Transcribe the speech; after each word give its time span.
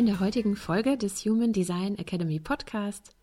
In 0.00 0.06
der 0.06 0.20
heutigen 0.20 0.56
Folge 0.56 0.96
des 0.96 1.26
Human 1.26 1.52
Design 1.52 1.98
Academy 1.98 2.40
Podcast 2.40 3.14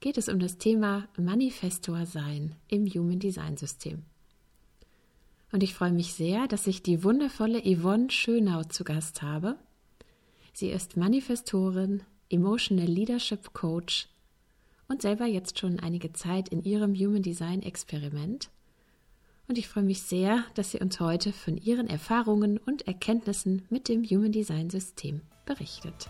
geht 0.00 0.18
es 0.18 0.28
um 0.28 0.40
das 0.40 0.58
Thema 0.58 1.06
Manifestor 1.16 2.06
sein 2.06 2.56
im 2.66 2.86
Human 2.86 3.20
Design 3.20 3.56
System. 3.56 4.02
Und 5.52 5.62
ich 5.62 5.74
freue 5.74 5.92
mich 5.92 6.14
sehr, 6.14 6.48
dass 6.48 6.66
ich 6.66 6.82
die 6.82 7.04
wundervolle 7.04 7.62
Yvonne 7.62 8.10
Schönau 8.10 8.64
zu 8.64 8.82
Gast 8.82 9.22
habe. 9.22 9.60
Sie 10.52 10.70
ist 10.70 10.96
Manifestorin, 10.96 12.02
Emotional 12.28 12.88
Leadership 12.88 13.52
Coach 13.52 14.08
und 14.88 15.02
selber 15.02 15.26
jetzt 15.26 15.60
schon 15.60 15.78
einige 15.78 16.12
Zeit 16.14 16.48
in 16.48 16.64
ihrem 16.64 16.96
Human 16.96 17.22
Design 17.22 17.62
Experiment. 17.62 18.50
Und 19.46 19.56
ich 19.56 19.68
freue 19.68 19.84
mich 19.84 20.02
sehr, 20.02 20.44
dass 20.56 20.72
sie 20.72 20.80
uns 20.80 20.98
heute 20.98 21.32
von 21.32 21.58
ihren 21.58 21.86
Erfahrungen 21.86 22.58
und 22.58 22.88
Erkenntnissen 22.88 23.62
mit 23.70 23.86
dem 23.86 24.02
Human 24.02 24.32
Design 24.32 24.68
System 24.68 25.20
berichtet. 25.48 26.08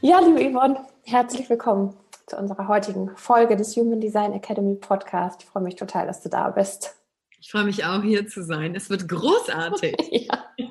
Ja, 0.00 0.20
liebe 0.20 0.38
Yvonne, 0.38 0.86
herzlich 1.02 1.48
willkommen 1.50 1.96
zu 2.26 2.36
unserer 2.36 2.68
heutigen 2.68 3.10
Folge 3.16 3.56
des 3.56 3.74
Human 3.76 4.00
Design 4.00 4.32
Academy 4.34 4.76
Podcast. 4.76 5.42
Ich 5.42 5.48
freue 5.48 5.62
mich 5.62 5.76
total, 5.76 6.06
dass 6.06 6.22
du 6.22 6.28
da 6.28 6.50
bist. 6.50 6.94
Ich 7.40 7.50
freue 7.50 7.64
mich 7.64 7.84
auch, 7.84 8.02
hier 8.02 8.26
zu 8.26 8.42
sein. 8.42 8.74
Es 8.74 8.88
wird 8.88 9.06
großartig. 9.08 9.96
ja. 10.10 10.44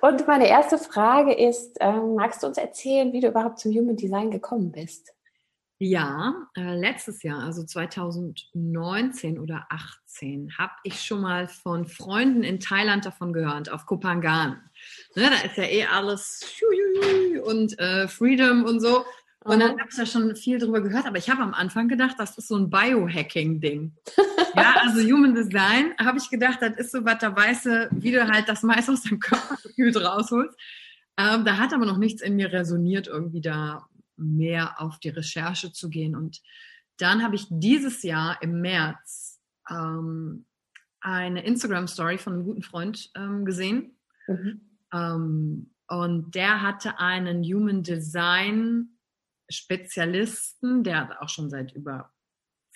Und 0.00 0.26
meine 0.26 0.48
erste 0.48 0.78
Frage 0.78 1.32
ist, 1.32 1.76
ähm, 1.80 2.14
magst 2.14 2.42
du 2.42 2.46
uns 2.46 2.58
erzählen, 2.58 3.12
wie 3.12 3.20
du 3.20 3.28
überhaupt 3.28 3.58
zum 3.58 3.72
Human 3.72 3.96
Design 3.96 4.30
gekommen 4.30 4.70
bist? 4.70 5.12
Ja, 5.80 6.48
äh, 6.56 6.74
letztes 6.74 7.22
Jahr, 7.22 7.40
also 7.44 7.64
2019 7.64 9.38
oder 9.38 9.64
18, 9.70 10.58
habe 10.58 10.72
ich 10.82 11.00
schon 11.00 11.20
mal 11.20 11.46
von 11.46 11.86
Freunden 11.86 12.42
in 12.42 12.58
Thailand 12.58 13.06
davon 13.06 13.32
gehört, 13.32 13.70
auf 13.70 13.86
Kopangan. 13.86 14.60
Ne, 15.14 15.30
da 15.30 15.46
ist 15.46 15.56
ja 15.56 15.64
eh 15.64 15.84
alles 15.84 16.44
und 17.44 17.78
äh, 17.78 18.08
Freedom 18.08 18.64
und 18.64 18.80
so. 18.80 19.04
Und 19.44 19.60
dann 19.60 19.78
habe 19.78 19.88
ich 19.90 19.96
ja 19.96 20.04
schon 20.04 20.34
viel 20.34 20.58
drüber 20.58 20.80
gehört, 20.80 21.06
aber 21.06 21.16
ich 21.16 21.30
habe 21.30 21.42
am 21.42 21.54
Anfang 21.54 21.88
gedacht, 21.88 22.16
das 22.18 22.36
ist 22.36 22.48
so 22.48 22.56
ein 22.56 22.70
Biohacking-Ding. 22.70 23.94
ja, 24.56 24.74
also 24.80 25.00
Human 25.00 25.34
Design, 25.34 25.94
habe 25.98 26.18
ich 26.18 26.28
gedacht, 26.28 26.58
das 26.60 26.76
ist 26.76 26.92
so 26.92 27.04
was, 27.04 27.18
da 27.18 27.34
weißt 27.34 27.66
du, 27.66 27.88
wie 27.92 28.10
du 28.10 28.26
halt 28.26 28.48
das 28.48 28.62
meiste 28.62 28.92
aus 28.92 29.02
deinem 29.02 29.20
Körpergefühl 29.20 29.96
rausholst. 29.96 30.58
Ähm, 31.16 31.44
da 31.44 31.56
hat 31.56 31.72
aber 31.72 31.86
noch 31.86 31.98
nichts 31.98 32.20
in 32.20 32.36
mir 32.36 32.52
resoniert, 32.52 33.06
irgendwie 33.06 33.40
da 33.40 33.88
mehr 34.16 34.80
auf 34.80 34.98
die 34.98 35.08
Recherche 35.10 35.72
zu 35.72 35.88
gehen. 35.88 36.16
Und 36.16 36.42
dann 36.96 37.22
habe 37.22 37.36
ich 37.36 37.46
dieses 37.48 38.02
Jahr 38.02 38.42
im 38.42 38.60
März 38.60 39.40
ähm, 39.70 40.46
eine 41.00 41.44
Instagram-Story 41.44 42.18
von 42.18 42.34
einem 42.34 42.44
guten 42.44 42.62
Freund 42.62 43.10
ähm, 43.14 43.44
gesehen. 43.44 43.96
Mhm. 44.26 44.60
Ähm, 44.92 45.70
und 45.88 46.34
der 46.34 46.60
hatte 46.60 46.98
einen 46.98 47.42
Human 47.42 47.82
Design 47.82 48.97
Spezialisten, 49.48 50.84
der 50.84 51.00
hat 51.00 51.18
auch 51.20 51.28
schon 51.28 51.50
seit 51.50 51.72
über 51.72 52.12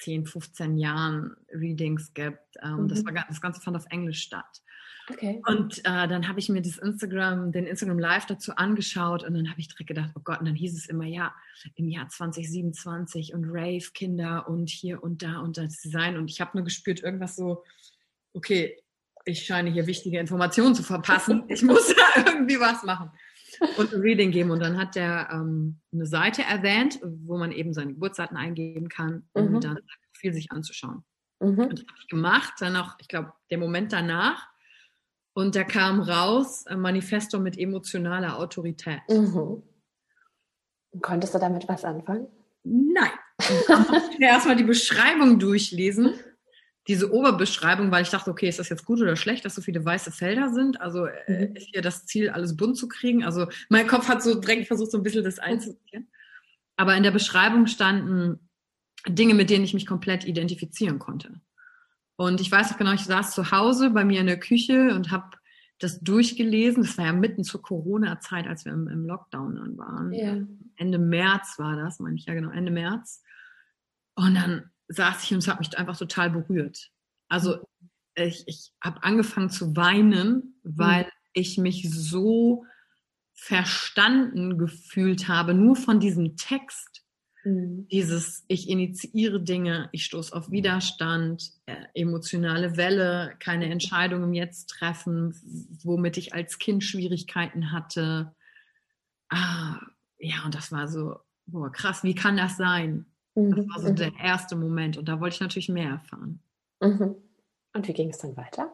10, 0.01 0.27
15 0.27 0.79
Jahren 0.79 1.37
Readings 1.53 2.13
gibt. 2.15 2.57
Ähm, 2.63 2.83
mhm. 2.83 2.89
das, 2.89 3.05
war, 3.05 3.13
das 3.13 3.41
Ganze 3.41 3.61
fand 3.61 3.77
auf 3.77 3.87
Englisch 3.91 4.23
statt. 4.23 4.63
Okay. 5.11 5.43
Und 5.47 5.79
äh, 5.81 6.09
dann 6.09 6.29
habe 6.29 6.39
ich 6.39 6.49
mir 6.49 6.63
das 6.63 6.79
Instagram, 6.79 7.53
den 7.53 7.67
Instagram 7.67 7.99
Live 7.99 8.27
dazu 8.27 8.55
angeschaut 8.55 9.25
und 9.25 9.35
dann 9.35 9.51
habe 9.51 9.61
ich 9.61 9.69
direkt 9.69 9.89
gedacht, 9.89 10.13
oh 10.15 10.21
Gott, 10.23 10.41
und 10.41 10.47
dann 10.47 10.55
hieß 10.55 10.77
es 10.77 10.87
immer, 10.87 11.05
ja, 11.05 11.35
im 11.75 11.89
Jahr 11.89 12.09
2027 12.09 13.35
und 13.35 13.45
Rave, 13.47 13.91
Kinder 13.93 14.49
und 14.49 14.71
hier 14.71 15.03
und 15.03 15.23
da 15.23 15.41
und 15.41 15.59
das 15.59 15.81
Design. 15.81 16.17
Und 16.17 16.31
ich 16.31 16.41
habe 16.41 16.57
nur 16.57 16.65
gespürt, 16.65 17.03
irgendwas 17.03 17.37
so, 17.37 17.65
okay, 18.33 18.81
ich 19.25 19.45
scheine 19.45 19.71
hier 19.71 19.87
wichtige 19.87 20.19
Informationen 20.19 20.75
zu 20.75 20.83
verpassen. 20.83 21.45
Ich 21.49 21.63
muss 21.63 21.95
da 21.95 22.23
irgendwie 22.25 22.59
was 22.59 22.83
machen 22.85 23.11
und 23.77 23.93
ein 23.93 24.01
Reading 24.01 24.31
geben. 24.31 24.51
Und 24.51 24.61
dann 24.61 24.79
hat 24.79 24.95
der 24.95 25.29
ähm, 25.33 25.81
eine 25.93 26.07
Seite 26.07 26.43
erwähnt, 26.43 27.01
wo 27.03 27.37
man 27.39 27.53
eben 27.53 27.73
seine 27.73 27.95
Geburtsdaten 27.95 28.37
eingeben 28.37 28.89
kann, 28.89 29.29
um 29.33 29.53
mhm. 29.53 29.61
dann 29.61 29.79
viel 30.17 30.33
sich 30.33 30.53
anzuschauen. 30.53 31.05
Mhm. 31.41 31.59
Und 31.59 31.73
das 31.73 31.87
habe 31.87 31.99
ich 32.01 32.09
gemacht. 32.09 32.55
Dann 32.61 32.75
noch, 32.75 32.97
ich 33.01 33.09
glaube, 33.09 33.33
der 33.51 33.59
Moment 33.59 33.93
danach. 33.93 34.49
Und 35.35 35.57
da 35.57 35.65
kam 35.65 36.01
raus 36.01 36.67
ein 36.67 36.81
Manifesto 36.81 37.39
mit 37.39 37.59
emotionaler 37.59 38.39
Autorität. 38.39 39.01
Mhm. 39.09 39.63
Konntest 41.01 41.35
du 41.35 41.39
damit 41.39 41.67
was 41.69 41.85
anfangen? 41.85 42.27
Nein. 42.65 43.11
Erstmal 44.21 44.57
die 44.57 44.65
Beschreibung 44.65 45.39
durchlesen 45.39 46.15
diese 46.89 47.13
Oberbeschreibung, 47.13 47.91
weil 47.91 48.03
ich 48.03 48.11
dachte, 48.11 48.31
okay, 48.31 48.49
ist 48.49 48.59
das 48.59 48.69
jetzt 48.69 48.85
gut 48.85 49.01
oder 49.01 49.15
schlecht, 49.17 49.45
dass 49.45 49.55
so 49.55 49.63
viele 49.63 49.85
weiße 49.85 50.11
Felder 50.11 50.53
sind? 50.53 50.81
Also 50.81 51.07
äh, 51.07 51.49
mhm. 51.49 51.57
ist 51.57 51.69
hier 51.73 51.83
das 51.83 52.07
Ziel, 52.07 52.31
alles 52.31 52.57
bunt 52.57 52.77
zu 52.77 52.89
kriegen? 52.89 53.25
Also 53.25 53.47
mein 53.69 53.87
Kopf 53.87 54.09
hat 54.09 54.23
so 54.23 54.35
direkt 54.35 54.67
versucht, 54.67 54.91
so 54.91 54.99
ein 54.99 55.05
bisschen 55.05 55.25
das 55.25 55.39
einzuziehen. 55.39 56.11
Aber 56.77 56.97
in 56.97 57.03
der 57.03 57.13
Beschreibung 57.13 57.67
standen 57.67 58.49
Dinge, 59.09 59.35
mit 59.35 59.51
denen 59.51 59.65
ich 59.65 59.75
mich 59.75 59.87
komplett 59.87 60.25
identifizieren 60.25 60.99
konnte. 60.99 61.41
Und 62.17 62.41
ich 62.41 62.51
weiß 62.51 62.71
noch 62.71 62.79
genau, 62.79 62.93
ich 62.93 63.05
saß 63.05 63.33
zu 63.33 63.51
Hause 63.51 63.91
bei 63.91 64.05
mir 64.05 64.21
in 64.21 64.27
der 64.27 64.39
Küche 64.39 64.95
und 64.95 65.11
habe 65.11 65.37
das 65.79 66.01
durchgelesen. 66.01 66.83
Das 66.83 66.99
war 66.99 67.07
ja 67.07 67.13
mitten 67.13 67.45
zur 67.45 67.63
Corona-Zeit, 67.63 68.47
als 68.47 68.65
wir 68.65 68.73
im, 68.73 68.89
im 68.89 69.05
Lockdown 69.05 69.57
dann 69.57 69.77
waren. 69.77 70.13
Ja. 70.13 70.37
Ende 70.77 70.99
März 70.99 71.59
war 71.59 71.77
das, 71.77 72.01
meine 72.01 72.17
ich 72.17 72.27
ja 72.27 72.35
genau, 72.35 72.51
Ende 72.51 72.71
März. 72.71 73.23
Und 74.15 74.35
dann 74.35 74.71
saß 74.93 75.25
ich 75.25 75.33
und 75.33 75.39
es 75.39 75.49
hat 75.49 75.59
mich 75.59 75.77
einfach 75.79 75.97
total 75.97 76.31
berührt. 76.31 76.91
Also 77.29 77.59
ich, 78.15 78.45
ich 78.47 78.73
habe 78.81 79.03
angefangen 79.03 79.51
zu 79.51 79.75
weinen, 79.77 80.61
weil 80.63 81.05
mhm. 81.05 81.11
ich 81.33 81.59
mich 81.59 81.89
so 81.91 82.65
verstanden 83.35 84.59
gefühlt 84.59 85.29
habe, 85.29 85.55
nur 85.55 85.77
von 85.77 85.99
diesem 85.99 86.37
Text. 86.37 87.05
Mhm. 87.45 87.89
Dieses, 87.91 88.45
ich 88.49 88.69
initiiere 88.69 89.43
Dinge, 89.43 89.89
ich 89.93 90.05
stoße 90.05 90.35
auf 90.35 90.51
Widerstand, 90.51 91.51
äh, 91.67 91.87
emotionale 91.95 92.77
Welle, 92.77 93.35
keine 93.41 93.71
Entscheidung 93.71 94.23
im 94.23 94.35
Jetzt 94.35 94.69
treffen, 94.69 95.35
womit 95.83 96.19
ich 96.19 96.35
als 96.35 96.59
Kind 96.59 96.85
Schwierigkeiten 96.85 97.73
hatte. 97.73 98.35
Ah, 99.29 99.81
ja, 100.19 100.45
und 100.45 100.55
das 100.55 100.71
war 100.71 100.87
so, 100.87 101.17
boah, 101.47 101.73
krass, 101.73 102.05
wie 102.05 102.15
kann 102.15 102.37
das 102.37 102.57
sein? 102.57 103.07
Das 103.35 103.45
mhm, 103.45 103.71
war 103.71 103.81
so 103.81 103.89
mhm. 103.91 103.97
der 103.97 104.13
erste 104.23 104.57
Moment 104.57 104.99
und 104.99 105.09
da 105.09 105.21
wollte 105.21 105.35
ich 105.35 105.41
natürlich 105.41 105.69
mehr 105.69 105.91
erfahren. 105.91 106.41
Mhm. 106.81 107.17
Und 107.75 107.89
wie 107.89 107.93
ging 107.93 108.11
es 108.11 108.19
dann 108.19 108.37
weiter? 108.37 108.73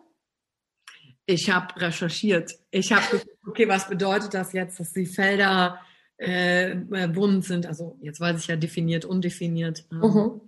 Ich 1.27 1.51
habe 1.51 1.81
recherchiert. 1.81 2.59
Ich 2.71 2.91
habe 2.93 3.05
geguckt, 3.11 3.39
okay, 3.47 3.69
was 3.69 3.89
bedeutet 3.89 4.35
das 4.35 4.53
jetzt, 4.53 4.81
dass 4.81 4.93
die 4.93 5.07
Felder 5.07 5.79
äh, 6.17 6.75
bunt 7.09 7.45
sind? 7.45 7.67
Also 7.67 7.99
jetzt 8.01 8.19
weiß 8.19 8.41
ich 8.41 8.49
ja 8.49 8.57
definiert, 8.57 9.05
undefiniert. 9.05 9.87
Ähm, 9.93 9.99
mhm 9.99 10.41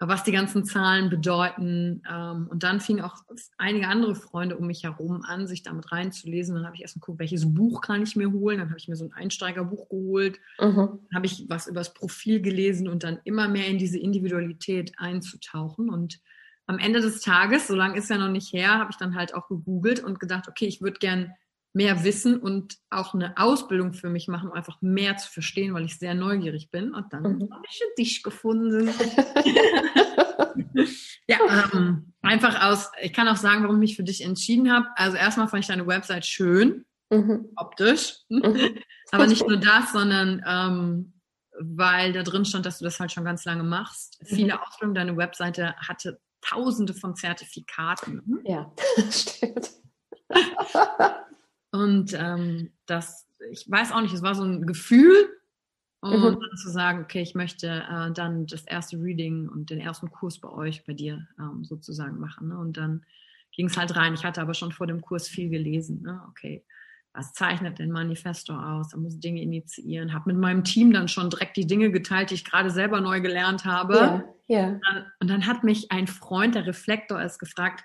was 0.00 0.22
die 0.22 0.32
ganzen 0.32 0.64
Zahlen 0.64 1.10
bedeuten. 1.10 2.02
Ähm, 2.08 2.46
und 2.48 2.62
dann 2.62 2.80
fingen 2.80 3.02
auch 3.02 3.16
einige 3.56 3.88
andere 3.88 4.14
Freunde 4.14 4.56
um 4.56 4.66
mich 4.66 4.84
herum 4.84 5.22
an, 5.22 5.48
sich 5.48 5.62
damit 5.62 5.90
reinzulesen. 5.90 6.54
Dann 6.54 6.64
habe 6.64 6.76
ich 6.76 6.82
erst 6.82 6.96
mal 6.96 7.00
geguckt, 7.00 7.18
welches 7.18 7.52
Buch 7.52 7.80
kann 7.80 8.02
ich 8.02 8.14
mir 8.14 8.30
holen. 8.30 8.58
Dann 8.58 8.68
habe 8.68 8.78
ich 8.78 8.86
mir 8.86 8.94
so 8.94 9.04
ein 9.04 9.12
Einsteigerbuch 9.12 9.88
geholt. 9.88 10.38
Mhm. 10.60 11.00
Dann 11.10 11.14
habe 11.14 11.26
ich 11.26 11.46
was 11.48 11.66
über 11.66 11.80
das 11.80 11.94
Profil 11.94 12.40
gelesen 12.40 12.88
und 12.88 13.02
dann 13.02 13.18
immer 13.24 13.48
mehr 13.48 13.66
in 13.66 13.78
diese 13.78 13.98
Individualität 13.98 14.92
einzutauchen. 14.98 15.90
Und 15.90 16.20
am 16.66 16.78
Ende 16.78 17.00
des 17.00 17.20
Tages, 17.20 17.66
so 17.66 17.74
lange 17.74 17.98
ist 17.98 18.10
ja 18.10 18.18
noch 18.18 18.30
nicht 18.30 18.52
her, 18.52 18.78
habe 18.78 18.92
ich 18.92 18.98
dann 18.98 19.16
halt 19.16 19.34
auch 19.34 19.48
gegoogelt 19.48 20.04
und 20.04 20.20
gedacht, 20.20 20.48
okay, 20.48 20.66
ich 20.66 20.80
würde 20.80 20.98
gern 20.98 21.32
mehr 21.72 22.04
wissen 22.04 22.38
und 22.38 22.76
auch 22.90 23.14
eine 23.14 23.36
Ausbildung 23.36 23.92
für 23.92 24.08
mich 24.08 24.28
machen, 24.28 24.48
um 24.50 24.54
einfach 24.54 24.80
mehr 24.80 25.16
zu 25.16 25.30
verstehen, 25.30 25.74
weil 25.74 25.84
ich 25.84 25.98
sehr 25.98 26.14
neugierig 26.14 26.70
bin. 26.70 26.94
Und 26.94 27.12
dann 27.12 27.22
mhm. 27.22 27.48
habe 27.52 27.64
ich 27.68 27.82
dich 27.98 28.22
gefunden. 28.22 28.88
ja, 31.28 31.38
ähm, 31.72 32.12
einfach 32.22 32.62
aus, 32.64 32.90
ich 33.00 33.12
kann 33.12 33.28
auch 33.28 33.36
sagen, 33.36 33.62
warum 33.62 33.76
ich 33.76 33.90
mich 33.90 33.96
für 33.96 34.04
dich 34.04 34.24
entschieden 34.24 34.72
habe. 34.72 34.86
Also 34.96 35.16
erstmal 35.16 35.48
fand 35.48 35.64
ich 35.64 35.68
deine 35.68 35.86
Website 35.86 36.24
schön, 36.26 36.84
mhm. 37.10 37.50
optisch. 37.56 38.16
Mhm. 38.28 38.78
Aber 39.10 39.26
nicht 39.26 39.46
nur 39.46 39.58
das, 39.58 39.92
sondern 39.92 40.42
ähm, 40.46 41.12
weil 41.60 42.12
da 42.12 42.22
drin 42.22 42.44
stand, 42.44 42.66
dass 42.66 42.78
du 42.78 42.84
das 42.84 43.00
halt 43.00 43.12
schon 43.12 43.24
ganz 43.24 43.44
lange 43.44 43.64
machst. 43.64 44.18
Mhm. 44.22 44.26
Viele 44.26 44.62
Ausbildungen, 44.62 44.94
deine 44.94 45.16
Webseite 45.16 45.74
hatte 45.76 46.20
tausende 46.40 46.94
von 46.94 47.14
Zertifikaten. 47.16 48.22
Ja, 48.44 48.72
stimmt. 49.10 49.70
Und 51.70 52.14
ähm, 52.14 52.72
das, 52.86 53.26
ich 53.50 53.70
weiß 53.70 53.92
auch 53.92 54.00
nicht, 54.00 54.14
es 54.14 54.22
war 54.22 54.34
so 54.34 54.44
ein 54.44 54.66
Gefühl, 54.66 55.28
und 56.00 56.20
mhm. 56.20 56.40
dann 56.40 56.56
zu 56.56 56.70
sagen, 56.70 57.02
okay, 57.02 57.22
ich 57.22 57.34
möchte 57.34 57.66
äh, 57.66 58.12
dann 58.12 58.46
das 58.46 58.64
erste 58.64 58.96
Reading 59.02 59.48
und 59.48 59.70
den 59.70 59.80
ersten 59.80 60.10
Kurs 60.10 60.38
bei 60.38 60.48
euch, 60.48 60.84
bei 60.84 60.92
dir 60.92 61.26
ähm, 61.40 61.64
sozusagen 61.64 62.20
machen. 62.20 62.48
Ne? 62.48 62.58
Und 62.58 62.76
dann 62.76 63.04
ging 63.50 63.66
es 63.66 63.76
halt 63.76 63.96
rein. 63.96 64.14
Ich 64.14 64.24
hatte 64.24 64.40
aber 64.40 64.54
schon 64.54 64.70
vor 64.70 64.86
dem 64.86 65.00
Kurs 65.00 65.26
viel 65.26 65.48
gelesen. 65.48 66.02
Ne? 66.02 66.22
Okay, 66.30 66.64
was 67.12 67.32
zeichnet 67.32 67.80
den 67.80 67.90
Manifesto 67.90 68.54
aus? 68.54 68.90
Da 68.90 68.96
muss 68.96 69.18
Dinge 69.18 69.42
initiieren. 69.42 70.14
Habe 70.14 70.32
mit 70.32 70.40
meinem 70.40 70.62
Team 70.62 70.92
dann 70.92 71.08
schon 71.08 71.30
direkt 71.30 71.56
die 71.56 71.66
Dinge 71.66 71.90
geteilt, 71.90 72.30
die 72.30 72.34
ich 72.34 72.44
gerade 72.44 72.70
selber 72.70 73.00
neu 73.00 73.20
gelernt 73.20 73.64
habe. 73.64 74.24
Ja, 74.46 74.56
ja. 74.60 74.80
Und 75.18 75.28
dann 75.28 75.46
hat 75.46 75.64
mich 75.64 75.90
ein 75.90 76.06
Freund, 76.06 76.54
der 76.54 76.66
Reflektor 76.66 77.20
ist, 77.20 77.40
gefragt, 77.40 77.82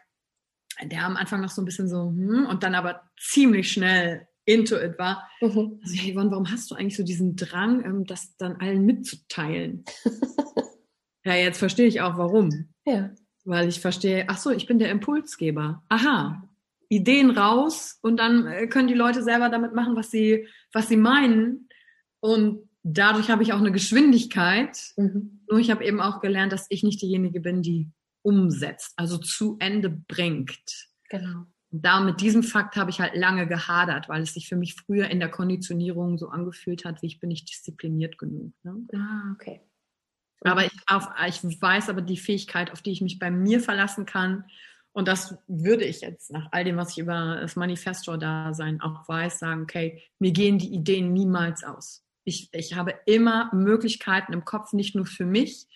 der 0.81 1.05
am 1.05 1.17
Anfang 1.17 1.41
noch 1.41 1.49
so 1.49 1.61
ein 1.61 1.65
bisschen 1.65 1.87
so, 1.87 2.09
hm, 2.09 2.47
und 2.49 2.63
dann 2.63 2.75
aber 2.75 3.01
ziemlich 3.19 3.71
schnell 3.71 4.27
into 4.45 4.75
it 4.75 4.97
war. 4.97 5.27
Mhm. 5.41 5.79
Also, 5.81 5.95
hey, 5.95 6.13
Yvonne, 6.13 6.31
warum 6.31 6.51
hast 6.51 6.69
du 6.71 6.75
eigentlich 6.75 6.97
so 6.97 7.03
diesen 7.03 7.35
Drang, 7.35 7.83
ähm, 7.85 8.05
das 8.05 8.35
dann 8.37 8.57
allen 8.57 8.85
mitzuteilen? 8.85 9.85
ja, 11.25 11.35
jetzt 11.35 11.59
verstehe 11.59 11.87
ich 11.87 12.01
auch, 12.01 12.17
warum. 12.17 12.69
Ja. 12.85 13.11
Weil 13.45 13.67
ich 13.67 13.79
verstehe, 13.79 14.25
ach 14.27 14.37
so, 14.37 14.51
ich 14.51 14.65
bin 14.65 14.79
der 14.79 14.89
Impulsgeber. 14.89 15.83
Aha. 15.89 16.49
Ideen 16.89 17.31
raus 17.31 17.97
und 18.01 18.17
dann 18.17 18.45
äh, 18.45 18.67
können 18.67 18.87
die 18.87 18.93
Leute 18.93 19.23
selber 19.23 19.49
damit 19.49 19.73
machen, 19.73 19.95
was 19.95 20.11
sie, 20.11 20.47
was 20.71 20.89
sie 20.89 20.97
meinen. 20.97 21.69
Und 22.19 22.69
dadurch 22.83 23.29
habe 23.29 23.43
ich 23.43 23.53
auch 23.53 23.59
eine 23.59 23.71
Geschwindigkeit. 23.71 24.77
Mhm. 24.97 25.41
Nur 25.49 25.59
ich 25.59 25.71
habe 25.71 25.85
eben 25.85 25.99
auch 25.99 26.19
gelernt, 26.21 26.53
dass 26.53 26.67
ich 26.69 26.83
nicht 26.83 27.01
diejenige 27.01 27.39
bin, 27.39 27.61
die 27.61 27.89
umsetzt, 28.23 28.93
also 28.97 29.17
zu 29.17 29.57
Ende 29.59 29.89
bringt. 29.89 30.89
Genau. 31.09 31.45
Und 31.71 31.85
da 31.85 31.99
mit 31.99 32.21
diesem 32.21 32.43
Fakt 32.43 32.75
habe 32.75 32.89
ich 32.89 32.99
halt 32.99 33.15
lange 33.15 33.47
gehadert, 33.47 34.09
weil 34.09 34.21
es 34.21 34.33
sich 34.33 34.47
für 34.47 34.55
mich 34.55 34.75
früher 34.75 35.09
in 35.09 35.19
der 35.19 35.29
Konditionierung 35.29 36.17
so 36.17 36.29
angefühlt 36.29 36.85
hat, 36.85 37.01
wie 37.01 37.07
ich 37.07 37.19
bin 37.19 37.29
nicht 37.29 37.49
diszipliniert 37.49 38.17
genug. 38.17 38.53
Ne? 38.63 38.85
Ah, 38.93 39.31
okay. 39.33 39.61
Aber 40.41 40.65
ich, 40.65 40.71
auf, 40.87 41.09
ich 41.25 41.61
weiß 41.61 41.89
aber 41.89 42.01
die 42.01 42.17
Fähigkeit, 42.17 42.71
auf 42.71 42.81
die 42.81 42.91
ich 42.91 43.01
mich 43.01 43.17
bei 43.19 43.31
mir 43.31 43.59
verlassen 43.59 44.05
kann. 44.05 44.45
Und 44.91 45.07
das 45.07 45.35
würde 45.47 45.85
ich 45.85 46.01
jetzt 46.01 46.31
nach 46.31 46.49
all 46.51 46.63
dem, 46.63 46.77
was 46.77 46.91
ich 46.91 46.99
über 46.99 47.39
das 47.41 47.55
Manifestor-Dasein 47.55 48.81
auch 48.81 49.07
weiß, 49.07 49.39
sagen, 49.39 49.63
okay, 49.63 50.03
mir 50.19 50.31
gehen 50.31 50.59
die 50.59 50.73
Ideen 50.73 51.13
niemals 51.13 51.63
aus. 51.63 52.05
Ich, 52.25 52.49
ich 52.53 52.75
habe 52.75 52.93
immer 53.05 53.49
Möglichkeiten 53.53 54.33
im 54.33 54.45
Kopf, 54.45 54.73
nicht 54.73 54.95
nur 54.95 55.05
für 55.05 55.25
mich, 55.25 55.67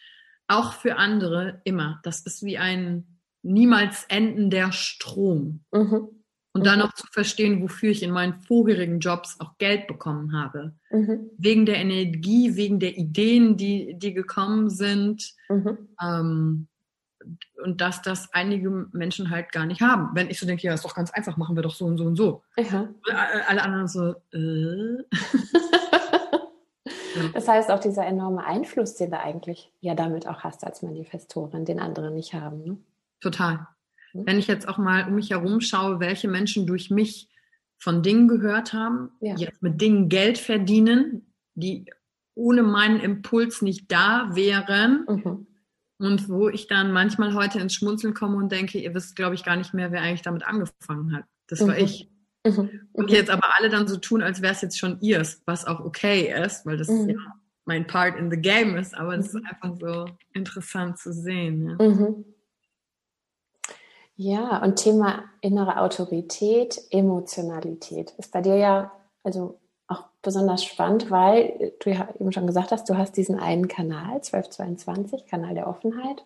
auch 0.48 0.74
für 0.74 0.98
andere, 0.98 1.62
immer. 1.64 2.00
Das 2.04 2.22
ist 2.22 2.44
wie 2.44 2.58
ein 2.58 3.20
niemals 3.44 4.06
endender 4.10 4.72
Strom. 4.72 5.64
Mhm. 5.72 6.10
Und 6.54 6.66
dann 6.66 6.82
auch 6.82 6.94
zu 6.94 7.06
verstehen, 7.12 7.62
wofür 7.62 7.92
ich 7.92 8.02
in 8.02 8.10
meinen 8.10 8.42
vorherigen 8.42 9.00
Jobs 9.00 9.40
auch 9.40 9.60
Geld 9.60 9.86
bekommen 9.86 10.34
habe. 10.34 10.74
Mhm. 10.90 11.30
Wegen 11.38 11.68
der 11.68 11.76
Energie, 11.76 12.56
wegen 12.56 12.80
der 12.80 12.98
Ideen, 12.98 13.58
die, 13.58 13.94
die 13.96 14.14
gekommen 14.14 14.72
sind. 14.72 15.36
Mhm. 15.50 15.78
Ähm, 16.02 16.68
und 17.64 17.82
dass 17.82 18.02
das 18.02 18.34
einige 18.34 18.70
Menschen 18.92 19.30
halt 19.30 19.52
gar 19.52 19.66
nicht 19.66 19.82
haben. 19.82 20.10
Wenn 20.16 20.30
ich 20.30 20.40
so 20.40 20.48
denke, 20.48 20.66
ja, 20.66 20.74
ist 20.74 20.86
doch 20.86 20.96
ganz 20.96 21.12
einfach, 21.12 21.38
machen 21.38 21.56
wir 21.56 21.64
doch 21.64 21.76
so 21.76 21.86
und 21.86 21.98
so 21.98 22.06
und 22.06 22.16
so. 22.16 22.44
Ja. 22.58 22.90
Alle 23.48 23.62
anderen 23.62 23.88
so, 23.88 24.16
äh. 24.32 25.04
Das 27.34 27.48
heißt, 27.48 27.72
auch 27.72 27.80
dieser 27.80 28.06
enorme 28.06 28.46
Einfluss, 28.46 28.96
den 28.96 29.12
du 29.12 29.20
eigentlich 29.20 29.72
ja 29.80 29.96
damit 29.96 30.28
auch 30.28 30.42
hast 30.42 30.64
als 30.64 30.82
Manifestorin, 30.82 31.66
den 31.66 31.80
andere 31.80 32.12
nicht 32.12 32.34
haben. 32.34 32.64
Ne? 32.64 32.78
Total. 33.20 33.68
Mhm. 34.14 34.26
Wenn 34.26 34.40
ich 34.40 34.48
jetzt 34.48 34.68
auch 34.68 34.78
mal 34.78 35.08
um 35.08 35.16
mich 35.16 35.32
herum 35.32 35.62
schaue, 35.62 36.00
welche 36.00 36.28
Menschen 36.28 36.68
durch 36.68 36.90
mich 36.90 37.30
von 37.78 38.02
Dingen 38.02 38.28
gehört 38.28 38.74
haben, 38.74 39.12
ja. 39.20 39.36
jetzt 39.36 39.62
mit 39.62 39.80
Dingen 39.80 40.10
Geld 40.10 40.38
verdienen, 40.38 41.34
die 41.54 41.86
ohne 42.36 42.64
meinen 42.64 43.00
Impuls 43.00 43.62
nicht 43.62 43.92
da 43.92 44.30
wären. 44.34 45.06
Mhm. 45.08 45.48
Und 46.00 46.30
wo 46.30 46.48
ich 46.48 46.68
dann 46.68 46.92
manchmal 46.92 47.34
heute 47.34 47.60
ins 47.60 47.74
Schmunzeln 47.74 48.14
komme 48.14 48.38
und 48.38 48.52
denke, 48.52 48.78
ihr 48.78 48.94
wisst, 48.94 49.16
glaube 49.16 49.34
ich, 49.34 49.44
gar 49.44 49.56
nicht 49.56 49.74
mehr, 49.74 49.92
wer 49.92 50.02
eigentlich 50.02 50.22
damit 50.22 50.46
angefangen 50.46 51.16
hat. 51.16 51.24
Das 51.48 51.62
war 51.62 51.74
mhm. 51.74 51.84
ich. 51.84 52.10
Mhm. 52.48 52.88
Und 52.94 53.12
jetzt 53.12 53.30
aber 53.30 53.50
alle 53.58 53.70
dann 53.70 53.88
so 53.88 53.98
tun, 53.98 54.22
als 54.22 54.42
wäre 54.42 54.54
es 54.54 54.62
jetzt 54.62 54.80
schon 54.80 55.00
ihrs, 55.02 55.42
was 55.46 55.66
auch 55.66 55.80
okay 55.80 56.34
ist, 56.44 56.66
weil 56.66 56.78
das 56.78 56.88
mhm. 56.88 57.10
ja 57.10 57.18
mein 57.66 57.86
Part 57.86 58.18
in 58.18 58.32
the 58.32 58.38
game 58.38 58.78
ist, 58.78 58.96
aber 58.96 59.18
es 59.18 59.28
ist 59.28 59.34
mhm. 59.36 59.46
einfach 59.46 59.78
so 59.80 60.06
interessant 60.34 60.98
zu 60.98 61.12
sehen. 61.12 61.78
Ja. 61.80 61.86
Mhm. 61.86 62.26
Ja, 64.20 64.64
und 64.64 64.78
Thema 64.78 65.26
innere 65.42 65.80
Autorität, 65.80 66.82
Emotionalität 66.90 68.16
ist 68.18 68.32
bei 68.32 68.42
dir 68.42 68.56
ja 68.56 68.92
also 69.24 69.60
auch 69.88 70.06
besonders 70.22 70.64
spannend, 70.64 71.12
weil 71.12 71.74
du 71.82 71.92
ja 71.92 72.08
eben 72.20 72.32
schon 72.32 72.48
gesagt 72.48 72.72
hast, 72.72 72.90
du 72.90 72.98
hast 72.98 73.16
diesen 73.16 73.40
einen 73.40 73.68
Kanal, 73.68 74.16
1222, 74.16 75.28
Kanal 75.28 75.54
der 75.54 75.68
Offenheit, 75.68 76.26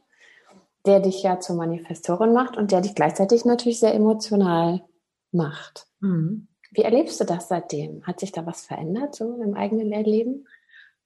der 0.85 0.99
dich 0.99 1.21
ja 1.21 1.39
zur 1.39 1.57
Manifestorin 1.57 2.31
macht 2.31 2.55
und 2.55 2.71
der 2.71 2.81
dich 2.81 2.95
gleichzeitig 2.95 3.43
natürlich 3.43 3.79
sehr 3.79 3.93
emotional 3.93 4.81
macht. 5.31 5.87
Mhm. 5.99 6.47
Wie 6.71 6.83
erlebst 6.83 7.19
du 7.19 7.25
das 7.25 7.49
seitdem? 7.49 8.03
Hat 8.03 8.19
sich 8.19 8.31
da 8.31 8.45
was 8.45 8.65
verändert 8.65 9.15
so 9.15 9.41
im 9.41 9.55
eigenen 9.55 9.91
Erleben? 9.91 10.45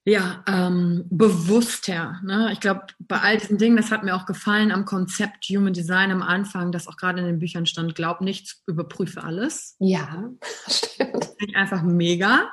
ja, 0.08 0.44
ähm, 0.48 1.06
bewusster. 1.10 2.20
Ne? 2.24 2.52
Ich 2.54 2.60
glaube, 2.60 2.86
bei 3.00 3.20
all 3.20 3.38
diesen 3.38 3.58
Dingen, 3.58 3.76
das 3.76 3.90
hat 3.90 4.04
mir 4.04 4.16
auch 4.16 4.28
gefallen 4.28 4.72
am 4.72 4.86
Konzept 4.86 5.46
Human 5.46 5.74
Design 5.74 6.12
am 6.12 6.22
Anfang, 6.22 6.72
das 6.72 6.88
auch 6.88 6.96
gerade 6.96 7.20
in 7.20 7.26
den 7.26 7.40
Büchern 7.40 7.66
stand, 7.66 7.96
glaub 7.96 8.22
nichts, 8.22 8.64
überprüfe 8.68 9.24
alles. 9.24 9.76
Ja, 9.80 10.30
stimmt. 10.68 11.34
Ich 11.40 11.56
einfach 11.56 11.82
mega, 11.82 12.52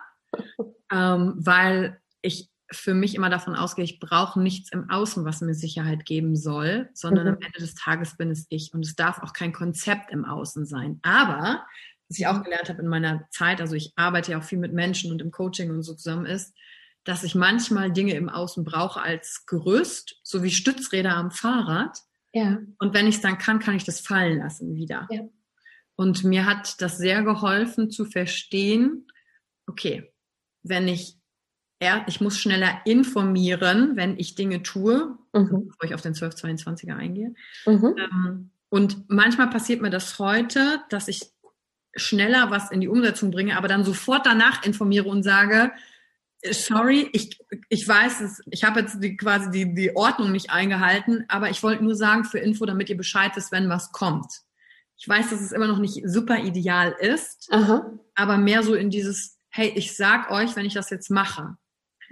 ähm, 0.91 1.35
weil 1.37 2.01
ich 2.23 2.49
für 2.73 2.95
mich 2.95 3.15
immer 3.15 3.31
davon 3.31 3.55
ausgehe, 3.55 3.85
ich 3.85 4.01
brauche 4.01 4.41
nichts 4.41 4.73
im 4.73 4.91
Außen, 4.91 5.25
was 5.25 5.41
mir 5.41 5.55
Sicherheit 5.55 6.05
geben 6.05 6.37
soll, 6.37 6.91
sondern 6.95 7.27
mhm. 7.27 7.35
am 7.35 7.41
Ende 7.41 7.59
des 7.59 7.75
Tages 7.75 8.17
bin 8.17 8.31
es 8.31 8.47
ich. 8.49 8.73
Und 8.75 8.85
es 8.85 8.95
darf 8.95 9.23
auch 9.23 9.33
kein 9.33 9.53
Konzept 9.53 10.11
im 10.11 10.25
Außen 10.25 10.67
sein. 10.67 10.99
Aber, 11.03 11.65
was 12.09 12.19
ich 12.19 12.27
auch 12.27 12.43
gelernt 12.43 12.69
habe 12.69 12.83
in 12.83 12.89
meiner 12.89 13.29
Zeit, 13.31 13.61
also 13.61 13.75
ich 13.75 13.93
arbeite 13.97 14.33
ja 14.33 14.39
auch 14.39 14.45
viel 14.45 14.59
mit 14.59 14.73
Menschen 14.73 15.13
und 15.13 15.21
im 15.21 15.31
Coaching 15.31 15.71
und 15.71 15.83
so 15.83 15.95
zusammen 15.95 16.27
ist, 16.27 16.55
dass 17.05 17.25
ich 17.25 17.35
manchmal 17.35 17.93
Dinge 17.93 18.15
im 18.15 18.29
Außen 18.29 18.65
brauche 18.65 19.01
als 19.01 19.45
Gerüst, 19.47 20.21
so 20.23 20.43
wie 20.43 20.51
Stützräder 20.51 21.17
am 21.17 21.31
Fahrrad. 21.31 21.99
Ja. 22.33 22.59
Und 22.79 22.95
wenn 22.95 23.07
ich 23.07 23.17
es 23.17 23.21
dann 23.21 23.39
kann, 23.39 23.59
kann 23.59 23.77
ich 23.77 23.85
das 23.85 24.01
fallen 24.01 24.39
lassen 24.39 24.75
wieder. 24.77 25.09
Ja. 25.11 25.23
Und 25.97 26.25
mir 26.25 26.47
hat 26.47 26.81
das 26.81 26.99
sehr 26.99 27.23
geholfen 27.23 27.91
zu 27.91 28.05
verstehen, 28.05 29.07
okay, 29.67 30.13
wenn 30.63 30.89
ich 30.89 31.19
ja, 31.83 32.05
ich 32.07 32.21
muss 32.21 32.39
schneller 32.39 32.81
informieren, 32.85 33.97
wenn 33.97 34.19
ich 34.19 34.35
Dinge 34.35 34.63
tue, 34.63 35.19
mhm. 35.33 35.69
bevor 35.69 35.85
ich 35.85 35.95
auf 35.95 36.01
den 36.01 36.15
1222er 36.15 36.97
eingehe. 36.97 37.35
Mhm. 37.67 37.97
Ähm, 37.99 38.51
und 38.69 39.09
manchmal 39.09 39.51
passiert 39.51 39.83
mir 39.83 39.91
das 39.91 40.19
heute, 40.19 40.81
dass 40.89 41.09
ich 41.09 41.31
schneller 41.95 42.51
was 42.51 42.71
in 42.71 42.81
die 42.81 42.89
Umsetzung 42.89 43.31
bringe, 43.31 43.57
aber 43.57 43.69
dann 43.69 43.85
sofort 43.85 44.25
danach 44.25 44.65
informiere 44.65 45.09
und 45.09 45.23
sage, 45.23 45.73
sorry, 46.51 47.09
ich, 47.13 47.39
ich 47.69 47.87
weiß 47.87 48.21
es, 48.23 48.43
ich 48.51 48.65
habe 48.65 48.81
jetzt 48.81 49.03
die, 49.03 49.17
quasi 49.17 49.51
die, 49.51 49.75
die 49.75 49.95
Ordnung 49.95 50.33
nicht 50.33 50.51
eingehalten, 50.51 51.25
aber 51.29 51.51
ich 51.51 51.63
wollte 51.63 51.85
nur 51.85 51.95
sagen 51.95 52.25
für 52.25 52.39
Info, 52.39 52.65
damit 52.65 52.89
ihr 52.89 52.97
Bescheid 52.97 53.33
wisst, 53.35 53.53
wenn 53.53 53.69
was 53.69 53.93
kommt. 53.93 54.27
Ich 54.97 55.09
weiß, 55.09 55.31
dass 55.31 55.41
es 55.41 55.53
immer 55.53 55.67
noch 55.67 55.79
nicht 55.79 56.03
super 56.05 56.39
ideal 56.39 56.95
ist, 56.99 57.49
Aha. 57.51 57.91
aber 58.15 58.39
mehr 58.39 58.63
so 58.63 58.75
in 58.75 58.91
dieses, 58.91 59.39
hey, 59.51 59.73
ich 59.75 59.97
sag 59.97 60.31
euch, 60.31 60.57
wenn 60.57 60.65
ich 60.65 60.75
das 60.75 60.91
jetzt 60.91 61.11
mache. 61.11 61.57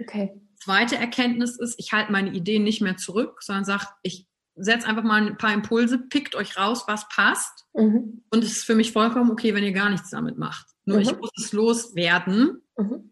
Okay. 0.01 0.41
Zweite 0.63 0.95
Erkenntnis 0.95 1.57
ist, 1.57 1.79
ich 1.79 1.91
halte 1.91 2.11
meine 2.11 2.31
Ideen 2.31 2.63
nicht 2.63 2.81
mehr 2.81 2.97
zurück, 2.97 3.41
sondern 3.41 3.65
sage, 3.65 3.87
ich 4.03 4.27
setze 4.55 4.87
einfach 4.87 5.03
mal 5.03 5.25
ein 5.25 5.37
paar 5.37 5.53
Impulse, 5.53 5.97
pickt 5.97 6.35
euch 6.35 6.57
raus, 6.57 6.83
was 6.87 7.07
passt. 7.09 7.65
Mhm. 7.73 8.23
Und 8.29 8.43
es 8.43 8.51
ist 8.57 8.63
für 8.63 8.75
mich 8.75 8.91
vollkommen 8.91 9.31
okay, 9.31 9.55
wenn 9.55 9.63
ihr 9.63 9.71
gar 9.71 9.89
nichts 9.89 10.09
damit 10.09 10.37
macht. 10.37 10.67
Nur 10.85 10.97
mhm. 10.97 11.03
ich 11.03 11.17
muss 11.17 11.31
es 11.37 11.53
loswerden. 11.53 12.61
Mhm. 12.77 13.11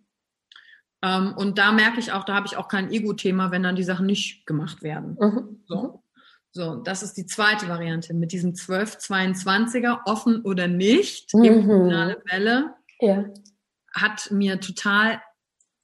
Ähm, 1.02 1.34
und 1.38 1.58
da 1.58 1.72
merke 1.72 2.00
ich 2.00 2.12
auch, 2.12 2.26
da 2.26 2.36
habe 2.36 2.48
ich 2.48 2.58
auch 2.58 2.68
kein 2.68 2.92
Ego-Thema, 2.92 3.52
wenn 3.52 3.64
dann 3.64 3.76
die 3.76 3.84
Sachen 3.84 4.06
nicht 4.06 4.46
gemacht 4.46 4.84
werden. 4.84 5.18
Mhm. 5.20 5.64
So. 5.66 6.04
so, 6.52 6.76
das 6.76 7.04
ist 7.04 7.14
die 7.14 7.26
zweite 7.26 7.70
Variante 7.70 8.14
mit 8.14 8.32
diesem 8.32 8.52
1222er, 8.52 10.02
offen 10.06 10.42
oder 10.42 10.68
nicht, 10.68 11.34
mhm. 11.34 11.44
emotionale 11.46 12.22
Welle. 12.30 12.76
ja. 13.00 13.26
hat 13.94 14.30
mir 14.32 14.60
total 14.60 15.22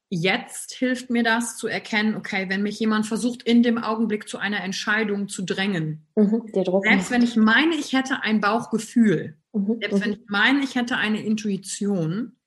jetzt 0.09 0.73
hilft 0.73 1.09
mir 1.09 1.23
das 1.23 1.57
zu 1.57 1.67
erkennen, 1.67 2.15
okay, 2.15 2.47
wenn 2.49 2.63
mich 2.63 2.79
jemand 2.79 3.05
versucht, 3.05 3.43
in 3.43 3.63
dem 3.63 3.77
Augenblick 3.77 4.29
zu 4.29 4.37
einer 4.37 4.63
Entscheidung 4.63 5.27
zu 5.27 5.43
drängen, 5.43 6.07
mhm, 6.15 6.43
selbst 6.83 7.11
wenn 7.11 7.23
ich 7.23 7.35
meine, 7.35 7.75
ich 7.75 7.93
hätte 7.93 8.21
ein 8.21 8.39
Bauchgefühl, 8.41 9.37
mhm, 9.53 9.77
selbst 9.79 10.01
wenn 10.01 10.11
mhm. 10.11 10.17
ich 10.21 10.29
meine, 10.29 10.63
ich 10.63 10.75
hätte 10.75 10.97
eine 10.97 11.23
Intuition, 11.23 12.37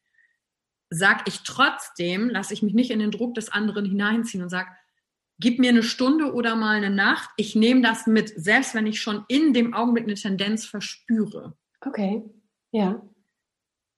sag 0.91 1.29
ich 1.29 1.43
trotzdem, 1.43 2.31
lasse 2.31 2.55
ich 2.55 2.63
mich 2.63 2.75
nicht 2.75 2.91
in 2.91 3.01
den 3.01 3.11
Druck 3.11 3.35
des 3.35 3.51
anderen 3.51 3.85
hineinziehen 3.85 4.43
und 4.43 4.49
sage, 4.49 4.71
gib 5.39 5.59
mir 5.59 5.71
eine 5.71 5.83
Stunde 5.83 6.33
oder 6.33 6.57
mal 6.57 6.77
eine 6.77 6.91
Nacht, 6.91 7.31
ich 7.37 7.55
nehme 7.55 7.83
das 7.83 8.07
mit, 8.07 8.33
selbst 8.37 8.75
wenn 8.75 8.87
ich 8.87 9.01
schon 9.01 9.25
in 9.29 9.53
dem 9.53 9.75
Augenblick 9.75 10.05
eine 10.05 10.15
Tendenz 10.15 10.65
verspüre. 10.65 11.57
Okay, 11.81 12.23
ja. 12.73 13.03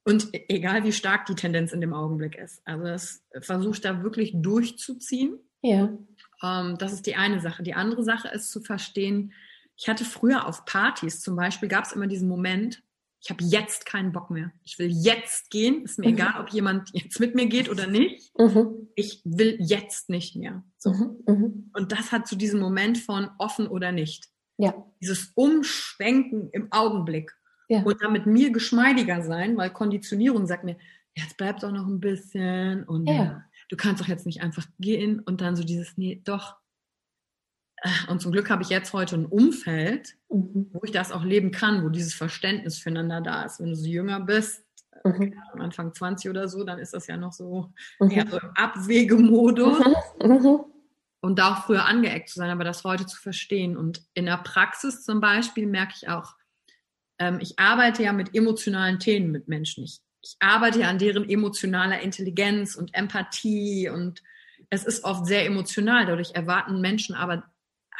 Und 0.05 0.35
e-, 0.35 0.45
egal 0.49 0.85
wie 0.85 0.93
stark 0.93 1.27
die 1.27 1.35
Tendenz 1.35 1.73
in 1.73 1.81
dem 1.81 1.95
Augenblick 1.95 2.37
ist. 2.37 2.63
Also 2.65 2.85
das 2.85 3.23
versucht 3.41 3.85
da 3.85 4.03
wirklich 4.03 4.33
durchzuziehen. 4.35 5.39
Ja. 5.63 5.97
Ähm, 6.43 6.77
das 6.79 6.93
ist 6.93 7.07
die 7.07 7.17
eine 7.17 7.41
Sache. 7.41 7.63
Die 7.63 7.75
andere 7.75 8.03
Sache 8.03 8.29
ist 8.29 8.51
zu 8.51 8.61
verstehen, 8.61 9.33
ich 9.77 9.89
hatte 9.89 10.05
früher 10.05 10.47
auf 10.47 10.67
Partys 10.67 11.21
zum 11.21 11.37
Beispiel, 11.37 11.69
gab 11.69 11.85
es 11.85 11.93
immer 11.93 12.07
diesen 12.07 12.29
Moment, 12.29 12.83
ich 13.23 13.31
habe 13.31 13.45
jetzt 13.45 13.85
keinen 13.85 14.13
Bock 14.13 14.31
mehr. 14.31 14.51
Ich 14.65 14.79
will 14.79 14.89
jetzt 14.89 15.51
gehen. 15.51 15.85
Ist 15.85 15.99
mir 15.99 16.09
mhm. 16.09 16.15
egal, 16.15 16.41
ob 16.41 16.51
jemand 16.51 16.91
jetzt 16.95 17.21
mit 17.21 17.35
mir 17.35 17.47
geht 17.47 17.69
oder 17.69 17.87
nicht. 17.87 18.33
Mhm. 18.39 18.89
Ich 18.95 19.21
will 19.25 19.59
jetzt 19.61 20.09
nicht 20.09 20.37
mehr. 20.37 20.65
So. 20.79 20.93
Mhm. 20.93 21.17
mhm. 21.27 21.71
Und 21.75 21.93
das 21.93 22.13
hat 22.13 22.27
zu 22.27 22.35
so 22.35 22.39
diesem 22.39 22.61
Moment 22.61 22.99
von 22.99 23.31
offen 23.39 23.69
oder 23.69 23.93
nicht. 23.93 24.29
Ja. 24.57 24.75
Dieses 25.03 25.33
Umschwenken 25.35 26.49
im 26.51 26.73
Augenblick 26.73 27.33
ja. 27.71 27.83
und 27.83 28.03
damit 28.03 28.27
mir 28.27 28.51
geschmeidiger 28.51 29.23
sein, 29.23 29.57
weil 29.57 29.71
Konditionierung 29.71 30.47
sagt 30.47 30.65
mir, 30.65 30.77
jetzt 31.15 31.37
bleibt 31.37 31.63
doch 31.63 31.71
noch 31.71 31.87
ein 31.87 32.01
bisschen 32.01 32.85
und 32.85 33.09
ja. 33.09 33.45
du 33.69 33.77
kannst 33.77 34.03
doch 34.03 34.09
jetzt 34.09 34.27
nicht 34.27 34.43
einfach 34.43 34.67
gehen 34.81 35.21
und 35.21 35.41
dann 35.41 35.57
so 35.57 35.63
dieses, 35.63 35.97
nee, 35.97 36.21
doch. 36.25 36.57
Und 38.09 38.21
zum 38.21 38.33
Glück 38.33 38.51
habe 38.51 38.63
ich 38.63 38.69
jetzt 38.69 38.93
heute 38.93 39.17
ein 39.17 39.25
Umfeld, 39.25 40.17
mhm. 40.29 40.69
wo 40.73 40.81
ich 40.83 40.91
das 40.91 41.13
auch 41.13 41.25
leben 41.25 41.51
kann, 41.51 41.83
wo 41.85 41.89
dieses 41.89 42.13
Verständnis 42.13 42.79
füreinander 42.79 43.21
da 43.23 43.45
ist. 43.45 43.61
Wenn 43.61 43.71
du 43.71 43.77
so 43.77 43.87
jünger 43.87 44.21
bist, 44.21 44.65
mhm. 45.05 45.35
Anfang 45.59 45.95
20 45.95 46.29
oder 46.29 46.49
so, 46.49 46.65
dann 46.65 46.79
ist 46.79 46.93
das 46.93 47.07
ja 47.07 47.17
noch 47.17 47.33
so 47.33 47.73
mhm. 48.01 48.11
eher 48.11 48.27
so 48.27 48.39
im 48.39 48.51
Abwegemodus. 48.57 49.79
Mhm. 50.23 50.29
Mhm. 50.29 50.61
Und 51.23 51.39
da 51.39 51.53
auch 51.53 51.65
früher 51.67 51.85
angeeckt 51.85 52.31
zu 52.31 52.39
sein, 52.39 52.51
aber 52.51 52.65
das 52.65 52.83
heute 52.83 53.07
zu 53.07 53.17
verstehen. 53.17 53.77
Und 53.77 54.03
in 54.15 54.27
der 54.27 54.39
Praxis 54.39 55.05
zum 55.05 55.21
Beispiel 55.21 55.67
merke 55.67 55.95
ich 55.97 56.09
auch, 56.09 56.35
ähm, 57.21 57.39
ich 57.41 57.59
arbeite 57.59 58.03
ja 58.03 58.13
mit 58.13 58.35
emotionalen 58.35 58.99
Themen 58.99 59.31
mit 59.31 59.47
Menschen. 59.47 59.85
Ich, 59.85 60.01
ich 60.23 60.37
arbeite 60.41 60.81
ja 60.81 60.89
an 60.89 60.99
deren 60.99 61.29
emotionaler 61.29 62.01
Intelligenz 62.01 62.75
und 62.75 62.93
Empathie 62.95 63.89
und 63.89 64.23
es 64.71 64.85
ist 64.85 65.05
oft 65.05 65.27
sehr 65.27 65.47
emotional. 65.47 66.07
Dadurch 66.07 66.33
erwarten 66.35 66.81
Menschen 66.81 67.15
aber 67.15 67.45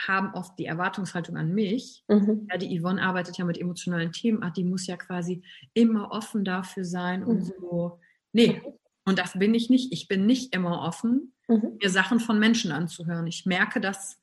haben 0.07 0.33
oft 0.33 0.59
die 0.59 0.65
Erwartungshaltung 0.65 1.37
an 1.37 1.55
mich. 1.55 2.05
Mhm. 2.09 2.49
Ja, 2.51 2.57
die 2.57 2.81
Yvonne 2.81 3.03
arbeitet 3.03 3.37
ja 3.37 3.45
mit 3.45 3.59
emotionalen 3.59 4.13
Themen. 4.13 4.41
Ach, 4.43 4.53
die 4.53 4.65
muss 4.65 4.87
ja 4.87 4.97
quasi 4.97 5.43
immer 5.75 6.11
offen 6.11 6.45
dafür 6.45 6.85
sein 6.85 7.23
und 7.23 7.41
mhm. 7.41 7.45
so. 7.45 8.01
Nee, 8.33 8.63
und 9.05 9.19
das 9.19 9.39
bin 9.39 9.55
ich 9.55 9.69
nicht. 9.69 9.93
Ich 9.93 10.09
bin 10.09 10.25
nicht 10.25 10.55
immer 10.55 10.81
offen, 10.81 11.35
mhm. 11.49 11.79
mir 11.83 11.91
Sachen 11.91 12.21
von 12.21 12.39
Menschen 12.39 12.73
anzuhören. 12.73 13.27
Ich 13.27 13.45
merke 13.45 13.81
das 13.81 14.19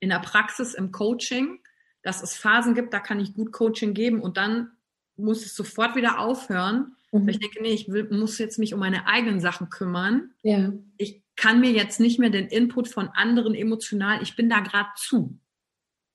in 0.00 0.10
der 0.10 0.18
Praxis, 0.18 0.74
im 0.74 0.92
Coaching, 0.92 1.60
dass 2.04 2.22
es 2.22 2.36
Phasen 2.36 2.74
gibt, 2.74 2.92
da 2.92 3.00
kann 3.00 3.18
ich 3.18 3.34
gut 3.34 3.50
Coaching 3.50 3.94
geben 3.94 4.20
und 4.20 4.36
dann 4.36 4.70
muss 5.16 5.44
es 5.44 5.56
sofort 5.56 5.96
wieder 5.96 6.20
aufhören. 6.20 6.94
Mhm. 7.10 7.26
Weil 7.26 7.30
ich 7.30 7.40
denke, 7.40 7.62
nee, 7.62 7.72
ich 7.72 7.88
will, 7.88 8.08
muss 8.10 8.38
jetzt 8.38 8.58
mich 8.58 8.74
um 8.74 8.80
meine 8.80 9.08
eigenen 9.08 9.40
Sachen 9.40 9.70
kümmern. 9.70 10.30
Ja. 10.42 10.72
Ich 10.98 11.22
kann 11.36 11.60
mir 11.60 11.72
jetzt 11.72 11.98
nicht 11.98 12.18
mehr 12.18 12.30
den 12.30 12.46
Input 12.46 12.88
von 12.88 13.08
anderen 13.08 13.54
emotional, 13.54 14.22
ich 14.22 14.36
bin 14.36 14.48
da 14.48 14.60
gerade 14.60 14.90
zu. 14.96 15.38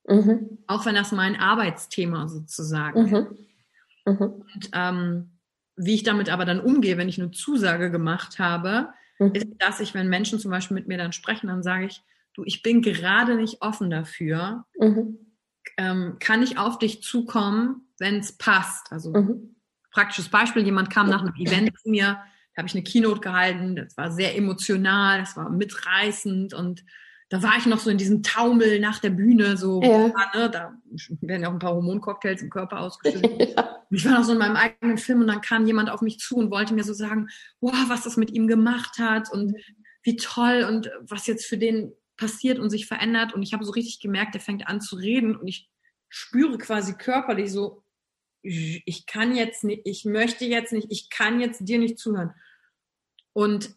Mhm. 0.07 0.59
Auch 0.67 0.85
wenn 0.85 0.95
das 0.95 1.11
mein 1.11 1.35
Arbeitsthema 1.35 2.27
sozusagen 2.27 3.01
mhm. 3.01 3.15
ist. 3.15 3.27
Mhm. 4.05 4.21
Und 4.21 4.69
ähm, 4.73 5.31
wie 5.75 5.95
ich 5.95 6.03
damit 6.03 6.29
aber 6.29 6.45
dann 6.45 6.59
umgehe, 6.59 6.97
wenn 6.97 7.09
ich 7.09 7.19
eine 7.19 7.31
Zusage 7.31 7.89
gemacht 7.89 8.37
habe, 8.37 8.89
mhm. 9.17 9.33
ist, 9.33 9.47
dass 9.57 9.79
ich, 9.79 9.93
wenn 9.93 10.07
Menschen 10.07 10.39
zum 10.39 10.51
Beispiel 10.51 10.75
mit 10.75 10.87
mir 10.87 10.97
dann 10.97 11.13
sprechen, 11.13 11.47
dann 11.47 11.63
sage 11.63 11.85
ich, 11.85 12.01
du, 12.33 12.43
ich 12.45 12.61
bin 12.61 12.81
gerade 12.81 13.35
nicht 13.35 13.61
offen 13.61 13.89
dafür. 13.89 14.65
Ähm, 15.77 16.17
kann 16.19 16.43
ich 16.43 16.57
auf 16.57 16.79
dich 16.79 17.03
zukommen, 17.03 17.87
wenn 17.97 18.19
es 18.19 18.37
passt? 18.37 18.91
Also 18.91 19.13
mhm. 19.13 19.55
praktisches 19.91 20.29
Beispiel, 20.29 20.63
jemand 20.63 20.89
kam 20.89 21.09
nach 21.09 21.21
einem 21.21 21.35
Event 21.35 21.71
zu 21.79 21.89
mir, 21.89 22.19
da 22.55 22.61
habe 22.61 22.67
ich 22.67 22.75
eine 22.75 22.83
Keynote 22.83 23.21
gehalten, 23.21 23.75
das 23.75 23.95
war 23.95 24.11
sehr 24.11 24.35
emotional, 24.35 25.19
das 25.19 25.37
war 25.37 25.49
mitreißend 25.49 26.53
und 26.53 26.83
da 27.29 27.43
war 27.43 27.57
ich 27.57 27.67
noch 27.67 27.79
so 27.79 27.91
in 27.91 27.99
diesem 27.99 28.23
Taumel 28.23 28.79
nach 28.79 28.99
der 28.99 29.11
Bühne, 29.11 29.55
so, 29.55 29.81
ja. 29.83 30.07
ne, 30.07 30.49
da 30.51 30.73
werden 31.21 31.43
ja 31.43 31.49
auch 31.49 31.53
ein 31.53 31.59
paar 31.59 31.75
Hormoncocktails 31.75 32.41
im 32.41 32.49
Körper 32.49 32.79
ausgeschüttet. 32.81 33.55
Ja. 33.59 33.75
Ich 33.91 34.05
war 34.05 34.19
noch 34.19 34.23
so 34.23 34.33
in 34.33 34.37
meinem 34.37 34.55
eigenen 34.55 34.99
Film 34.99 35.21
und 35.21 35.27
dann 35.27 35.41
kam 35.41 35.65
jemand 35.65 35.89
auf 35.89 36.01
mich 36.01 36.19
zu 36.19 36.35
und 36.35 36.51
wollte 36.51 36.75
mir 36.75 36.83
so 36.83 36.93
sagen, 36.93 37.27
wow, 37.59 37.73
was 37.87 38.03
das 38.03 38.17
mit 38.17 38.29
ihm 38.29 38.47
gemacht 38.47 38.99
hat 38.99 39.31
und 39.31 39.55
wie 40.03 40.15
toll 40.15 40.63
und 40.67 40.91
was 41.01 41.25
jetzt 41.25 41.47
für 41.47 41.57
den 41.57 41.91
passiert 42.19 42.59
und 42.59 42.69
sich 42.69 42.85
verändert. 42.85 43.33
Und 43.33 43.41
ich 43.41 43.53
habe 43.53 43.63
so 43.63 43.71
richtig 43.71 43.99
gemerkt, 43.99 44.33
der 44.33 44.41
fängt 44.41 44.67
an 44.67 44.81
zu 44.81 44.95
reden 44.97 45.35
und 45.35 45.47
ich 45.47 45.69
spüre 46.09 46.57
quasi 46.57 46.93
körperlich 46.93 47.51
so, 47.51 47.83
ich 48.41 49.05
kann 49.05 49.35
jetzt 49.35 49.63
nicht, 49.63 49.81
ich 49.85 50.05
möchte 50.05 50.45
jetzt 50.45 50.71
nicht, 50.73 50.87
ich 50.89 51.09
kann 51.09 51.39
jetzt 51.39 51.67
dir 51.67 51.79
nicht 51.79 51.97
zuhören. 51.97 52.33
Und 53.33 53.75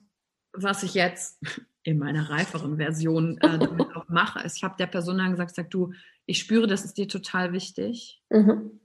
was 0.52 0.82
ich 0.82 0.94
jetzt 0.94 1.40
in 1.84 1.98
meiner 1.98 2.30
reiferen 2.30 2.76
Version 2.76 3.38
äh, 3.38 3.58
damit 3.58 3.94
auch 3.96 4.08
mache, 4.08 4.40
ist, 4.40 4.56
ich 4.56 4.64
habe 4.64 4.76
der 4.78 4.86
Person 4.86 5.18
dann 5.18 5.32
gesagt, 5.32 5.54
sag 5.54 5.70
du, 5.70 5.92
ich 6.26 6.38
spüre, 6.38 6.66
das 6.66 6.84
ist 6.84 6.98
dir 6.98 7.08
total 7.08 7.52
wichtig. 7.52 8.22
Mhm. 8.30 8.80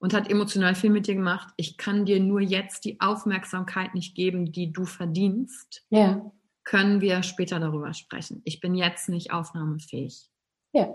Und 0.00 0.14
hat 0.14 0.30
emotional 0.30 0.76
viel 0.76 0.90
mit 0.90 1.08
dir 1.08 1.16
gemacht. 1.16 1.52
Ich 1.56 1.76
kann 1.76 2.04
dir 2.04 2.20
nur 2.20 2.40
jetzt 2.40 2.84
die 2.84 3.00
Aufmerksamkeit 3.00 3.94
nicht 3.94 4.14
geben, 4.14 4.52
die 4.52 4.72
du 4.72 4.84
verdienst. 4.84 5.84
Ja 5.90 6.30
können 6.68 7.00
wir 7.00 7.22
später 7.22 7.58
darüber 7.60 7.94
sprechen. 7.94 8.42
Ich 8.44 8.60
bin 8.60 8.74
jetzt 8.74 9.08
nicht 9.08 9.32
aufnahmefähig. 9.32 10.28
Ja. 10.74 10.88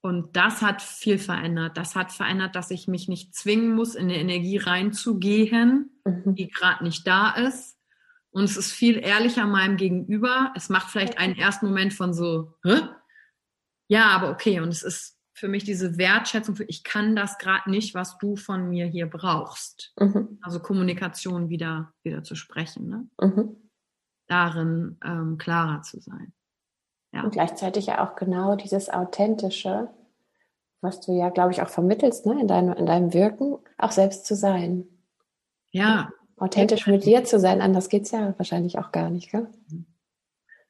Und 0.00 0.36
das 0.36 0.62
hat 0.62 0.80
viel 0.80 1.18
verändert. 1.18 1.76
Das 1.76 1.96
hat 1.96 2.12
verändert, 2.12 2.54
dass 2.54 2.70
ich 2.70 2.86
mich 2.86 3.08
nicht 3.08 3.34
zwingen 3.34 3.74
muss, 3.74 3.96
in 3.96 4.04
eine 4.04 4.16
Energie 4.16 4.58
reinzugehen, 4.58 5.90
mhm. 6.04 6.36
die 6.36 6.46
gerade 6.46 6.84
nicht 6.84 7.04
da 7.04 7.32
ist. 7.32 7.76
Und 8.30 8.44
es 8.44 8.56
ist 8.56 8.70
viel 8.70 8.98
ehrlicher 8.98 9.44
meinem 9.44 9.76
Gegenüber. 9.76 10.52
Es 10.54 10.68
macht 10.68 10.88
vielleicht 10.88 11.18
einen 11.18 11.34
ersten 11.34 11.66
Moment 11.66 11.92
von 11.92 12.14
so, 12.14 12.54
Hä? 12.64 12.80
ja, 13.88 14.10
aber 14.10 14.30
okay. 14.30 14.60
Und 14.60 14.68
es 14.68 14.84
ist 14.84 15.18
für 15.32 15.48
mich 15.48 15.64
diese 15.64 15.98
Wertschätzung 15.98 16.54
für, 16.54 16.64
ich 16.64 16.84
kann 16.84 17.16
das 17.16 17.38
gerade 17.38 17.68
nicht, 17.68 17.96
was 17.96 18.18
du 18.18 18.36
von 18.36 18.68
mir 18.68 18.86
hier 18.86 19.06
brauchst. 19.06 19.94
Mhm. 19.98 20.38
Also 20.42 20.60
Kommunikation 20.60 21.48
wieder, 21.48 21.92
wieder 22.04 22.22
zu 22.22 22.36
sprechen. 22.36 22.88
Ne? 22.88 23.08
Mhm 23.20 23.63
darin 24.26 24.98
ähm, 25.04 25.38
klarer 25.38 25.82
zu 25.82 26.00
sein. 26.00 26.32
Ja. 27.12 27.22
Und 27.22 27.32
gleichzeitig 27.32 27.86
ja 27.86 28.04
auch 28.04 28.16
genau 28.16 28.56
dieses 28.56 28.90
Authentische, 28.90 29.88
was 30.80 31.00
du 31.00 31.12
ja, 31.12 31.30
glaube 31.30 31.52
ich, 31.52 31.62
auch 31.62 31.68
vermittelst 31.68 32.26
ne, 32.26 32.40
in, 32.40 32.48
deinem, 32.48 32.72
in 32.74 32.86
deinem 32.86 33.14
Wirken, 33.14 33.58
auch 33.78 33.92
selbst 33.92 34.26
zu 34.26 34.34
sein. 34.34 34.84
Ja. 35.70 36.10
Authentisch 36.36 36.86
mit 36.86 37.04
dir 37.04 37.24
zu 37.24 37.38
sein, 37.38 37.60
anders 37.62 37.88
geht 37.88 38.02
es 38.02 38.10
ja 38.10 38.34
wahrscheinlich 38.36 38.78
auch 38.78 38.90
gar 38.90 39.10
nicht, 39.10 39.30
gell? 39.30 39.48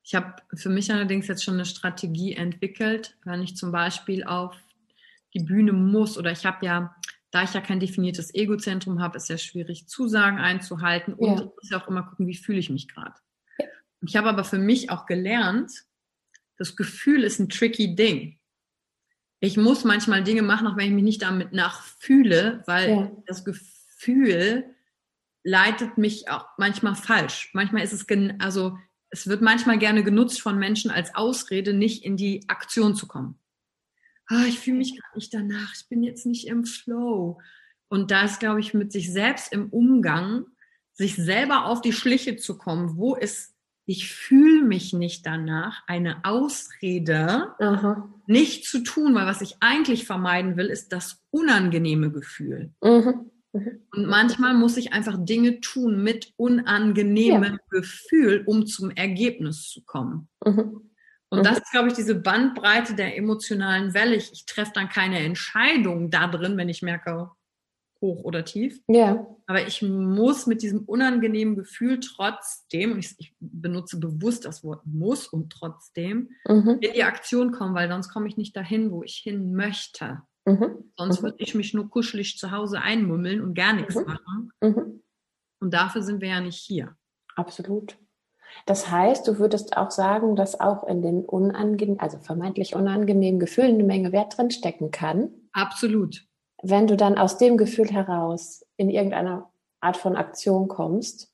Ich 0.03 0.15
habe 0.15 0.35
für 0.55 0.69
mich 0.69 0.93
allerdings 0.93 1.27
jetzt 1.29 1.43
schon 1.43 1.55
eine 1.55 1.65
Strategie 1.65 2.35
entwickelt, 2.35 3.17
wenn 3.25 3.43
ich 3.43 3.57
zum 3.57 3.73
Beispiel 3.73 4.25
auf 4.25 4.55
die 5.33 5.43
Bühne 5.43 5.73
muss 5.73 6.19
oder 6.19 6.31
ich 6.31 6.45
habe 6.45 6.67
ja, 6.67 6.95
da 7.31 7.43
ich 7.43 7.55
ja 7.55 7.63
kein 7.63 7.81
definiertes 7.81 8.35
Egozentrum 8.35 9.01
habe, 9.01 9.17
ist 9.17 9.31
ja 9.31 9.39
schwierig, 9.39 9.89
Zusagen 9.89 10.39
einzuhalten 10.39 11.15
und 11.15 11.27
ja. 11.27 11.35
ich 11.37 11.45
muss 11.45 11.71
ja 11.71 11.81
auch 11.83 11.89
immer 11.89 12.03
gucken, 12.03 12.27
wie 12.27 12.37
fühle 12.37 12.59
ich 12.59 12.69
mich 12.69 12.87
gerade. 12.87 13.15
Ich 14.07 14.17
habe 14.17 14.29
aber 14.29 14.45
für 14.45 14.59
mich 14.59 14.91
auch 14.91 15.07
gelernt, 15.07 15.71
das 16.57 16.77
Gefühl 16.77 17.25
ist 17.25 17.39
ein 17.39 17.49
tricky 17.49 17.95
Ding. 17.95 18.39
Ich 19.41 19.57
muss 19.57 19.85
manchmal 19.85 20.25
Dinge 20.25 20.43
machen, 20.43 20.67
auch 20.67 20.77
wenn 20.77 20.87
ich 20.87 20.93
mich 20.93 21.05
nicht 21.05 21.23
damit 21.23 21.53
nachfühle, 21.53 22.63
weil 22.67 22.89
ja. 22.89 23.11
das 23.27 23.45
Gefühl 23.45 24.65
leitet 25.43 25.99
mich 25.99 26.31
auch 26.31 26.47
manchmal 26.57 26.95
falsch. 26.95 27.51
Manchmal 27.53 27.83
ist 27.83 27.93
es, 27.93 28.07
also 28.39 28.79
es 29.11 29.27
wird 29.27 29.43
manchmal 29.43 29.79
gerne 29.79 30.03
genutzt 30.03 30.41
von 30.41 30.59
Menschen 30.59 30.91
als 30.91 31.15
Ausrede, 31.15 31.75
nicht 31.75 32.05
in 32.05 32.17
die 32.17 32.49
Aktion 32.49 32.95
zu 32.95 33.07
kommen. 33.07 33.39
Ah, 34.27 34.45
ich 34.49 34.59
fühle 34.59 34.79
mich 34.79 34.99
gerade 34.99 35.17
nicht 35.17 35.35
danach, 35.35 35.75
ich 35.77 35.89
bin 35.89 36.03
jetzt 36.03 36.25
nicht 36.25 36.47
im 36.47 36.65
Flow. 36.65 37.41
Und 37.89 38.11
da 38.11 38.25
ist, 38.25 38.41
glaube 38.41 38.61
ich, 38.61 38.73
mit 38.73 38.91
sich 38.91 39.13
selbst 39.13 39.53
im 39.53 39.69
Umgang, 39.69 40.47
sich 40.95 41.17
selber 41.17 41.67
auf 41.67 41.83
die 41.83 41.93
Schliche 41.93 42.37
zu 42.37 42.57
kommen, 42.57 42.97
wo 42.97 43.15
ist 43.15 43.54
ich 43.87 44.15
fühle 44.15 44.63
mich 44.63 44.93
nicht 44.93 45.27
danach, 45.27 45.83
eine 45.87 46.25
Ausrede 46.25 47.55
Aha. 47.59 48.09
nicht 48.27 48.65
zu 48.65 48.83
tun, 48.83 49.15
weil 49.15 49.27
was 49.27 49.43
ich 49.43 49.57
eigentlich 49.61 50.07
vermeiden 50.07 50.57
will, 50.57 50.67
ist 50.67 50.93
das 50.93 51.23
unangenehme 51.31 52.11
Gefühl. 52.11 52.73
Mhm. 52.83 53.31
Mhm. 53.53 53.83
Und 53.95 54.07
manchmal 54.07 54.55
muss 54.55 54.77
ich 54.77 54.93
einfach 54.93 55.17
Dinge 55.19 55.61
tun 55.61 56.03
mit 56.03 56.33
unangenehmem 56.37 57.53
ja. 57.53 57.59
Gefühl, 57.71 58.43
um 58.47 58.67
zum 58.67 58.91
Ergebnis 58.91 59.69
zu 59.69 59.85
kommen. 59.85 60.29
Mhm. 60.45 60.91
Und 61.29 61.39
mhm. 61.39 61.43
das 61.43 61.59
ist, 61.59 61.71
glaube 61.71 61.89
ich, 61.89 61.95
diese 61.95 62.15
Bandbreite 62.15 62.95
der 62.95 63.17
emotionalen 63.17 63.95
Welle. 63.95 64.17
Ich, 64.17 64.33
ich 64.33 64.47
treffe 64.47 64.73
dann 64.75 64.89
keine 64.89 65.19
Entscheidung 65.21 66.11
da 66.11 66.27
drin, 66.27 66.57
wenn 66.57 66.69
ich 66.69 66.83
merke, 66.83 67.31
hoch 68.01 68.25
oder 68.25 68.45
tief. 68.45 68.81
Ja. 68.89 69.27
Aber 69.47 69.67
ich 69.67 69.83
muss 69.83 70.47
mit 70.47 70.63
diesem 70.63 70.85
unangenehmen 70.85 71.57
Gefühl 71.57 72.01
trotzdem, 72.01 72.99
ich, 72.99 73.15
ich 73.19 73.35
benutze 73.41 73.99
bewusst 73.99 74.45
das 74.45 74.65
Wort 74.65 74.83
muss 74.85 75.27
und 75.27 75.51
trotzdem, 75.51 76.31
mhm. 76.47 76.79
in 76.81 76.93
die 76.93 77.05
Aktion 77.05 77.53
kommen, 77.53 77.75
weil 77.75 77.89
sonst 77.89 78.11
komme 78.11 78.29
ich 78.29 78.37
nicht 78.37 78.57
dahin, 78.57 78.91
wo 78.91 79.03
ich 79.03 79.17
hin 79.17 79.55
möchte. 79.55 80.23
Mhm. 80.45 80.91
Sonst 80.97 81.21
mhm. 81.21 81.25
würde 81.25 81.37
ich 81.39 81.55
mich 81.55 81.75
nur 81.75 81.89
kuschelig 81.89 82.39
zu 82.39 82.51
Hause 82.51 82.81
einmummeln 82.81 83.41
und 83.41 83.55
gar 83.55 83.73
nichts 83.73 83.95
mhm. 83.95 84.05
machen. 84.05 84.53
Mhm. 84.61 85.03
Und 85.61 85.73
dafür 85.73 86.03
sind 86.03 86.21
wir 86.21 86.29
ja 86.29 86.41
nicht 86.41 86.59
hier. 86.59 86.95
Absolut. 87.37 87.97
Das 88.67 88.91
heißt, 88.91 89.27
du 89.27 89.39
würdest 89.39 89.77
auch 89.77 89.91
sagen, 89.91 90.37
dass 90.37 90.61
auch 90.61 90.87
in 90.87 91.03
den 91.03 91.25
unangenehmen, 91.25 92.01
also 92.01 92.19
vermeintlich 92.19 92.75
unangenehmen 92.75 93.41
Gefühlen 93.41 93.75
eine 93.75 93.85
Menge 93.85 94.13
Wert 94.13 94.37
drin 94.37 94.51
stecken 94.51 94.91
kann. 94.91 95.31
Absolut. 95.53 96.25
Wenn 96.67 96.87
du 96.87 96.97
dann 96.97 97.19
aus 97.19 97.39
dem 97.39 97.57
Gefühl 97.57 97.91
heraus 97.91 98.65
in 98.77 98.91
irgendeiner 98.91 99.51
Art 99.81 99.97
von 99.97 100.17
Aktion 100.17 100.67
kommst. 100.67 101.31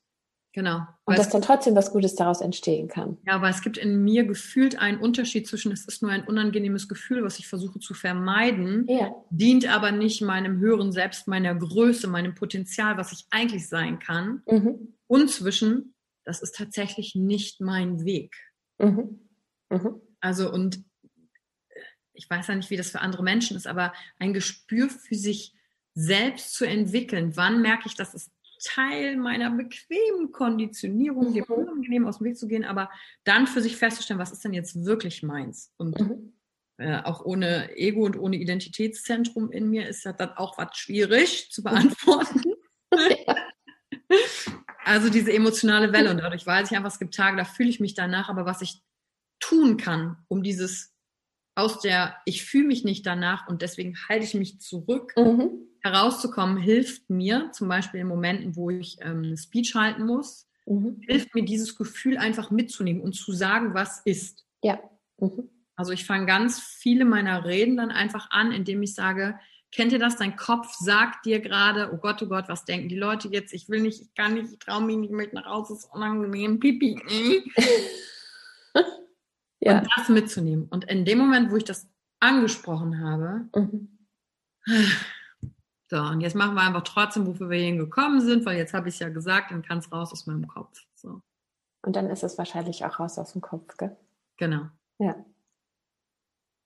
Genau. 0.53 0.81
Und 1.05 1.17
dass 1.17 1.29
dann 1.29 1.43
trotzdem 1.43 1.77
was 1.77 1.93
Gutes 1.93 2.17
daraus 2.17 2.41
entstehen 2.41 2.89
kann. 2.89 3.19
Ja, 3.25 3.35
aber 3.35 3.49
es 3.49 3.63
gibt 3.63 3.79
in 3.79 4.03
mir 4.03 4.25
gefühlt 4.25 4.81
einen 4.81 4.99
Unterschied 4.99 5.47
zwischen, 5.47 5.71
es 5.71 5.87
ist 5.87 6.03
nur 6.03 6.11
ein 6.11 6.25
unangenehmes 6.25 6.89
Gefühl, 6.89 7.23
was 7.23 7.39
ich 7.39 7.47
versuche 7.47 7.79
zu 7.79 7.95
vermeiden, 7.95 8.85
ja. 8.89 9.15
dient 9.31 9.73
aber 9.73 9.93
nicht 9.93 10.23
meinem 10.23 10.59
höheren 10.59 10.91
Selbst, 10.91 11.29
meiner 11.29 11.55
Größe, 11.55 12.09
meinem 12.09 12.35
Potenzial, 12.35 12.97
was 12.97 13.13
ich 13.13 13.27
eigentlich 13.31 13.69
sein 13.69 14.01
kann. 14.01 14.43
Mhm. 14.51 14.95
Und 15.07 15.31
zwischen, 15.31 15.95
das 16.25 16.43
ist 16.43 16.57
tatsächlich 16.57 17.15
nicht 17.15 17.61
mein 17.61 18.05
Weg. 18.05 18.35
Mhm. 18.79 19.21
Mhm. 19.71 20.01
Also 20.21 20.53
und 20.53 20.83
ich 22.21 22.31
weiß 22.31 22.49
ja 22.49 22.55
nicht, 22.55 22.71
wie 22.71 22.77
das 22.77 22.91
für 22.91 23.01
andere 23.01 23.23
Menschen 23.23 23.57
ist, 23.57 23.67
aber 23.67 23.93
ein 24.19 24.33
Gespür 24.35 24.89
für 24.89 25.15
sich 25.15 25.55
selbst 25.95 26.55
zu 26.55 26.65
entwickeln. 26.65 27.37
Wann 27.37 27.63
merke 27.63 27.87
ich, 27.87 27.95
das 27.95 28.15
ist 28.15 28.31
Teil 28.63 29.17
meiner 29.17 29.51
bequemen 29.51 30.33
Konditionierung, 30.33 31.33
dem 31.33 31.47
mhm. 31.49 31.55
unangenehm 31.55 32.07
aus 32.07 32.19
dem 32.19 32.27
Weg 32.27 32.37
zu 32.37 32.47
gehen, 32.47 32.65
aber 32.65 32.91
dann 33.25 33.47
für 33.47 33.63
sich 33.63 33.77
festzustellen, 33.77 34.21
was 34.21 34.33
ist 34.33 34.45
denn 34.45 34.53
jetzt 34.53 34.85
wirklich 34.85 35.23
meins? 35.23 35.73
Und 35.79 35.99
mhm. 35.99 36.35
äh, 36.77 37.01
auch 37.03 37.25
ohne 37.25 37.75
Ego 37.77 38.05
und 38.05 38.19
ohne 38.19 38.37
Identitätszentrum 38.37 39.51
in 39.51 39.71
mir 39.71 39.89
ist 39.89 40.05
ja 40.05 40.13
dann 40.13 40.33
auch 40.33 40.59
was 40.59 40.77
schwierig 40.77 41.51
zu 41.51 41.63
beantworten. 41.63 42.55
ja. 42.93 43.35
Also 44.85 45.11
diese 45.11 45.33
emotionale 45.33 45.93
Welle 45.93 46.11
und 46.11 46.19
dadurch 46.19 46.47
weiß 46.47 46.71
ich 46.71 46.77
einfach, 46.77 46.91
es 46.91 46.99
gibt 46.99 47.15
Tage, 47.15 47.37
da 47.37 47.45
fühle 47.45 47.69
ich 47.69 47.81
mich 47.81 47.95
danach, 47.95 48.29
aber 48.29 48.47
was 48.47 48.63
ich 48.63 48.83
tun 49.39 49.77
kann, 49.77 50.17
um 50.29 50.43
dieses 50.43 50.95
aus 51.55 51.81
der 51.81 52.17
ich 52.25 52.45
fühle 52.45 52.67
mich 52.67 52.85
nicht 52.85 53.07
danach 53.07 53.49
und 53.49 53.63
deswegen 53.63 53.97
halte 54.09 54.25
ich 54.25 54.35
mich 54.35 54.61
zurück, 54.61 55.13
mhm. 55.17 55.51
herauszukommen, 55.83 56.57
hilft 56.57 57.11
mir, 57.11 57.51
zum 57.53 57.69
Beispiel 57.69 58.01
in 58.01 58.09
Momenten, 58.09 58.57
wo 58.57 58.71
ich 58.71 58.99
ähm, 59.01 59.37
Speech 59.37 59.75
halten 59.75 60.07
muss, 60.07 60.49
mhm. 60.67 61.01
hilft 61.07 61.35
mir 61.35 61.45
dieses 61.45 61.77
Gefühl 61.77 62.19
einfach 62.19 62.51
mitzunehmen 62.51 63.03
und 63.03 63.15
zu 63.15 63.33
sagen, 63.33 63.75
was 63.75 64.01
ist. 64.05 64.47
Ja. 64.63 64.79
Mhm. 65.19 65.51
Also 65.77 65.93
ich 65.93 66.05
fange 66.05 66.27
ganz 66.27 66.61
viele 66.61 67.05
meiner 67.05 67.45
Reden 67.45 67.77
dann 67.77 67.91
einfach 67.91 68.31
an, 68.31 68.53
indem 68.53 68.83
ich 68.83 68.95
sage, 68.95 69.39
Kennt 69.73 69.93
ihr 69.93 70.01
das? 70.01 70.17
Dein 70.17 70.35
Kopf 70.35 70.75
sagt 70.75 71.27
dir 71.27 71.39
gerade, 71.39 71.93
oh 71.93 71.99
Gott, 71.99 72.21
oh 72.23 72.27
Gott, 72.27 72.49
was 72.49 72.65
denken 72.65 72.89
die 72.89 72.99
Leute 72.99 73.29
jetzt? 73.29 73.53
Ich 73.53 73.69
will 73.69 73.81
nicht, 73.81 74.01
ich 74.01 74.15
kann 74.15 74.35
nicht, 74.35 74.53
ich 74.53 74.59
traue 74.59 74.83
mich 74.83 74.97
nicht, 74.97 75.11
ich 75.11 75.17
möchte 75.17 75.37
nach 75.37 75.47
Hause, 75.47 75.75
ist 75.75 75.89
unangenehm, 75.93 76.59
pipi. 76.59 77.01
ja. 79.61 79.79
Und 79.79 79.89
das 79.97 80.09
mitzunehmen. 80.09 80.67
Und 80.71 80.85
in 80.85 81.05
dem 81.05 81.19
Moment, 81.19 81.51
wo 81.51 81.57
ich 81.57 81.65
das 81.65 81.89
angesprochen 82.21 83.01
habe, 83.01 83.49
mhm. 83.55 83.99
so, 85.89 85.97
und 85.97 86.21
jetzt 86.21 86.37
machen 86.37 86.55
wir 86.55 86.63
einfach 86.63 86.83
trotzdem, 86.83 87.27
wofür 87.27 87.51
wir 87.51 87.59
hierhin 87.59 87.79
gekommen 87.79 88.21
sind, 88.21 88.45
weil 88.47 88.57
jetzt 88.57 88.75
habe 88.75 88.89
ich 88.89 88.95
es 88.95 89.01
ja 89.01 89.09
gesagt, 89.09 89.51
dann 89.51 89.63
kann 89.63 89.79
es 89.79 89.93
raus 89.93 90.13
aus 90.13 90.27
meinem 90.27 90.47
Kopf. 90.49 90.87
So. 90.95 91.21
Und 91.83 91.97
dann 91.97 92.09
ist 92.11 92.23
es 92.23 92.39
wahrscheinlich 92.39 92.85
auch 92.85 92.99
raus 92.99 93.19
aus 93.19 93.33
dem 93.33 93.41
Kopf, 93.41 93.77
gell? 93.77 93.97
Genau. 94.37 94.67
Ja. 94.99 95.17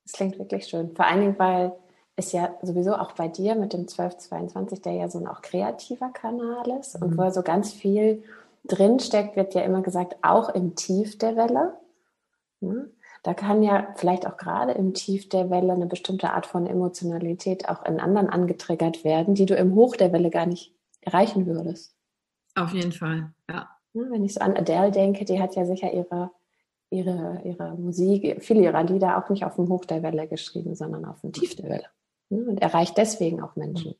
Das 0.04 0.12
klingt 0.12 0.38
wirklich 0.38 0.66
schön. 0.66 0.94
Vor 0.94 1.06
allen 1.06 1.20
Dingen, 1.20 1.38
weil 1.38 1.72
ist 2.16 2.32
ja 2.32 2.54
sowieso 2.62 2.94
auch 2.94 3.12
bei 3.12 3.28
dir 3.28 3.54
mit 3.54 3.72
dem 3.72 3.80
1222, 3.80 4.82
der 4.82 4.92
ja 4.92 5.08
so 5.08 5.18
ein 5.18 5.26
auch 5.26 5.42
kreativer 5.42 6.10
Kanal 6.10 6.68
ist 6.78 7.00
mhm. 7.00 7.06
und 7.06 7.18
wo 7.18 7.30
so 7.30 7.42
ganz 7.42 7.72
viel 7.72 8.22
drinsteckt, 8.64 9.36
wird 9.36 9.54
ja 9.54 9.62
immer 9.62 9.82
gesagt, 9.82 10.16
auch 10.22 10.48
im 10.50 10.74
Tief 10.74 11.18
der 11.18 11.36
Welle. 11.36 11.74
Ne? 12.68 12.90
Da 13.22 13.32
kann 13.32 13.62
ja 13.62 13.94
vielleicht 13.96 14.26
auch 14.26 14.36
gerade 14.36 14.72
im 14.72 14.92
Tief 14.92 15.28
der 15.28 15.50
Welle 15.50 15.72
eine 15.72 15.86
bestimmte 15.86 16.32
Art 16.32 16.46
von 16.46 16.66
Emotionalität 16.66 17.68
auch 17.68 17.84
in 17.86 17.98
anderen 17.98 18.28
angetriggert 18.28 19.02
werden, 19.04 19.34
die 19.34 19.46
du 19.46 19.54
im 19.54 19.74
Hoch 19.74 19.96
der 19.96 20.12
Welle 20.12 20.30
gar 20.30 20.46
nicht 20.46 20.74
erreichen 21.00 21.46
würdest. 21.46 21.96
Auf 22.54 22.72
jeden 22.72 22.92
Fall, 22.92 23.32
ja. 23.48 23.70
Ne, 23.94 24.08
wenn 24.10 24.24
ich 24.24 24.34
so 24.34 24.40
an 24.40 24.56
Adele 24.56 24.90
denke, 24.90 25.24
die 25.24 25.40
hat 25.40 25.56
ja 25.56 25.64
sicher 25.64 25.92
ihre, 25.92 26.30
ihre, 26.90 27.40
ihre 27.44 27.76
Musik, 27.76 28.42
viele 28.42 28.62
ihrer 28.62 28.82
Lieder 28.82 29.16
auch 29.16 29.30
nicht 29.30 29.44
auf 29.44 29.56
dem 29.56 29.68
Hoch 29.68 29.84
der 29.84 30.02
Welle 30.02 30.28
geschrieben, 30.28 30.74
sondern 30.74 31.04
auf 31.04 31.20
dem 31.20 31.32
Tief 31.32 31.56
der 31.56 31.70
Welle. 31.70 31.86
Ne, 32.28 32.44
und 32.44 32.60
erreicht 32.60 32.98
deswegen 32.98 33.42
auch 33.42 33.56
Menschen. 33.56 33.94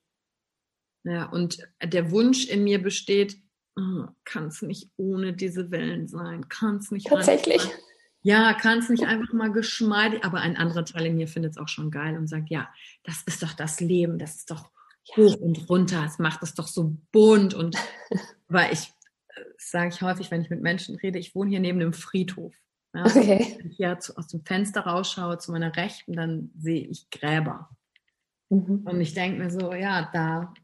Ja, 1.05 1.31
und 1.31 1.59
der 1.83 2.11
Wunsch 2.11 2.49
in 2.49 2.65
mir 2.65 2.83
besteht, 2.83 3.37
kann 4.25 4.47
es 4.47 4.63
nicht 4.63 4.91
ohne 4.97 5.33
diese 5.33 5.71
Wellen 5.71 6.07
sein, 6.07 6.49
kann 6.49 6.77
es 6.77 6.91
nicht. 6.91 7.09
Tatsächlich. 7.09 7.63
Einfach, 7.63 7.79
ja, 8.25 8.55
kann 8.55 8.79
es 8.79 8.89
nicht 8.89 9.05
einfach 9.05 9.35
mal 9.35 9.53
geschmeidig, 9.53 10.25
aber 10.25 10.41
ein 10.41 10.57
anderer 10.57 10.87
Teil 10.87 11.07
in 11.07 11.17
mir 11.17 11.29
findet 11.29 11.53
es 11.53 11.59
auch 11.59 11.69
schon 11.69 11.91
geil 11.91 12.17
und 12.17 12.27
sagt, 12.27 12.49
ja, 12.49 12.69
das 13.03 13.23
ist 13.27 13.43
doch 13.43 13.53
das 13.53 13.81
Leben, 13.81 14.19
das 14.19 14.37
ist 14.37 14.51
doch 14.51 14.71
hoch 15.15 15.37
und 15.37 15.69
runter, 15.69 16.03
es 16.07 16.19
macht 16.19 16.43
es 16.43 16.55
doch 16.55 16.67
so 16.67 16.97
bunt 17.13 17.53
und 17.53 17.77
weil 18.49 18.73
ich, 18.73 18.91
das 19.37 19.71
sage 19.71 19.91
ich 19.93 20.01
häufig, 20.01 20.31
wenn 20.31 20.41
ich 20.41 20.49
mit 20.49 20.63
Menschen 20.63 20.97
rede, 20.97 21.19
ich 21.19 21.35
wohne 21.35 21.51
hier 21.51 21.61
neben 21.61 21.83
einem 21.83 21.93
Friedhof. 21.93 22.55
Ja, 22.95 23.05
okay. 23.05 23.57
Wenn 23.59 23.71
ich 23.71 23.77
hier 23.77 23.99
aus 24.17 24.29
dem 24.29 24.43
Fenster 24.43 24.87
rausschaue 24.87 25.37
zu 25.37 25.53
meiner 25.53 25.77
Rechten, 25.77 26.15
dann 26.15 26.51
sehe 26.57 26.87
ich 26.87 27.11
Gräber. 27.11 27.69
Mhm. 28.49 28.87
Und 28.87 29.01
ich 29.03 29.13
denke 29.13 29.43
mir 29.43 29.51
so, 29.51 29.75
ja, 29.75 30.09
da, 30.15 30.55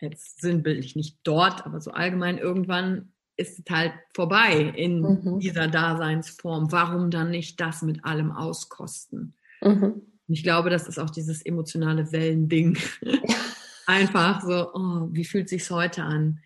jetzt 0.00 0.40
sinnbildlich 0.40 0.96
nicht 0.96 1.18
dort, 1.24 1.66
aber 1.66 1.78
so 1.82 1.90
allgemein 1.90 2.38
irgendwann 2.38 3.12
ist 3.36 3.58
es 3.58 3.64
halt 3.70 3.92
vorbei 4.14 4.72
in 4.76 5.00
mhm. 5.00 5.38
dieser 5.38 5.68
Daseinsform. 5.68 6.70
Warum 6.70 7.10
dann 7.10 7.30
nicht 7.30 7.60
das 7.60 7.82
mit 7.82 8.04
allem 8.04 8.32
auskosten? 8.32 9.34
Mhm. 9.60 10.02
Und 10.28 10.34
ich 10.34 10.42
glaube, 10.42 10.70
das 10.70 10.86
ist 10.86 10.98
auch 10.98 11.10
dieses 11.10 11.44
emotionale 11.44 12.12
Wellending. 12.12 12.78
Einfach 13.86 14.42
so, 14.42 14.72
oh, 14.74 15.08
wie 15.10 15.24
fühlt 15.24 15.48
sich's 15.48 15.70
heute 15.70 16.02
an? 16.04 16.40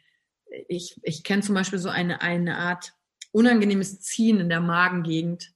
Ich, 0.68 0.98
ich 1.02 1.22
kenne 1.22 1.42
zum 1.42 1.54
Beispiel 1.54 1.78
so 1.78 1.88
eine, 1.88 2.22
eine 2.22 2.56
Art 2.56 2.94
unangenehmes 3.32 4.00
Ziehen 4.00 4.40
in 4.40 4.48
der 4.48 4.60
Magengegend, 4.60 5.52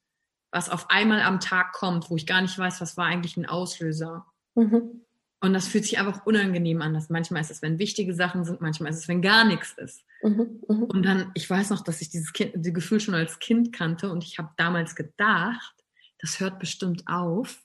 was 0.50 0.68
auf 0.68 0.90
einmal 0.90 1.22
am 1.22 1.40
Tag 1.40 1.72
kommt, 1.72 2.10
wo 2.10 2.16
ich 2.16 2.26
gar 2.26 2.42
nicht 2.42 2.58
weiß, 2.58 2.80
was 2.80 2.96
war 2.96 3.06
eigentlich 3.06 3.36
ein 3.36 3.46
Auslöser. 3.46 4.26
Mhm. 4.54 5.04
Und 5.40 5.54
das 5.54 5.68
fühlt 5.68 5.84
sich 5.84 5.98
einfach 5.98 6.26
unangenehm 6.26 6.82
an. 6.82 6.92
Das 6.92 7.08
manchmal 7.08 7.40
ist 7.40 7.50
es, 7.50 7.62
wenn 7.62 7.78
wichtige 7.78 8.14
Sachen 8.14 8.44
sind, 8.44 8.60
manchmal 8.60 8.90
ist 8.90 8.98
es, 8.98 9.08
wenn 9.08 9.22
gar 9.22 9.44
nichts 9.44 9.72
ist. 9.78 10.04
Mhm, 10.22 10.60
mh. 10.68 10.84
Und 10.86 11.02
dann, 11.04 11.30
ich 11.34 11.48
weiß 11.48 11.70
noch, 11.70 11.82
dass 11.82 12.00
ich 12.00 12.10
dieses 12.10 12.32
kind, 12.32 12.52
die 12.54 12.72
Gefühl 12.72 13.00
schon 13.00 13.14
als 13.14 13.38
Kind 13.38 13.72
kannte 13.72 14.10
und 14.10 14.24
ich 14.24 14.38
habe 14.38 14.50
damals 14.56 14.94
gedacht, 14.94 15.74
das 16.18 16.40
hört 16.40 16.58
bestimmt 16.58 17.04
auf, 17.06 17.62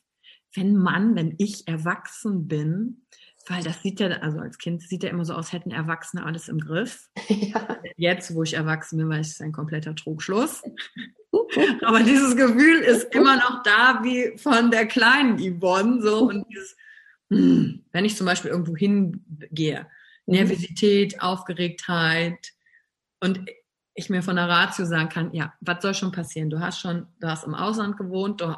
wenn 0.54 0.76
man, 0.76 1.16
wenn 1.16 1.36
ich 1.38 1.68
erwachsen 1.68 2.48
bin, 2.48 3.06
weil 3.48 3.64
das 3.64 3.82
sieht 3.82 4.00
ja, 4.00 4.08
also 4.08 4.40
als 4.40 4.58
Kind 4.58 4.82
sieht 4.82 5.04
ja 5.04 5.10
immer 5.10 5.26
so 5.26 5.34
aus, 5.34 5.54
hätten 5.54 5.72
Erwachsene 5.72 6.26
alles 6.26 6.48
im 6.48 6.60
Griff. 6.60 7.10
Ja. 7.30 7.80
Jetzt, 7.98 8.36
wo 8.36 8.44
ich 8.44 8.54
erwachsen 8.54 8.98
bin, 8.98 9.10
weiß 9.10 9.26
ich, 9.26 9.32
es 9.32 9.34
ist 9.36 9.42
ein 9.42 9.52
kompletter 9.52 9.96
Trugschluss. 9.96 10.62
Aber 11.82 12.02
dieses 12.02 12.36
Gefühl 12.36 12.80
ist 12.80 13.14
immer 13.16 13.36
noch 13.38 13.64
da 13.64 14.02
wie 14.04 14.38
von 14.38 14.72
der 14.72 14.86
kleinen 14.86 15.38
Yvonne, 15.38 16.02
so, 16.02 16.30
und 16.30 16.46
dieses, 16.50 16.76
hm, 17.30 17.86
wenn 17.92 18.06
ich 18.06 18.16
zum 18.16 18.26
Beispiel 18.26 18.52
irgendwo 18.52 18.76
hingehe, 18.76 19.82
mhm. 19.82 19.88
Nervosität, 20.26 21.22
Aufgeregtheit 21.22 22.54
und 23.22 23.46
ich 23.94 24.10
mir 24.10 24.22
von 24.22 24.36
der 24.36 24.50
Ratio 24.50 24.86
sagen 24.86 25.10
kann, 25.10 25.34
ja, 25.34 25.54
was 25.62 25.82
soll 25.82 25.94
schon 25.94 26.12
passieren? 26.12 26.50
Du 26.50 26.60
hast 26.60 26.80
schon, 26.80 27.08
du 27.20 27.28
hast 27.28 27.46
im 27.46 27.56
Ausland 27.56 27.98
gewohnt, 27.98 28.42
du 28.42 28.56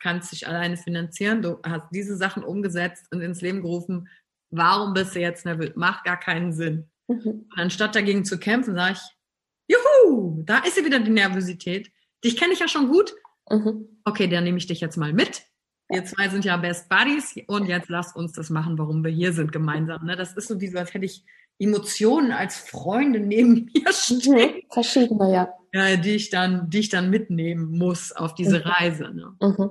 kannst 0.00 0.32
dich 0.32 0.48
alleine 0.48 0.76
finanzieren, 0.76 1.42
du 1.42 1.58
hast 1.64 1.88
diese 1.92 2.16
Sachen 2.16 2.42
umgesetzt 2.42 3.06
und 3.12 3.20
ins 3.20 3.40
Leben 3.40 3.62
gerufen. 3.62 4.08
Warum 4.50 4.94
bist 4.94 5.14
du 5.14 5.20
jetzt 5.20 5.44
nervös? 5.44 5.76
Macht 5.76 6.04
gar 6.04 6.18
keinen 6.18 6.52
Sinn. 6.52 6.90
Mhm. 7.10 7.46
anstatt 7.56 7.96
dagegen 7.96 8.24
zu 8.24 8.38
kämpfen, 8.38 8.74
sage 8.76 8.92
ich, 8.94 9.74
juhu, 9.76 10.42
da 10.44 10.58
ist 10.58 10.76
sie 10.76 10.84
wieder 10.84 11.00
die 11.00 11.10
Nervosität. 11.10 11.90
Dich 12.24 12.36
kenne 12.36 12.52
ich 12.52 12.60
ja 12.60 12.68
schon 12.68 12.88
gut. 12.88 13.12
Mhm. 13.50 14.00
Okay, 14.04 14.28
dann 14.28 14.44
nehme 14.44 14.58
ich 14.58 14.68
dich 14.68 14.80
jetzt 14.80 14.96
mal 14.96 15.12
mit 15.12 15.42
wir 15.90 16.04
zwei 16.04 16.28
sind 16.28 16.44
ja 16.44 16.56
Best 16.56 16.88
Buddies 16.88 17.34
und 17.46 17.66
jetzt 17.66 17.88
lasst 17.88 18.16
uns 18.16 18.32
das 18.32 18.48
machen, 18.50 18.78
warum 18.78 19.02
wir 19.04 19.10
hier 19.10 19.32
sind 19.32 19.52
gemeinsam. 19.52 20.04
Ne? 20.06 20.16
Das 20.16 20.32
ist 20.34 20.48
so 20.48 20.60
wie 20.60 20.68
so, 20.68 20.78
als 20.78 20.94
hätte 20.94 21.04
ich 21.04 21.24
Emotionen 21.58 22.32
als 22.32 22.56
Freunde 22.58 23.20
neben 23.20 23.64
mir 23.74 23.82
Mhm. 23.88 23.92
stehen, 23.92 24.62
Verschiedene, 24.70 25.32
ja. 25.32 25.52
ja, 25.72 25.96
die 25.96 26.14
ich 26.14 26.30
dann, 26.30 26.70
die 26.70 26.78
ich 26.80 26.88
dann 26.88 27.10
mitnehmen 27.10 27.76
muss 27.76 28.12
auf 28.12 28.34
diese 28.34 28.58
Mhm. 28.60 28.64
Reise. 28.64 29.10
Ne? 29.14 29.34
Mhm. 29.40 29.70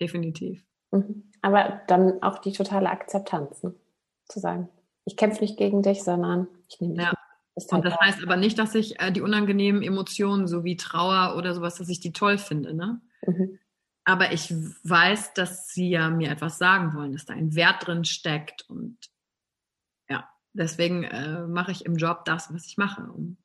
Definitiv. 0.00 0.64
Mhm. 0.90 1.24
Aber 1.42 1.82
dann 1.88 2.22
auch 2.22 2.38
die 2.38 2.52
totale 2.52 2.88
Akzeptanz, 2.90 3.62
ne? 3.62 3.74
zu 4.28 4.40
sagen, 4.40 4.68
ich 5.04 5.16
kämpfe 5.16 5.40
nicht 5.42 5.58
gegen 5.58 5.82
dich, 5.82 6.02
sondern 6.04 6.46
ich 6.68 6.80
nehme 6.80 6.94
dich 6.94 7.04
Ja. 7.04 7.12
Ist 7.54 7.70
Und 7.70 7.84
halt 7.84 7.92
das 7.92 7.98
da. 8.00 8.06
heißt 8.06 8.22
aber 8.22 8.36
nicht, 8.36 8.58
dass 8.58 8.74
ich 8.74 8.98
äh, 8.98 9.12
die 9.12 9.20
unangenehmen 9.20 9.82
Emotionen, 9.82 10.46
so 10.48 10.64
wie 10.64 10.78
Trauer 10.78 11.36
oder 11.36 11.52
sowas, 11.54 11.74
dass 11.76 11.90
ich 11.90 12.00
die 12.00 12.12
toll 12.14 12.38
finde. 12.38 12.72
Ne? 12.72 13.02
Mhm. 13.26 13.58
Aber 14.04 14.32
ich 14.32 14.52
weiß, 14.82 15.34
dass 15.34 15.68
sie 15.68 15.90
ja 15.90 16.10
mir 16.10 16.30
etwas 16.30 16.58
sagen 16.58 16.94
wollen, 16.94 17.12
dass 17.12 17.24
da 17.24 17.34
ein 17.34 17.54
Wert 17.54 17.86
drin 17.86 18.04
steckt. 18.04 18.68
Und 18.68 18.98
ja, 20.08 20.28
deswegen 20.52 21.04
äh, 21.04 21.46
mache 21.46 21.70
ich 21.70 21.84
im 21.84 21.96
Job 21.96 22.24
das, 22.24 22.52
was 22.52 22.66
ich 22.66 22.76
mache, 22.76 23.02
um 23.02 23.36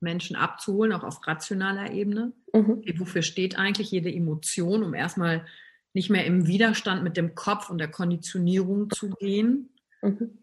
Menschen 0.00 0.36
abzuholen, 0.36 0.92
auch 0.92 1.04
auf 1.04 1.26
rationaler 1.26 1.90
Ebene. 1.90 2.32
Mhm. 2.52 2.82
Wofür 2.98 3.22
steht 3.22 3.58
eigentlich 3.58 3.90
jede 3.90 4.12
Emotion, 4.12 4.82
um 4.82 4.94
erstmal 4.94 5.44
nicht 5.92 6.10
mehr 6.10 6.26
im 6.26 6.46
Widerstand 6.46 7.02
mit 7.02 7.16
dem 7.16 7.34
Kopf 7.34 7.70
und 7.70 7.78
der 7.78 7.90
Konditionierung 7.90 8.90
zu 8.90 9.10
gehen, 9.10 9.70
Mhm. 10.02 10.38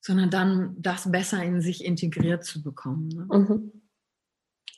sondern 0.00 0.30
dann 0.30 0.76
das 0.80 1.10
besser 1.10 1.42
in 1.42 1.60
sich 1.60 1.84
integriert 1.84 2.44
zu 2.44 2.62
bekommen. 2.62 3.08
Ne? 3.08 3.26
Mhm. 3.30 3.72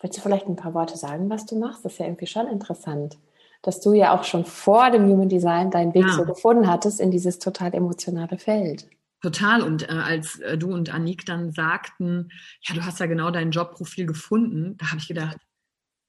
Willst 0.01 0.19
du 0.19 0.23
vielleicht 0.23 0.47
ein 0.47 0.57
paar 0.57 0.75
Worte 0.75 0.97
sagen, 0.97 1.29
was 1.31 1.47
du 1.47 1.59
machst? 1.59 1.85
Das 1.85 1.93
ist 1.93 1.99
ja 1.99 2.07
irgendwie 2.07 2.27
schon 2.27 2.47
interessant, 2.49 3.19
dass 3.63 3.81
du 3.81 3.93
ja 3.95 4.17
auch 4.17 4.25
schon 4.25 4.45
vor 4.45 4.91
dem 4.91 5.05
Human 5.09 5.29
Design 5.29 5.71
deinen 5.71 5.95
Weg 5.95 6.07
Ja. 6.07 6.13
so 6.13 6.25
gefunden 6.25 6.69
hattest 6.69 7.01
in 7.01 7.11
dieses 7.11 7.39
total 7.39 7.75
emotionale 7.75 8.39
Feld. 8.39 8.89
Total. 9.23 9.63
Und 9.63 9.89
äh, 9.89 9.93
als 9.93 10.39
äh, 10.41 10.57
du 10.59 10.73
und 10.73 10.93
Anik 10.93 11.25
dann 11.27 11.51
sagten, 11.53 12.29
ja, 12.63 12.75
du 12.75 12.85
hast 12.85 13.01
ja 13.01 13.07
genau 13.07 13.31
dein 13.31 13.51
Jobprofil 13.51 14.07
gefunden, 14.07 14.77
da 14.79 14.89
habe 14.91 14.99
ich 15.01 15.09
gedacht, 15.09 15.39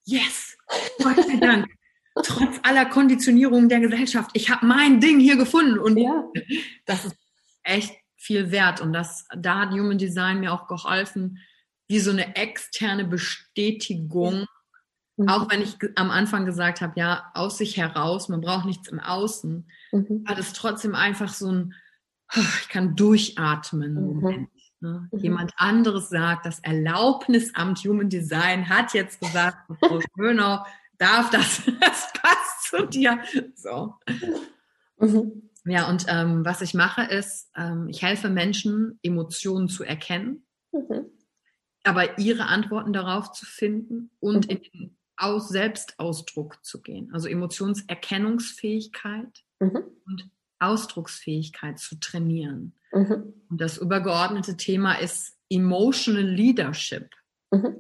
yes, 0.06 0.58
Gott 1.02 1.16
sei 1.16 1.38
Dank. 1.38 1.68
Trotz 2.24 2.58
aller 2.64 2.86
Konditionierungen 2.86 3.70
der 3.70 3.80
Gesellschaft, 3.80 4.32
ich 4.34 4.50
habe 4.50 4.66
mein 4.66 5.00
Ding 5.00 5.20
hier 5.20 5.38
gefunden. 5.38 5.78
Und 5.80 5.98
Ja. 5.98 6.24
das 6.86 7.06
ist 7.06 7.16
echt 7.64 7.94
viel 8.16 8.52
wert. 8.52 8.82
Und 8.82 8.92
das, 8.94 9.26
da 9.38 9.60
hat 9.62 9.72
Human 9.72 9.98
Design 9.98 10.40
mir 10.40 10.52
auch 10.52 10.68
geholfen, 10.68 11.38
wie 11.88 12.00
so 12.00 12.12
eine 12.12 12.36
externe 12.36 13.06
Bestätigung. 13.06 14.46
Mhm. 15.18 15.28
Auch 15.30 15.50
wenn 15.50 15.62
ich 15.62 15.78
am 15.96 16.12
Anfang 16.12 16.46
gesagt 16.46 16.82
habe, 16.82 16.94
ja, 16.96 17.32
aus 17.34 17.58
sich 17.58 17.76
heraus, 17.78 18.30
man 18.30 18.42
braucht 18.42 18.66
nichts 18.66 18.88
im 18.90 19.00
Außen, 19.00 19.68
Mhm. 19.92 20.28
war 20.28 20.36
das 20.36 20.54
trotzdem 20.54 20.94
einfach 20.96 21.30
so 21.30 21.52
ein, 21.52 21.74
ich 22.36 22.70
kann 22.70 22.96
durchatmen. 22.96 23.94
Mhm. 23.96 24.20
Moment, 24.22 24.50
ne? 24.80 25.10
Mhm. 25.12 25.20
Jemand 25.20 25.54
anderes 25.58 26.10
sagt, 26.10 26.46
das 26.46 26.60
Erlaubnisamt 26.60 27.80
Human 27.80 28.10
Design 28.10 28.70
hat 28.70 28.94
jetzt 28.94 29.20
gesagt, 29.20 29.58
Frau 29.80 30.00
Schönau 30.16 30.64
darf 31.00 31.30
das, 31.32 31.62
das 31.82 32.14
passt 32.14 32.64
zu 32.70 32.86
dir. 32.88 33.20
So. 33.56 33.96
Mhm. 35.00 35.50
Ja, 35.66 35.90
und 35.90 36.06
ähm, 36.08 36.46
was 36.46 36.62
ich 36.62 36.74
mache 36.74 37.02
ist, 37.04 37.50
ähm, 37.56 37.88
ich 37.90 38.02
helfe 38.02 38.30
Menschen, 38.30 39.00
Emotionen 39.04 39.68
zu 39.68 39.84
erkennen, 39.84 40.44
Mhm. 40.72 41.06
aber 41.84 42.20
ihre 42.20 42.46
Antworten 42.46 42.94
darauf 42.94 43.32
zu 43.32 43.46
finden 43.46 44.12
und 44.20 44.46
Mhm. 44.48 44.52
in 44.52 44.62
den 44.64 44.98
Aus 45.18 45.50
Selbstausdruck 45.50 46.64
zu 46.64 46.82
gehen. 46.82 47.10
Also 47.14 47.28
Emotionserkennungsfähigkeit 47.28 49.44
Mhm. 49.60 49.84
und 50.06 50.30
Ausdrucksfähigkeit 50.60 51.80
zu 51.80 52.00
trainieren. 52.00 52.74
Mhm. 52.94 53.34
Und 53.50 53.62
das 53.62 53.78
übergeordnete 53.78 54.56
Thema 54.58 54.94
ist 54.96 55.38
Emotional 55.50 56.24
Leadership. 56.24 57.10
Mhm. 57.52 57.76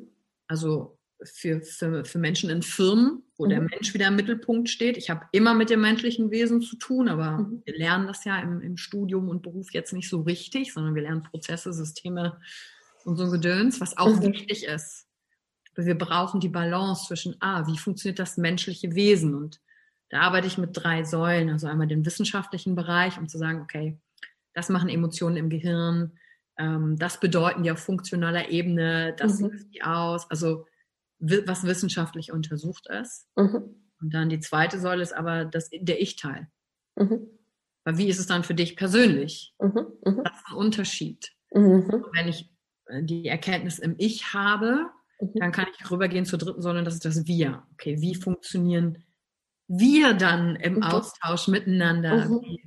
Also 0.47 0.97
für, 1.23 1.61
für, 1.61 2.05
für 2.05 2.19
Menschen 2.19 2.49
in 2.51 2.61
Firmen, 2.61 3.23
wo 3.37 3.47
der 3.47 3.61
Mhm. 3.61 3.67
Mensch 3.71 3.93
wieder 3.93 4.07
im 4.07 4.15
Mittelpunkt 4.15 4.69
steht. 4.69 4.97
Ich 4.97 5.09
habe 5.09 5.25
immer 5.31 5.53
mit 5.55 5.69
dem 5.71 5.81
menschlichen 5.81 6.29
Wesen 6.31 6.61
zu 6.61 6.75
tun, 6.77 7.09
aber 7.09 7.39
Mhm. 7.39 7.61
wir 7.65 7.75
lernen 7.77 8.07
das 8.07 8.23
ja 8.25 8.39
im, 8.39 8.61
im 8.61 8.77
Studium 8.77 9.27
und 9.29 9.41
Beruf 9.41 9.73
jetzt 9.73 9.93
nicht 9.93 10.09
so 10.09 10.21
richtig, 10.21 10.73
sondern 10.73 10.93
wir 10.95 11.01
lernen 11.03 11.23
Prozesse, 11.23 11.73
Systeme 11.73 12.39
und 13.03 13.17
so 13.17 13.23
ein 13.23 13.31
Gedöns, 13.31 13.81
was 13.81 13.97
auch 13.97 14.15
Mhm. 14.15 14.21
wichtig 14.33 14.65
ist. 14.65 15.06
Wir 15.85 15.97
brauchen 15.97 16.39
die 16.39 16.49
Balance 16.49 17.05
zwischen, 17.07 17.35
ah, 17.39 17.67
wie 17.67 17.77
funktioniert 17.77 18.19
das 18.19 18.37
menschliche 18.37 18.95
Wesen? 18.95 19.35
Und 19.35 19.61
da 20.09 20.21
arbeite 20.21 20.47
ich 20.47 20.57
mit 20.57 20.71
drei 20.73 21.03
Säulen, 21.03 21.49
also 21.49 21.67
einmal 21.67 21.87
den 21.87 22.05
wissenschaftlichen 22.05 22.75
Bereich, 22.75 23.19
um 23.19 23.27
zu 23.27 23.37
sagen, 23.37 23.61
okay, 23.61 23.99
das 24.53 24.69
machen 24.69 24.89
Emotionen 24.89 25.37
im 25.37 25.49
Gehirn, 25.49 26.17
ähm, 26.57 26.97
das 26.97 27.19
bedeuten 27.19 27.63
die 27.63 27.71
auf 27.71 27.79
funktionaler 27.79 28.49
Ebene, 28.49 29.15
das 29.17 29.39
Mhm. 29.39 29.69
die 29.71 29.83
aus, 29.83 30.29
also 30.31 30.65
was 31.19 31.63
wissenschaftlich 31.63 32.31
untersucht 32.31 32.87
ist. 32.87 33.27
Mhm. 33.35 33.75
Und 33.99 34.13
dann 34.13 34.29
die 34.29 34.39
zweite 34.39 34.79
Säule 34.79 35.01
ist 35.01 35.13
aber 35.13 35.45
das, 35.45 35.69
der 35.71 36.01
Ich-Teil. 36.01 36.47
Mhm. 36.95 37.27
Weil 37.83 37.97
wie 37.97 38.09
ist 38.09 38.19
es 38.19 38.27
dann 38.27 38.43
für 38.43 38.53
dich 38.53 38.75
persönlich? 38.75 39.53
Mhm. 39.59 39.87
Mhm. 40.05 40.21
Das 40.23 40.37
ist 40.37 40.47
ein 40.49 40.55
Unterschied. 40.57 41.31
Mhm. 41.53 42.05
Wenn 42.13 42.27
ich 42.27 42.51
äh, 42.87 43.03
die 43.03 43.27
Erkenntnis 43.27 43.79
im 43.79 43.95
Ich 43.97 44.33
habe, 44.33 44.89
Mhm. 45.19 45.31
dann 45.35 45.51
kann 45.51 45.67
ich 45.79 45.91
rübergehen 45.91 46.25
zur 46.25 46.39
dritten 46.39 46.61
Säule, 46.61 46.83
das 46.83 46.95
ist 46.95 47.05
das 47.05 47.25
Wir. 47.27 47.63
Okay, 47.73 47.99
wie 48.01 48.15
funktionieren 48.15 49.03
wir 49.67 50.13
dann 50.13 50.55
im 50.55 50.75
Mhm. 50.75 50.83
Austausch 50.83 51.47
miteinander? 51.47 52.29
Mhm. 52.29 52.57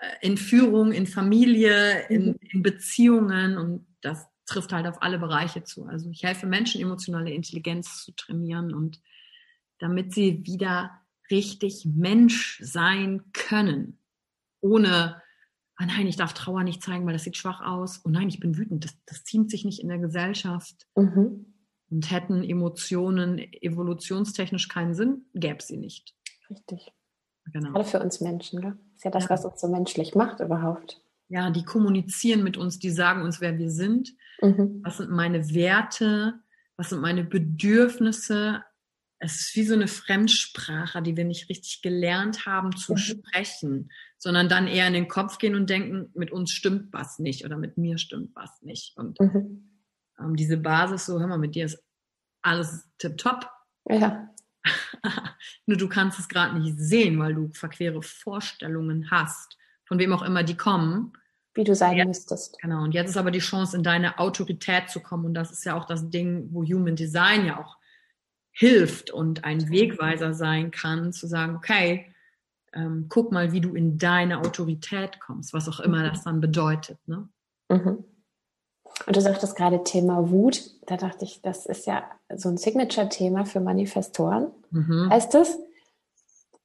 Äh, 0.00 0.26
in 0.26 0.36
Führung, 0.36 0.92
in 0.92 1.06
Familie, 1.06 2.06
in, 2.08 2.26
Mhm. 2.28 2.36
in 2.40 2.62
Beziehungen 2.62 3.56
und 3.58 3.86
das 4.02 4.26
trifft 4.46 4.72
halt 4.72 4.86
auf 4.86 5.02
alle 5.02 5.18
Bereiche 5.18 5.64
zu. 5.64 5.86
Also 5.86 6.10
ich 6.10 6.22
helfe 6.22 6.46
Menschen, 6.46 6.80
emotionale 6.80 7.30
Intelligenz 7.32 8.04
zu 8.04 8.12
trainieren 8.12 8.74
und 8.74 9.00
damit 9.78 10.12
sie 10.14 10.44
wieder 10.46 10.90
richtig 11.30 11.84
Mensch 11.86 12.58
sein 12.62 13.24
können, 13.32 13.98
ohne 14.60 15.20
ah 15.78 15.84
nein, 15.86 16.06
ich 16.06 16.16
darf 16.16 16.32
Trauer 16.32 16.62
nicht 16.62 16.82
zeigen, 16.82 17.04
weil 17.06 17.12
das 17.12 17.24
sieht 17.24 17.36
schwach 17.36 17.60
aus. 17.60 18.00
Oh 18.04 18.08
nein, 18.08 18.28
ich 18.28 18.40
bin 18.40 18.56
wütend. 18.56 18.84
Das, 18.84 18.96
das 19.04 19.24
ziemt 19.24 19.50
sich 19.50 19.64
nicht 19.64 19.80
in 19.82 19.88
der 19.88 19.98
Gesellschaft. 19.98 20.86
Mhm. 20.96 21.54
Und 21.88 22.10
hätten 22.10 22.42
Emotionen 22.42 23.38
evolutionstechnisch 23.38 24.68
keinen 24.68 24.94
Sinn, 24.94 25.26
gäbe 25.34 25.58
es 25.58 25.68
sie 25.68 25.76
nicht. 25.76 26.14
Richtig. 26.50 26.92
Genau. 27.52 27.72
Gerade 27.72 27.88
für 27.88 28.00
uns 28.00 28.20
Menschen, 28.20 28.60
ne? 28.60 28.76
Ist 28.96 29.04
ja 29.04 29.10
das, 29.12 29.24
Ja. 29.24 29.30
was 29.30 29.44
uns 29.44 29.60
so 29.60 29.68
menschlich 29.68 30.14
macht 30.16 30.40
überhaupt. 30.40 31.00
Ja, 31.28 31.50
die 31.50 31.64
kommunizieren 31.64 32.42
mit 32.42 32.56
uns, 32.56 32.78
die 32.78 32.90
sagen 32.90 33.22
uns, 33.22 33.40
wer 33.40 33.56
wir 33.58 33.70
sind. 33.70 34.14
Mhm. 34.42 34.80
Was 34.84 34.96
sind 34.96 35.10
meine 35.10 35.54
Werte? 35.54 36.34
Was 36.76 36.90
sind 36.90 37.00
meine 37.00 37.24
Bedürfnisse? 37.24 38.62
Es 39.18 39.40
ist 39.40 39.56
wie 39.56 39.64
so 39.64 39.74
eine 39.74 39.88
Fremdsprache, 39.88 41.02
die 41.02 41.16
wir 41.16 41.24
nicht 41.24 41.48
richtig 41.48 41.82
gelernt 41.82 42.46
haben 42.46 42.76
zu 42.76 42.92
Mhm. 42.92 42.96
sprechen, 42.98 43.90
sondern 44.18 44.48
dann 44.48 44.66
eher 44.66 44.86
in 44.88 44.92
den 44.92 45.08
Kopf 45.08 45.38
gehen 45.38 45.54
und 45.54 45.70
denken, 45.70 46.10
mit 46.14 46.32
uns 46.32 46.50
stimmt 46.50 46.92
was 46.92 47.18
nicht 47.18 47.44
oder 47.44 47.56
mit 47.56 47.78
mir 47.78 47.96
stimmt 47.98 48.30
was 48.34 48.60
nicht. 48.62 48.96
Und 48.96 49.18
Mhm. 49.20 49.70
Ähm, 50.20 50.36
diese 50.36 50.56
Basis, 50.56 51.06
so 51.06 51.18
hör 51.20 51.26
mal, 51.26 51.38
mit 51.38 51.54
dir 51.54 51.66
ist 51.66 51.82
alles 52.42 52.88
tipptopp. 52.98 53.50
Ja. 53.88 54.28
Nur 55.66 55.76
du 55.76 55.88
kannst 55.88 56.18
es 56.18 56.28
gerade 56.28 56.58
nicht 56.58 56.78
sehen, 56.78 57.18
weil 57.18 57.34
du 57.34 57.50
verquere 57.52 58.02
Vorstellungen 58.02 59.10
hast, 59.10 59.56
von 59.84 59.98
wem 59.98 60.12
auch 60.12 60.22
immer 60.22 60.42
die 60.42 60.56
kommen. 60.56 61.12
Wie 61.54 61.64
du 61.64 61.74
sein 61.74 61.96
Ja. 61.96 62.04
müsstest. 62.04 62.58
Genau. 62.60 62.82
Und 62.82 62.92
jetzt 62.92 63.10
ist 63.10 63.16
aber 63.16 63.30
die 63.30 63.38
Chance, 63.38 63.76
in 63.76 63.82
deine 63.82 64.18
Autorität 64.18 64.90
zu 64.90 65.00
kommen. 65.00 65.24
Und 65.24 65.34
das 65.34 65.50
ist 65.50 65.64
ja 65.64 65.74
auch 65.76 65.86
das 65.86 66.10
Ding, 66.10 66.48
wo 66.52 66.62
Human 66.64 66.96
Design 66.96 67.46
ja 67.46 67.58
auch 67.58 67.78
hilft 68.50 69.10
und 69.10 69.44
ein 69.44 69.70
Wegweiser 69.70 70.34
sein 70.34 70.70
kann, 70.70 71.12
zu 71.12 71.26
sagen, 71.26 71.56
okay, 71.56 72.12
ähm, 72.72 73.06
guck 73.08 73.32
mal, 73.32 73.52
wie 73.52 73.60
du 73.62 73.74
in 73.74 73.96
deine 73.96 74.38
Autorität 74.40 75.18
kommst, 75.20 75.52
was 75.54 75.68
auch 75.68 75.80
immer 75.80 76.00
Mhm. 76.00 76.08
das 76.08 76.24
dann 76.24 76.40
bedeutet. 76.40 76.98
Ne? 77.06 77.28
Mhm. 77.70 78.04
Und 79.06 79.16
du 79.16 79.20
sagtest 79.20 79.56
gerade 79.56 79.84
Thema 79.84 80.30
Wut. 80.30 80.62
Da 80.86 80.96
dachte 80.96 81.24
ich, 81.24 81.42
das 81.42 81.66
ist 81.66 81.86
ja 81.86 82.04
so 82.34 82.48
ein 82.48 82.56
Signature-Thema 82.56 83.44
für 83.44 83.60
Manifestoren. 83.60 84.50
Mhm. 84.70 85.10
Heißt 85.10 85.34
es? 85.34 85.58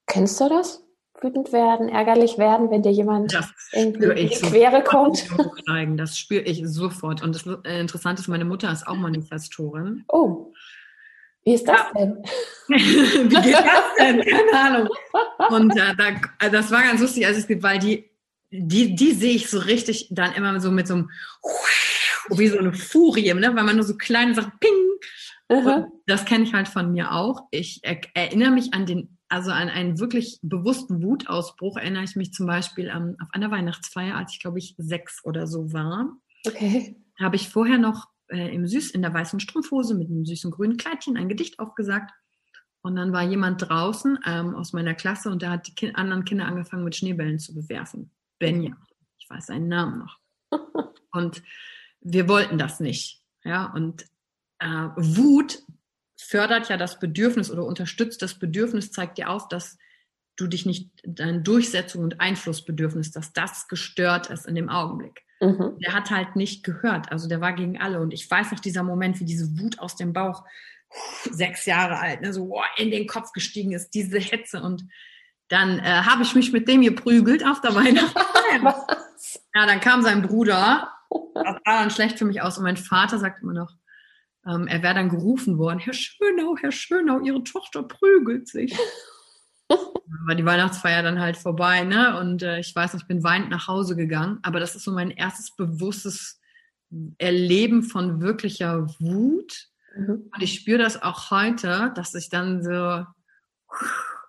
Kennst 0.07 0.39
du 0.39 0.49
das? 0.49 0.83
Wütend 1.21 1.51
werden, 1.51 1.87
ärgerlich 1.87 2.39
werden, 2.39 2.71
wenn 2.71 2.81
dir 2.81 2.91
jemand 2.91 3.31
Das 3.33 3.51
irgendwie 3.73 4.05
in 4.05 4.29
die 4.29 4.35
Quere 4.35 4.83
kommt. 4.83 5.27
Das 5.97 6.17
spüre 6.17 6.41
ich 6.41 6.63
sofort. 6.65 7.21
Und 7.21 7.35
das 7.35 7.45
äh, 7.63 7.79
Interessante 7.79 8.21
ist, 8.21 8.27
meine 8.27 8.45
Mutter 8.45 8.71
ist 8.71 8.87
auch 8.87 8.95
Manifestorin. 8.95 10.03
Oh, 10.07 10.51
wie 11.43 11.53
ist 11.53 11.67
das 11.67 11.91
denn? 11.97 12.17
Wie 12.67 13.41
geht 13.41 13.53
das 13.53 13.95
denn? 13.99 14.21
Keine 14.25 14.53
Ahnung. 14.53 14.89
Und 15.49 15.71
äh, 15.75 15.95
da, 15.95 16.21
also 16.37 16.55
das 16.55 16.71
war 16.71 16.83
ganz 16.83 17.01
lustig, 17.01 17.25
als 17.25 17.37
es 17.37 17.47
gibt, 17.47 17.63
weil 17.63 17.79
die, 17.79 18.09
die, 18.51 18.95
die 18.95 19.13
sehe 19.13 19.35
ich 19.35 19.49
so 19.49 19.59
richtig 19.59 20.07
dann 20.11 20.33
immer 20.33 20.59
so 20.59 20.71
mit 20.71 20.87
so 20.87 20.93
einem 20.95 21.09
wie 22.29 22.47
so 22.47 22.57
eine 22.57 22.73
Furie, 22.73 23.33
ne? 23.33 23.55
weil 23.55 23.63
man 23.63 23.75
nur 23.75 23.85
so 23.85 23.97
kleine 23.97 24.35
Sachen 24.35 24.53
ping. 24.59 24.71
Und 25.47 25.91
das 26.05 26.23
kenne 26.25 26.45
ich 26.45 26.53
halt 26.53 26.69
von 26.69 26.91
mir 26.91 27.11
auch. 27.11 27.47
Ich 27.51 27.81
er, 27.83 27.99
erinnere 28.13 28.51
mich 28.51 28.73
an 28.73 28.85
den, 28.85 29.17
also 29.27 29.51
an 29.51 29.69
einen 29.69 29.99
wirklich 29.99 30.39
bewussten 30.41 31.03
Wutausbruch, 31.03 31.77
erinnere 31.77 32.03
ich 32.03 32.15
mich 32.15 32.31
zum 32.31 32.47
Beispiel 32.47 32.87
ähm, 32.87 33.17
auf 33.21 33.27
einer 33.33 33.51
Weihnachtsfeier, 33.51 34.15
als 34.15 34.33
ich 34.33 34.39
glaube 34.39 34.59
ich 34.59 34.75
sechs 34.77 35.23
oder 35.25 35.47
so 35.47 35.73
war. 35.73 36.15
Okay. 36.47 36.95
Da 37.17 37.25
habe 37.25 37.35
ich 37.35 37.49
vorher 37.49 37.77
noch 37.77 38.07
äh, 38.29 38.53
im 38.53 38.65
Süß, 38.65 38.91
in 38.91 39.01
der 39.01 39.13
weißen 39.13 39.39
Strumpfhose 39.41 39.93
mit 39.93 40.09
einem 40.09 40.25
süßen 40.25 40.51
grünen 40.51 40.77
Kleidchen 40.77 41.17
ein 41.17 41.27
Gedicht 41.27 41.59
aufgesagt. 41.59 42.11
Und 42.81 42.95
dann 42.95 43.13
war 43.13 43.23
jemand 43.23 43.69
draußen 43.69 44.19
ähm, 44.25 44.55
aus 44.55 44.73
meiner 44.73 44.95
Klasse 44.95 45.29
und 45.29 45.41
der 45.41 45.51
hat 45.51 45.67
die 45.67 45.75
kind 45.75 45.95
anderen 45.97 46.25
Kinder 46.25 46.45
angefangen 46.45 46.83
mit 46.83 46.95
Schneebällen 46.95 47.39
zu 47.39 47.53
bewerfen. 47.53 48.09
Benja. 48.39 48.75
Ich 49.19 49.29
weiß 49.29 49.47
seinen 49.47 49.67
Namen 49.67 49.99
noch. 49.99 50.17
Und 51.11 51.43
wir 52.01 52.27
wollten 52.27 52.57
das 52.57 52.79
nicht. 52.79 53.21
Ja, 53.43 53.71
und 53.73 54.05
äh, 54.59 54.89
Wut 54.95 55.63
fördert 56.17 56.69
ja 56.69 56.77
das 56.77 56.99
Bedürfnis 56.99 57.49
oder 57.49 57.65
unterstützt 57.65 58.21
das 58.21 58.35
Bedürfnis, 58.35 58.91
zeigt 58.91 59.17
dir 59.17 59.29
auf, 59.29 59.47
dass 59.47 59.77
du 60.35 60.47
dich 60.47 60.65
nicht, 60.65 60.89
dein 61.03 61.43
Durchsetzung 61.43 62.03
und 62.03 62.19
Einflussbedürfnis, 62.21 63.11
dass 63.11 63.33
das 63.33 63.67
gestört 63.67 64.29
ist 64.29 64.45
in 64.45 64.55
dem 64.55 64.69
Augenblick. 64.69 65.23
Mhm. 65.39 65.77
Der 65.79 65.93
hat 65.93 66.11
halt 66.11 66.35
nicht 66.35 66.63
gehört, 66.63 67.11
also 67.11 67.27
der 67.27 67.41
war 67.41 67.53
gegen 67.53 67.79
alle. 67.79 67.99
Und 67.99 68.13
ich 68.13 68.29
weiß 68.29 68.51
noch 68.51 68.59
dieser 68.59 68.83
Moment, 68.83 69.19
wie 69.19 69.25
diese 69.25 69.59
Wut 69.59 69.79
aus 69.79 69.95
dem 69.95 70.13
Bauch, 70.13 70.43
sechs 71.29 71.65
Jahre 71.65 71.99
alt, 71.99 72.21
ne, 72.21 72.33
so 72.33 72.47
boah, 72.47 72.65
in 72.77 72.91
den 72.91 73.07
Kopf 73.07 73.31
gestiegen 73.31 73.71
ist, 73.71 73.91
diese 73.91 74.19
Hetze. 74.19 74.61
Und 74.61 74.85
dann 75.47 75.79
äh, 75.79 75.83
habe 75.83 76.23
ich 76.23 76.35
mich 76.35 76.51
mit 76.51 76.67
dem 76.67 76.81
geprügelt 76.81 77.45
auf 77.45 77.61
der 77.61 77.75
Weihnachtsfeier. 77.75 78.61
ja, 79.55 79.65
dann 79.65 79.79
kam 79.79 80.01
sein 80.01 80.21
Bruder, 80.21 80.91
das 81.33 81.55
sah 81.65 81.79
dann 81.79 81.91
schlecht 81.91 82.17
für 82.17 82.25
mich 82.25 82.41
aus. 82.41 82.57
Und 82.57 82.63
mein 82.63 82.77
Vater 82.77 83.19
sagt 83.19 83.41
immer 83.41 83.53
noch, 83.53 83.71
ähm, 84.45 84.67
er 84.67 84.81
wäre 84.81 84.95
dann 84.95 85.09
gerufen 85.09 85.57
worden, 85.57 85.79
Herr 85.79 85.93
Schönau, 85.93 86.55
Herr 86.59 86.71
Schönau, 86.71 87.19
Ihre 87.19 87.43
Tochter 87.43 87.83
prügelt 87.83 88.47
sich. 88.47 88.75
war 89.69 90.35
die 90.35 90.45
Weihnachtsfeier 90.45 91.03
dann 91.03 91.19
halt 91.19 91.37
vorbei, 91.37 91.83
ne? 91.83 92.19
Und 92.19 92.43
äh, 92.43 92.59
ich 92.59 92.75
weiß 92.75 92.93
noch, 92.93 93.01
ich 93.01 93.07
bin 93.07 93.23
weinend 93.23 93.49
nach 93.49 93.67
Hause 93.67 93.95
gegangen. 93.95 94.39
Aber 94.41 94.59
das 94.59 94.75
ist 94.75 94.83
so 94.83 94.91
mein 94.91 95.11
erstes 95.11 95.55
bewusstes 95.55 96.39
Erleben 97.17 97.83
von 97.83 98.21
wirklicher 98.21 98.87
Wut. 98.99 99.67
Mhm. 99.95 100.29
Und 100.33 100.41
ich 100.41 100.53
spüre 100.53 100.79
das 100.79 101.01
auch 101.01 101.31
heute, 101.31 101.91
dass 101.95 102.13
ich 102.15 102.29
dann 102.29 102.63
so 102.63 103.05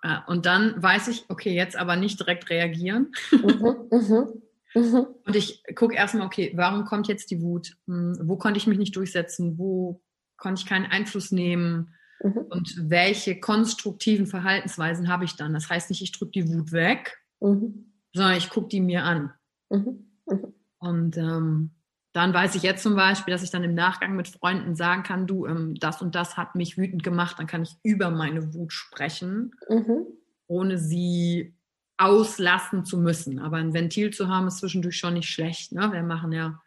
äh, 0.03 0.17
und 0.27 0.45
dann 0.45 0.81
weiß 0.81 1.07
ich, 1.09 1.25
okay, 1.29 1.53
jetzt 1.53 1.75
aber 1.75 1.95
nicht 1.95 2.19
direkt 2.19 2.49
reagieren. 2.49 3.13
Mhm, 3.31 4.41
mhm. 4.73 5.07
Und 5.25 5.35
ich 5.35 5.63
gucke 5.75 5.95
erstmal, 5.95 6.25
okay, 6.25 6.53
warum 6.55 6.85
kommt 6.85 7.07
jetzt 7.07 7.31
die 7.31 7.41
Wut? 7.41 7.75
Hm, 7.87 8.17
wo 8.23 8.37
konnte 8.37 8.57
ich 8.57 8.67
mich 8.67 8.77
nicht 8.77 8.95
durchsetzen? 8.95 9.57
Wo 9.57 10.01
konnte 10.37 10.61
ich 10.61 10.67
keinen 10.67 10.85
Einfluss 10.85 11.31
nehmen? 11.31 11.93
Mhm. 12.21 12.45
Und 12.49 12.75
welche 12.89 13.39
konstruktiven 13.39 14.27
Verhaltensweisen 14.27 15.07
habe 15.07 15.25
ich 15.25 15.35
dann? 15.35 15.53
Das 15.53 15.69
heißt 15.69 15.89
nicht, 15.89 16.01
ich 16.01 16.11
drücke 16.11 16.31
die 16.31 16.47
Wut 16.47 16.71
weg, 16.71 17.21
mhm. 17.39 17.93
sondern 18.13 18.37
ich 18.37 18.49
gucke 18.49 18.69
die 18.69 18.81
mir 18.81 19.03
an. 19.03 19.33
Mhm. 19.69 20.07
mhm. 20.25 20.53
Und 20.79 21.17
ähm, 21.17 21.71
dann 22.13 22.33
weiß 22.33 22.55
ich 22.55 22.61
jetzt 22.61 22.83
zum 22.83 22.95
Beispiel, 22.95 23.33
dass 23.33 23.43
ich 23.43 23.49
dann 23.49 23.63
im 23.63 23.73
Nachgang 23.73 24.15
mit 24.15 24.27
Freunden 24.27 24.75
sagen 24.75 25.03
kann, 25.03 25.25
du, 25.25 25.47
ähm, 25.47 25.75
das 25.75 26.01
und 26.01 26.13
das 26.13 26.37
hat 26.37 26.55
mich 26.55 26.77
wütend 26.77 27.03
gemacht, 27.03 27.39
dann 27.39 27.47
kann 27.47 27.63
ich 27.63 27.75
über 27.83 28.11
meine 28.11 28.53
Wut 28.53 28.71
sprechen, 28.71 29.51
mhm. 29.67 30.05
ohne 30.47 30.77
sie 30.77 31.55
auslassen 31.97 32.85
zu 32.85 32.97
müssen. 32.97 33.39
Aber 33.39 33.57
ein 33.57 33.73
Ventil 33.73 34.11
zu 34.11 34.27
haben, 34.27 34.47
ist 34.47 34.59
zwischendurch 34.59 34.97
schon 34.97 35.13
nicht 35.13 35.29
schlecht. 35.29 35.71
Ne? 35.71 35.91
Wir 35.91 36.03
machen 36.03 36.31
ja 36.31 36.59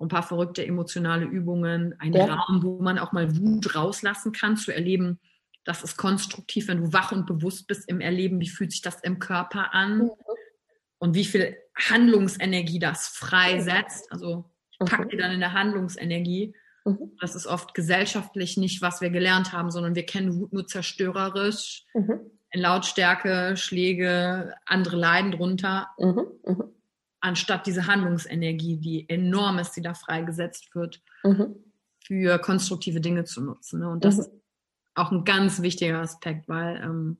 ein 0.00 0.08
paar 0.08 0.22
verrückte 0.22 0.64
emotionale 0.64 1.24
Übungen, 1.24 1.98
einen 1.98 2.14
ja. 2.14 2.34
Raum, 2.34 2.62
wo 2.62 2.80
man 2.80 2.98
auch 2.98 3.12
mal 3.12 3.36
Wut 3.36 3.74
rauslassen 3.74 4.32
kann, 4.32 4.56
zu 4.56 4.72
erleben, 4.72 5.18
das 5.68 5.82
ist 5.82 5.98
konstruktiv, 5.98 6.68
wenn 6.68 6.82
du 6.82 6.92
wach 6.94 7.12
und 7.12 7.26
bewusst 7.26 7.66
bist 7.66 7.88
im 7.90 8.00
Erleben, 8.00 8.40
wie 8.40 8.48
fühlt 8.48 8.72
sich 8.72 8.80
das 8.80 9.00
im 9.02 9.18
Körper 9.18 9.74
an 9.74 9.98
mhm. 9.98 10.10
und 10.98 11.14
wie 11.14 11.26
viel 11.26 11.58
Handlungsenergie 11.76 12.78
das 12.78 13.08
freisetzt. 13.08 14.10
Also 14.10 14.50
ich 14.70 14.78
packe 14.78 15.04
mhm. 15.04 15.08
die 15.10 15.16
dann 15.18 15.32
in 15.32 15.40
der 15.40 15.52
Handlungsenergie. 15.52 16.54
Mhm. 16.86 17.12
Das 17.20 17.34
ist 17.34 17.46
oft 17.46 17.74
gesellschaftlich 17.74 18.56
nicht, 18.56 18.80
was 18.80 19.02
wir 19.02 19.10
gelernt 19.10 19.52
haben, 19.52 19.70
sondern 19.70 19.94
wir 19.94 20.06
kennen 20.06 20.38
Wut 20.40 20.54
nur 20.54 20.66
zerstörerisch, 20.66 21.84
mhm. 21.92 22.37
In 22.50 22.60
Lautstärke, 22.60 23.56
Schläge, 23.56 24.54
andere 24.64 24.96
leiden 24.96 25.32
drunter. 25.32 25.88
Mhm. 25.98 26.26
Mhm 26.46 26.64
anstatt 27.20 27.66
diese 27.66 27.86
Handlungsenergie, 27.86 28.76
die 28.76 29.08
enorm 29.08 29.58
ist, 29.58 29.72
die 29.72 29.82
da 29.82 29.94
freigesetzt 29.94 30.74
wird, 30.74 31.02
mhm. 31.24 31.56
für 32.04 32.38
konstruktive 32.38 33.00
Dinge 33.00 33.24
zu 33.24 33.42
nutzen. 33.42 33.80
Ne? 33.80 33.88
Und 33.88 34.04
das 34.04 34.16
mhm. 34.16 34.20
ist 34.20 34.30
auch 34.94 35.10
ein 35.10 35.24
ganz 35.24 35.62
wichtiger 35.62 36.00
Aspekt, 36.00 36.48
weil 36.48 36.76
ähm, 36.82 37.18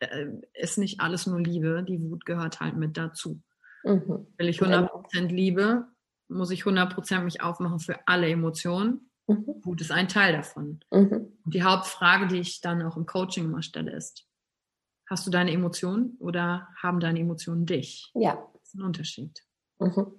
äh, 0.00 0.26
ist 0.54 0.78
nicht 0.78 1.00
alles 1.00 1.26
nur 1.26 1.40
Liebe, 1.40 1.84
die 1.86 2.00
Wut 2.00 2.24
gehört 2.24 2.60
halt 2.60 2.76
mit 2.76 2.96
dazu. 2.96 3.40
Mhm. 3.84 4.26
Will 4.36 4.48
ich 4.48 4.60
100% 4.60 4.88
genau. 5.12 5.28
Liebe, 5.28 5.86
muss 6.28 6.50
ich 6.50 6.62
100% 6.62 7.20
mich 7.20 7.42
aufmachen 7.42 7.80
für 7.80 8.06
alle 8.06 8.28
Emotionen. 8.28 9.10
Mhm. 9.26 9.44
Wut 9.62 9.80
ist 9.80 9.92
ein 9.92 10.08
Teil 10.08 10.32
davon. 10.32 10.80
Mhm. 10.90 11.32
Und 11.44 11.54
die 11.54 11.62
Hauptfrage, 11.62 12.26
die 12.26 12.38
ich 12.38 12.60
dann 12.60 12.82
auch 12.82 12.96
im 12.96 13.06
Coaching 13.06 13.44
immer 13.44 13.62
stelle, 13.62 13.92
ist, 13.92 14.26
hast 15.08 15.26
du 15.26 15.30
deine 15.30 15.52
Emotionen 15.52 16.16
oder 16.20 16.68
haben 16.80 17.00
deine 17.00 17.20
Emotionen 17.20 17.66
dich? 17.66 18.10
Ja, 18.14 18.46
ist 18.62 18.74
ein 18.74 18.82
Unterschied. 18.82 19.42
Mhm. 19.78 20.12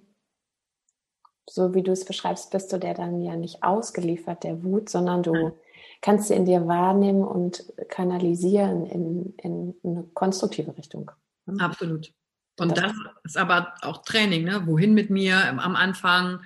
So 1.48 1.74
wie 1.74 1.82
du 1.82 1.92
es 1.92 2.04
beschreibst, 2.04 2.50
bist 2.50 2.72
du 2.72 2.78
der 2.78 2.94
dann 2.94 3.20
ja 3.20 3.36
nicht 3.36 3.62
ausgeliefert 3.62 4.44
der 4.44 4.64
Wut, 4.64 4.88
sondern 4.88 5.22
du 5.22 5.32
Nein. 5.32 5.52
kannst 6.00 6.28
sie 6.28 6.34
in 6.34 6.46
dir 6.46 6.66
wahrnehmen 6.66 7.22
und 7.22 7.64
kanalisieren 7.88 8.86
in, 8.86 9.34
in 9.36 9.74
eine 9.84 10.04
konstruktive 10.14 10.76
Richtung. 10.76 11.10
Mhm. 11.46 11.60
Absolut. 11.60 12.12
Und 12.58 12.76
das, 12.76 12.92
das, 12.92 12.92
ist 13.24 13.36
aber 13.36 13.74
auch 13.82 14.04
Training, 14.04 14.44
ne? 14.44 14.66
Wohin 14.66 14.94
mit 14.94 15.10
mir 15.10 15.48
am 15.60 15.74
Anfang? 15.74 16.40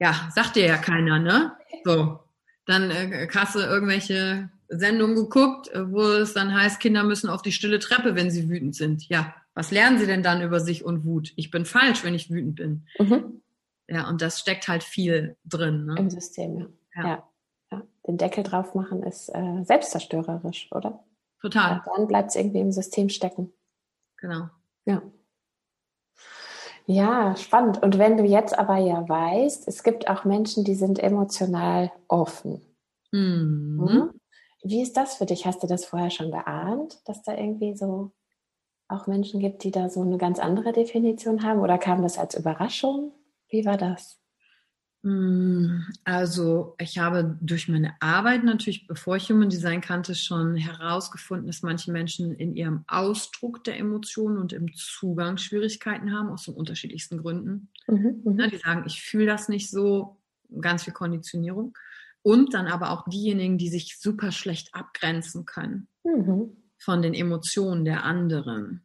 Ja, 0.00 0.28
sagt 0.34 0.56
dir 0.56 0.66
ja 0.66 0.76
keiner, 0.76 1.18
ne? 1.18 1.56
So. 1.84 2.20
Dann 2.66 2.90
äh, 2.90 3.26
du 3.54 3.60
irgendwelche 3.60 4.50
Sendungen 4.68 5.16
geguckt, 5.16 5.70
wo 5.74 6.02
es 6.02 6.32
dann 6.34 6.54
heißt, 6.54 6.80
Kinder 6.80 7.02
müssen 7.02 7.30
auf 7.30 7.42
die 7.42 7.52
stille 7.52 7.78
Treppe, 7.78 8.14
wenn 8.14 8.30
sie 8.30 8.48
wütend 8.48 8.74
sind. 8.74 9.08
Ja, 9.08 9.34
was 9.54 9.70
lernen 9.70 9.98
sie 9.98 10.06
denn 10.06 10.22
dann 10.22 10.42
über 10.42 10.60
sich 10.60 10.84
und 10.84 11.04
Wut? 11.04 11.32
Ich 11.36 11.50
bin 11.50 11.64
falsch, 11.64 12.04
wenn 12.04 12.14
ich 12.14 12.30
wütend 12.30 12.56
bin. 12.56 12.86
Mhm. 12.98 13.42
Ja, 13.88 14.08
und 14.08 14.22
das 14.22 14.40
steckt 14.40 14.68
halt 14.68 14.82
viel 14.82 15.36
drin. 15.44 15.86
Ne? 15.86 15.96
Im 15.98 16.10
System, 16.10 16.58
ja. 16.58 16.66
ja. 16.96 17.08
ja. 17.08 17.28
ja. 17.72 17.82
Den 18.06 18.18
Deckel 18.18 18.42
drauf 18.42 18.74
machen 18.74 19.02
ist 19.02 19.28
äh, 19.28 19.62
selbstzerstörerisch, 19.64 20.72
oder? 20.72 21.04
Total. 21.40 21.76
Und 21.76 21.82
dann 21.98 22.08
bleibt 22.08 22.30
es 22.30 22.36
irgendwie 22.36 22.60
im 22.60 22.72
System 22.72 23.08
stecken. 23.08 23.52
Genau. 24.16 24.48
Ja. 24.86 25.02
Ja, 26.86 27.34
spannend. 27.36 27.82
Und 27.82 27.98
wenn 27.98 28.16
du 28.16 28.24
jetzt 28.24 28.58
aber 28.58 28.76
ja 28.76 29.08
weißt, 29.08 29.68
es 29.68 29.82
gibt 29.82 30.08
auch 30.08 30.24
Menschen, 30.24 30.64
die 30.64 30.74
sind 30.74 30.98
emotional 30.98 31.90
offen. 32.08 32.60
Mhm. 33.10 34.10
Hm? 34.64 34.70
Wie 34.70 34.82
ist 34.82 34.96
das 34.96 35.16
für 35.16 35.26
dich? 35.26 35.46
Hast 35.46 35.62
du 35.62 35.66
das 35.66 35.84
vorher 35.84 36.10
schon 36.10 36.30
geahnt, 36.30 36.98
dass 37.06 37.22
da 37.22 37.36
irgendwie 37.36 37.76
so 37.76 38.12
auch 38.88 39.06
Menschen 39.06 39.40
gibt, 39.40 39.64
die 39.64 39.70
da 39.70 39.88
so 39.88 40.02
eine 40.02 40.18
ganz 40.18 40.38
andere 40.38 40.72
Definition 40.72 41.42
haben? 41.42 41.60
Oder 41.60 41.78
kam 41.78 42.02
das 42.02 42.18
als 42.18 42.34
Überraschung? 42.34 43.12
Wie 43.48 43.64
war 43.64 43.76
das? 43.76 44.18
Mm, 45.02 45.82
also 46.04 46.74
ich 46.78 46.98
habe 46.98 47.38
durch 47.42 47.68
meine 47.68 47.94
Arbeit 48.00 48.42
natürlich, 48.42 48.86
bevor 48.86 49.16
ich 49.16 49.30
Human 49.30 49.50
Design 49.50 49.82
kannte, 49.82 50.14
schon 50.14 50.56
herausgefunden, 50.56 51.46
dass 51.46 51.62
manche 51.62 51.92
Menschen 51.92 52.34
in 52.34 52.56
ihrem 52.56 52.84
Ausdruck 52.88 53.64
der 53.64 53.78
Emotionen 53.78 54.38
und 54.38 54.54
im 54.54 54.72
Zugang 54.74 55.36
Schwierigkeiten 55.36 56.12
haben, 56.12 56.30
aus 56.30 56.44
den 56.44 56.54
unterschiedlichsten 56.54 57.18
Gründen. 57.18 57.70
Mhm, 57.86 58.22
mhm. 58.24 58.50
die 58.50 58.56
sagen, 58.56 58.84
ich 58.86 59.02
fühle 59.02 59.26
das 59.26 59.48
nicht 59.48 59.70
so, 59.70 60.16
ganz 60.60 60.84
viel 60.84 60.92
Konditionierung. 60.92 61.76
Und 62.24 62.54
dann 62.54 62.66
aber 62.66 62.90
auch 62.90 63.08
diejenigen, 63.08 63.58
die 63.58 63.68
sich 63.68 63.98
super 64.00 64.32
schlecht 64.32 64.74
abgrenzen 64.74 65.44
können. 65.44 65.88
Mhm 66.02 66.56
von 66.84 67.00
den 67.00 67.14
Emotionen 67.14 67.84
der 67.84 68.04
anderen 68.04 68.82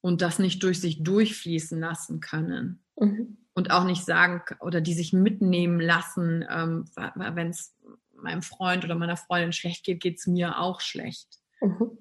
und 0.00 0.22
das 0.22 0.38
nicht 0.38 0.62
durch 0.62 0.80
sich 0.80 1.02
durchfließen 1.02 1.78
lassen 1.78 2.20
können. 2.20 2.84
Mhm. 2.96 3.38
Und 3.54 3.70
auch 3.70 3.84
nicht 3.84 4.04
sagen 4.04 4.42
oder 4.60 4.80
die 4.80 4.94
sich 4.94 5.12
mitnehmen 5.12 5.78
lassen, 5.78 6.44
ähm, 6.48 6.84
wenn 6.94 7.50
es 7.50 7.76
meinem 8.14 8.42
Freund 8.42 8.84
oder 8.84 8.94
meiner 8.94 9.16
Freundin 9.16 9.52
schlecht 9.52 9.84
geht, 9.84 10.00
geht 10.00 10.18
es 10.18 10.26
mir 10.26 10.58
auch 10.58 10.80
schlecht. 10.80 11.40
Mhm. 11.60 11.98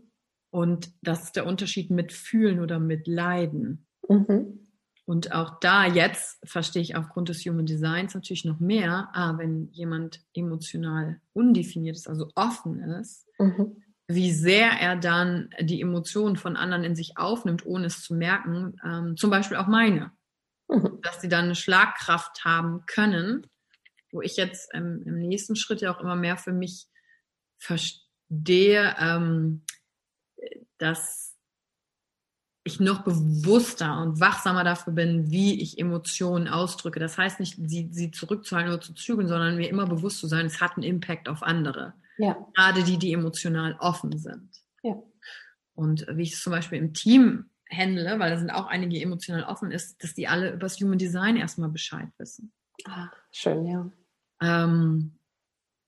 Und 0.49 0.93
das 1.01 1.23
ist 1.23 1.35
der 1.35 1.45
Unterschied 1.45 1.89
mit 1.91 2.13
fühlen 2.13 2.59
oder 2.59 2.79
mit 2.79 3.07
leiden. 3.07 3.87
Mhm. 4.07 4.70
Und 5.05 5.31
auch 5.31 5.59
da 5.59 5.85
jetzt 5.85 6.39
verstehe 6.47 6.81
ich 6.81 6.95
aufgrund 6.95 7.29
des 7.29 7.43
Human 7.45 7.65
Designs 7.65 8.13
natürlich 8.13 8.45
noch 8.45 8.59
mehr, 8.59 9.09
ah, 9.13 9.37
wenn 9.37 9.69
jemand 9.71 10.21
emotional 10.33 11.19
undefiniert 11.33 11.95
ist, 11.95 12.07
also 12.07 12.29
offen 12.35 12.79
ist, 12.79 13.27
mhm 13.39 13.75
wie 14.15 14.31
sehr 14.31 14.71
er 14.71 14.95
dann 14.95 15.49
die 15.59 15.81
Emotionen 15.81 16.35
von 16.35 16.55
anderen 16.55 16.83
in 16.83 16.95
sich 16.95 17.17
aufnimmt, 17.17 17.65
ohne 17.65 17.85
es 17.85 18.03
zu 18.03 18.13
merken. 18.13 18.77
Ähm, 18.83 19.17
zum 19.17 19.29
Beispiel 19.29 19.57
auch 19.57 19.67
meine. 19.67 20.11
Mhm. 20.67 20.99
Dass 21.01 21.21
sie 21.21 21.29
dann 21.29 21.45
eine 21.45 21.55
Schlagkraft 21.55 22.43
haben 22.45 22.85
können, 22.85 23.47
wo 24.11 24.21
ich 24.21 24.37
jetzt 24.37 24.69
ähm, 24.73 25.03
im 25.05 25.19
nächsten 25.19 25.55
Schritt 25.55 25.81
ja 25.81 25.93
auch 25.93 25.99
immer 25.99 26.15
mehr 26.15 26.37
für 26.37 26.53
mich 26.53 26.87
verstehe, 27.57 28.95
ähm, 28.99 29.63
dass 30.77 31.30
ich 32.63 32.79
noch 32.79 33.03
bewusster 33.03 34.01
und 34.01 34.19
wachsamer 34.19 34.63
dafür 34.63 34.93
bin, 34.93 35.31
wie 35.31 35.61
ich 35.61 35.79
Emotionen 35.79 36.47
ausdrücke. 36.47 36.99
Das 36.99 37.17
heißt 37.17 37.39
nicht, 37.39 37.57
sie, 37.57 37.89
sie 37.91 38.11
zurückzuhalten 38.11 38.71
oder 38.71 38.81
zu 38.81 38.93
zügeln, 38.93 39.27
sondern 39.27 39.57
mir 39.57 39.69
immer 39.69 39.87
bewusst 39.87 40.19
zu 40.19 40.27
sein, 40.27 40.45
es 40.45 40.61
hat 40.61 40.73
einen 40.75 40.83
Impact 40.83 41.27
auf 41.27 41.41
andere. 41.41 41.93
Ja. 42.17 42.37
Gerade 42.53 42.83
die, 42.83 42.97
die 42.97 43.13
emotional 43.13 43.75
offen 43.79 44.17
sind. 44.17 44.49
Ja. 44.83 44.95
Und 45.73 46.05
wie 46.11 46.23
ich 46.23 46.33
es 46.33 46.43
zum 46.43 46.51
Beispiel 46.51 46.77
im 46.77 46.93
Team 46.93 47.49
handle, 47.71 48.19
weil 48.19 48.29
da 48.29 48.37
sind 48.37 48.51
auch 48.51 48.67
einige 48.67 49.01
emotional 49.01 49.43
offen, 49.43 49.71
ist, 49.71 50.03
dass 50.03 50.13
die 50.13 50.27
alle 50.27 50.49
über 50.49 50.59
das 50.59 50.79
Human 50.79 50.99
Design 50.99 51.37
erstmal 51.37 51.69
Bescheid 51.69 52.09
wissen. 52.17 52.51
Ah, 52.85 53.09
schön, 53.31 53.65
ja. 53.65 53.89
Ähm, 54.41 55.17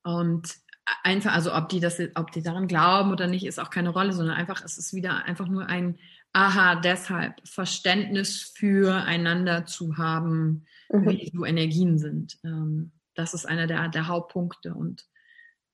und 0.03 0.55
einfach, 1.03 1.33
also 1.33 1.53
ob 1.53 1.69
die 1.69 1.79
das, 1.79 1.99
ob 2.15 2.31
die 2.31 2.41
daran 2.41 2.67
glauben 2.67 3.12
oder 3.12 3.27
nicht, 3.27 3.45
ist 3.45 3.59
auch 3.59 3.69
keine 3.69 3.89
Rolle, 3.89 4.13
sondern 4.13 4.36
einfach, 4.36 4.63
es 4.63 4.77
ist 4.77 4.93
wieder 4.93 5.25
einfach 5.25 5.47
nur 5.47 5.67
ein 5.67 5.99
Aha, 6.34 6.76
deshalb 6.76 7.48
Verständnis 7.48 8.54
füreinander 8.56 9.65
zu 9.65 9.98
haben, 9.98 10.65
mhm. 10.89 11.10
wie 11.10 11.32
so 11.32 11.46
Energien 11.46 12.00
sind. 12.00 12.39
Ähm, 12.43 12.91
das 13.13 13.36
ist 13.36 13.46
einer 13.46 13.67
der, 13.67 13.88
der 13.89 14.08
Hauptpunkte. 14.08 14.74
Und 14.74 15.08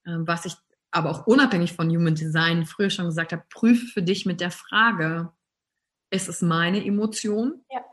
ähm, 0.05 0.27
was 0.27 0.45
ich 0.45 0.53
aber 0.91 1.11
auch 1.11 1.27
unabhängig 1.27 1.73
von 1.73 1.89
Human 1.89 2.15
Design 2.15 2.65
früher 2.65 2.89
schon 2.89 3.05
gesagt 3.05 3.31
habe, 3.31 3.43
prüfe 3.49 3.85
für 3.87 4.01
dich 4.01 4.25
mit 4.25 4.41
der 4.41 4.51
Frage, 4.51 5.31
ist 6.11 6.27
es 6.27 6.41
meine 6.41 6.83
Emotion 6.85 7.63
ja. 7.71 7.85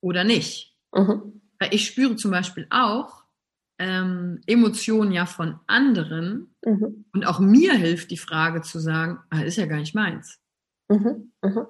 oder 0.00 0.22
nicht? 0.22 0.76
Mhm. 0.94 1.40
Weil 1.58 1.74
ich 1.74 1.86
spüre 1.86 2.14
zum 2.14 2.30
Beispiel 2.30 2.66
auch 2.70 3.24
ähm, 3.78 4.40
Emotionen 4.46 5.10
ja 5.10 5.26
von 5.26 5.58
anderen 5.66 6.54
mhm. 6.64 7.06
und 7.12 7.26
auch 7.26 7.40
mir 7.40 7.72
hilft 7.74 8.10
die 8.10 8.16
Frage 8.16 8.62
zu 8.62 8.78
sagen, 8.78 9.18
ah, 9.30 9.40
ist 9.40 9.56
ja 9.56 9.66
gar 9.66 9.78
nicht 9.78 9.94
meins. 9.94 10.38
Mhm, 10.88 11.32
mhm. 11.42 11.66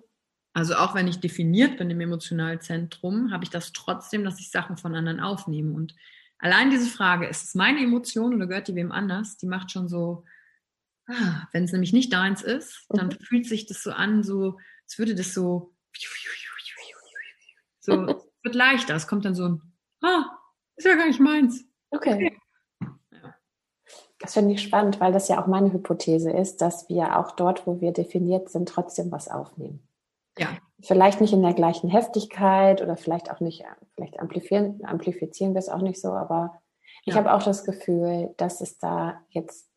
Also 0.53 0.77
auch 0.77 0.95
wenn 0.95 1.09
ich 1.09 1.19
definiert 1.19 1.79
bin 1.79 1.91
im 1.91 2.01
Emotionalzentrum, 2.01 3.33
habe 3.33 3.45
ich 3.45 3.51
das 3.51 3.73
trotzdem, 3.73 4.25
dass 4.25 4.39
ich 4.39 4.51
Sachen 4.51 4.77
von 4.77 4.95
anderen 4.95 5.21
aufnehme. 5.21 5.73
Und 5.73 5.97
allein 6.39 6.71
diese 6.71 6.89
Frage, 6.89 7.27
ist 7.27 7.43
es 7.43 7.55
meine 7.55 7.81
Emotion 7.81 8.35
oder 8.35 8.47
gehört 8.47 8.69
die 8.69 8.77
wem 8.77 8.93
anders, 8.93 9.37
die 9.37 9.47
macht 9.47 9.73
schon 9.73 9.89
so, 9.89 10.25
ah, 11.09 11.49
wenn 11.53 11.65
es 11.65 11.73
nämlich 11.73 11.93
nicht 11.93 12.13
deins 12.13 12.43
ist, 12.43 12.87
dann 12.89 13.09
mhm. 13.09 13.25
fühlt 13.25 13.47
sich 13.47 13.67
das 13.67 13.83
so 13.83 13.91
an, 13.91 14.23
so, 14.23 14.59
als 14.85 14.99
würde 14.99 15.17
das 15.17 15.35
so, 15.35 15.75
so, 17.81 18.07
es 18.07 18.25
wird 18.43 18.55
leichter. 18.55 18.95
Es 18.95 19.07
kommt 19.07 19.25
dann 19.25 19.35
so 19.35 19.49
ein, 19.49 19.63
ah, 20.03 20.25
ist 20.77 20.87
ja 20.87 20.95
gar 20.95 21.07
nicht 21.07 21.21
meins. 21.21 21.65
Okay. 21.91 22.15
okay. 22.15 22.34
Das 24.25 24.33
finde 24.33 24.55
ich 24.55 24.63
spannend, 24.63 25.01
weil 25.01 25.13
das 25.13 25.29
ja 25.29 25.43
auch 25.43 25.47
meine 25.47 25.71
Hypothese 25.71 26.31
ist, 26.31 26.63
dass 26.63 26.89
wir 26.89 27.19
auch 27.19 27.33
dort, 27.33 27.67
wo 27.67 27.83
wir 27.83 27.93
definiert 27.93 28.49
sind, 28.49 28.67
trotzdem 28.67 29.13
was 29.13 29.29
aufnehmen. 29.29 29.87
Ja. 30.39 30.49
Vielleicht 30.81 31.21
nicht 31.21 31.35
in 31.35 31.43
der 31.43 31.53
gleichen 31.53 31.91
Heftigkeit 31.91 32.81
oder 32.81 32.97
vielleicht 32.97 33.31
auch 33.31 33.41
nicht, 33.41 33.65
vielleicht 33.95 34.19
amplifizieren, 34.19 34.81
amplifizieren 34.83 35.53
wir 35.53 35.59
es 35.59 35.69
auch 35.69 35.83
nicht 35.83 36.01
so, 36.01 36.13
aber 36.13 36.59
ich 37.05 37.13
ja. 37.13 37.21
habe 37.21 37.35
auch 37.35 37.43
das 37.43 37.65
Gefühl, 37.65 38.33
dass 38.39 38.63
es 38.63 38.79
da 38.79 39.21
jetzt, 39.29 39.69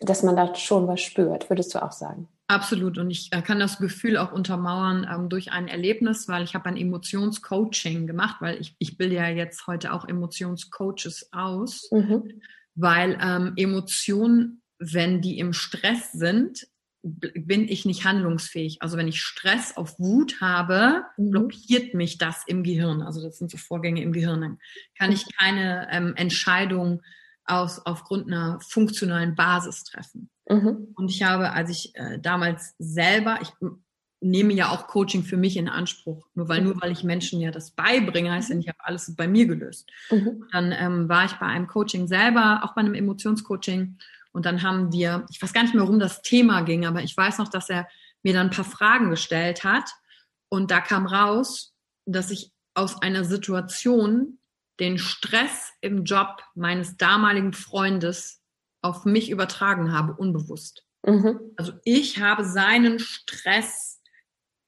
dass 0.00 0.24
man 0.24 0.34
da 0.34 0.52
schon 0.56 0.88
was 0.88 1.00
spürt, 1.00 1.48
würdest 1.48 1.72
du 1.72 1.80
auch 1.80 1.92
sagen? 1.92 2.26
Absolut. 2.48 2.98
Und 2.98 3.12
ich 3.12 3.32
äh, 3.32 3.40
kann 3.40 3.60
das 3.60 3.78
Gefühl 3.78 4.16
auch 4.16 4.32
untermauern 4.32 5.08
ähm, 5.08 5.28
durch 5.28 5.52
ein 5.52 5.68
Erlebnis, 5.68 6.26
weil 6.26 6.42
ich 6.42 6.56
habe 6.56 6.66
ein 6.66 6.76
Emotionscoaching 6.76 8.08
gemacht, 8.08 8.38
weil 8.40 8.60
ich, 8.60 8.74
ich 8.80 8.98
bilde 8.98 9.14
ja 9.14 9.28
jetzt 9.28 9.68
heute 9.68 9.92
auch 9.92 10.08
Emotionscoaches 10.08 11.28
aus. 11.30 11.88
Mhm 11.92 12.40
weil 12.80 13.18
ähm, 13.22 13.52
Emotionen, 13.56 14.62
wenn 14.78 15.20
die 15.20 15.38
im 15.38 15.52
Stress 15.52 16.12
sind, 16.12 16.66
bin 17.02 17.66
ich 17.66 17.86
nicht 17.86 18.04
handlungsfähig. 18.04 18.82
Also 18.82 18.98
wenn 18.98 19.08
ich 19.08 19.22
Stress 19.22 19.76
auf 19.76 19.98
Wut 19.98 20.40
habe, 20.40 21.04
mhm. 21.16 21.30
blockiert 21.30 21.94
mich 21.94 22.18
das 22.18 22.42
im 22.46 22.62
Gehirn. 22.62 23.02
Also 23.02 23.22
das 23.22 23.38
sind 23.38 23.50
so 23.50 23.56
Vorgänge 23.56 24.02
im 24.02 24.12
Gehirn. 24.12 24.40
Dann 24.40 24.58
kann 24.98 25.12
ich 25.12 25.24
keine 25.36 25.88
ähm, 25.90 26.14
Entscheidung 26.16 27.02
aus, 27.44 27.84
aufgrund 27.84 28.26
einer 28.26 28.60
funktionalen 28.60 29.34
Basis 29.34 29.84
treffen. 29.84 30.30
Mhm. 30.48 30.88
Und 30.94 31.10
ich 31.10 31.22
habe, 31.22 31.52
als 31.52 31.70
ich 31.70 31.94
äh, 31.94 32.18
damals 32.18 32.74
selber, 32.78 33.38
ich 33.42 33.48
nehme 34.20 34.52
ja 34.52 34.68
auch 34.68 34.86
Coaching 34.86 35.22
für 35.22 35.36
mich 35.36 35.56
in 35.56 35.68
Anspruch. 35.68 36.26
Nur 36.34 36.48
weil, 36.48 36.60
nur 36.60 36.80
weil 36.80 36.92
ich 36.92 37.04
Menschen 37.04 37.40
ja 37.40 37.50
das 37.50 37.70
beibringe, 37.70 38.30
heißt 38.30 38.50
ja 38.50 38.54
nicht, 38.56 38.66
ich 38.66 38.72
habe 38.72 38.84
alles 38.84 39.14
bei 39.16 39.26
mir 39.26 39.46
gelöst. 39.46 39.90
Mhm. 40.10 40.44
Dann 40.52 40.72
ähm, 40.72 41.08
war 41.08 41.24
ich 41.24 41.32
bei 41.32 41.46
einem 41.46 41.66
Coaching 41.66 42.06
selber, 42.06 42.60
auch 42.62 42.74
bei 42.74 42.80
einem 42.80 42.94
Emotionscoaching. 42.94 43.96
Und 44.32 44.46
dann 44.46 44.62
haben 44.62 44.92
wir, 44.92 45.26
ich 45.30 45.42
weiß 45.42 45.52
gar 45.52 45.62
nicht 45.62 45.74
mehr, 45.74 45.82
worum 45.82 45.98
das 45.98 46.22
Thema 46.22 46.60
ging, 46.62 46.86
aber 46.86 47.02
ich 47.02 47.16
weiß 47.16 47.38
noch, 47.38 47.48
dass 47.48 47.70
er 47.70 47.88
mir 48.22 48.34
dann 48.34 48.48
ein 48.48 48.52
paar 48.52 48.64
Fragen 48.64 49.10
gestellt 49.10 49.64
hat. 49.64 49.90
Und 50.48 50.70
da 50.70 50.80
kam 50.80 51.06
raus, 51.06 51.72
dass 52.04 52.30
ich 52.30 52.52
aus 52.74 53.00
einer 53.02 53.24
Situation 53.24 54.38
den 54.78 54.98
Stress 54.98 55.72
im 55.80 56.04
Job 56.04 56.42
meines 56.54 56.96
damaligen 56.96 57.52
Freundes 57.52 58.42
auf 58.82 59.04
mich 59.04 59.30
übertragen 59.30 59.92
habe, 59.92 60.14
unbewusst. 60.14 60.84
Mhm. 61.06 61.38
Also 61.56 61.72
ich 61.84 62.20
habe 62.20 62.44
seinen 62.44 62.98
Stress 62.98 63.89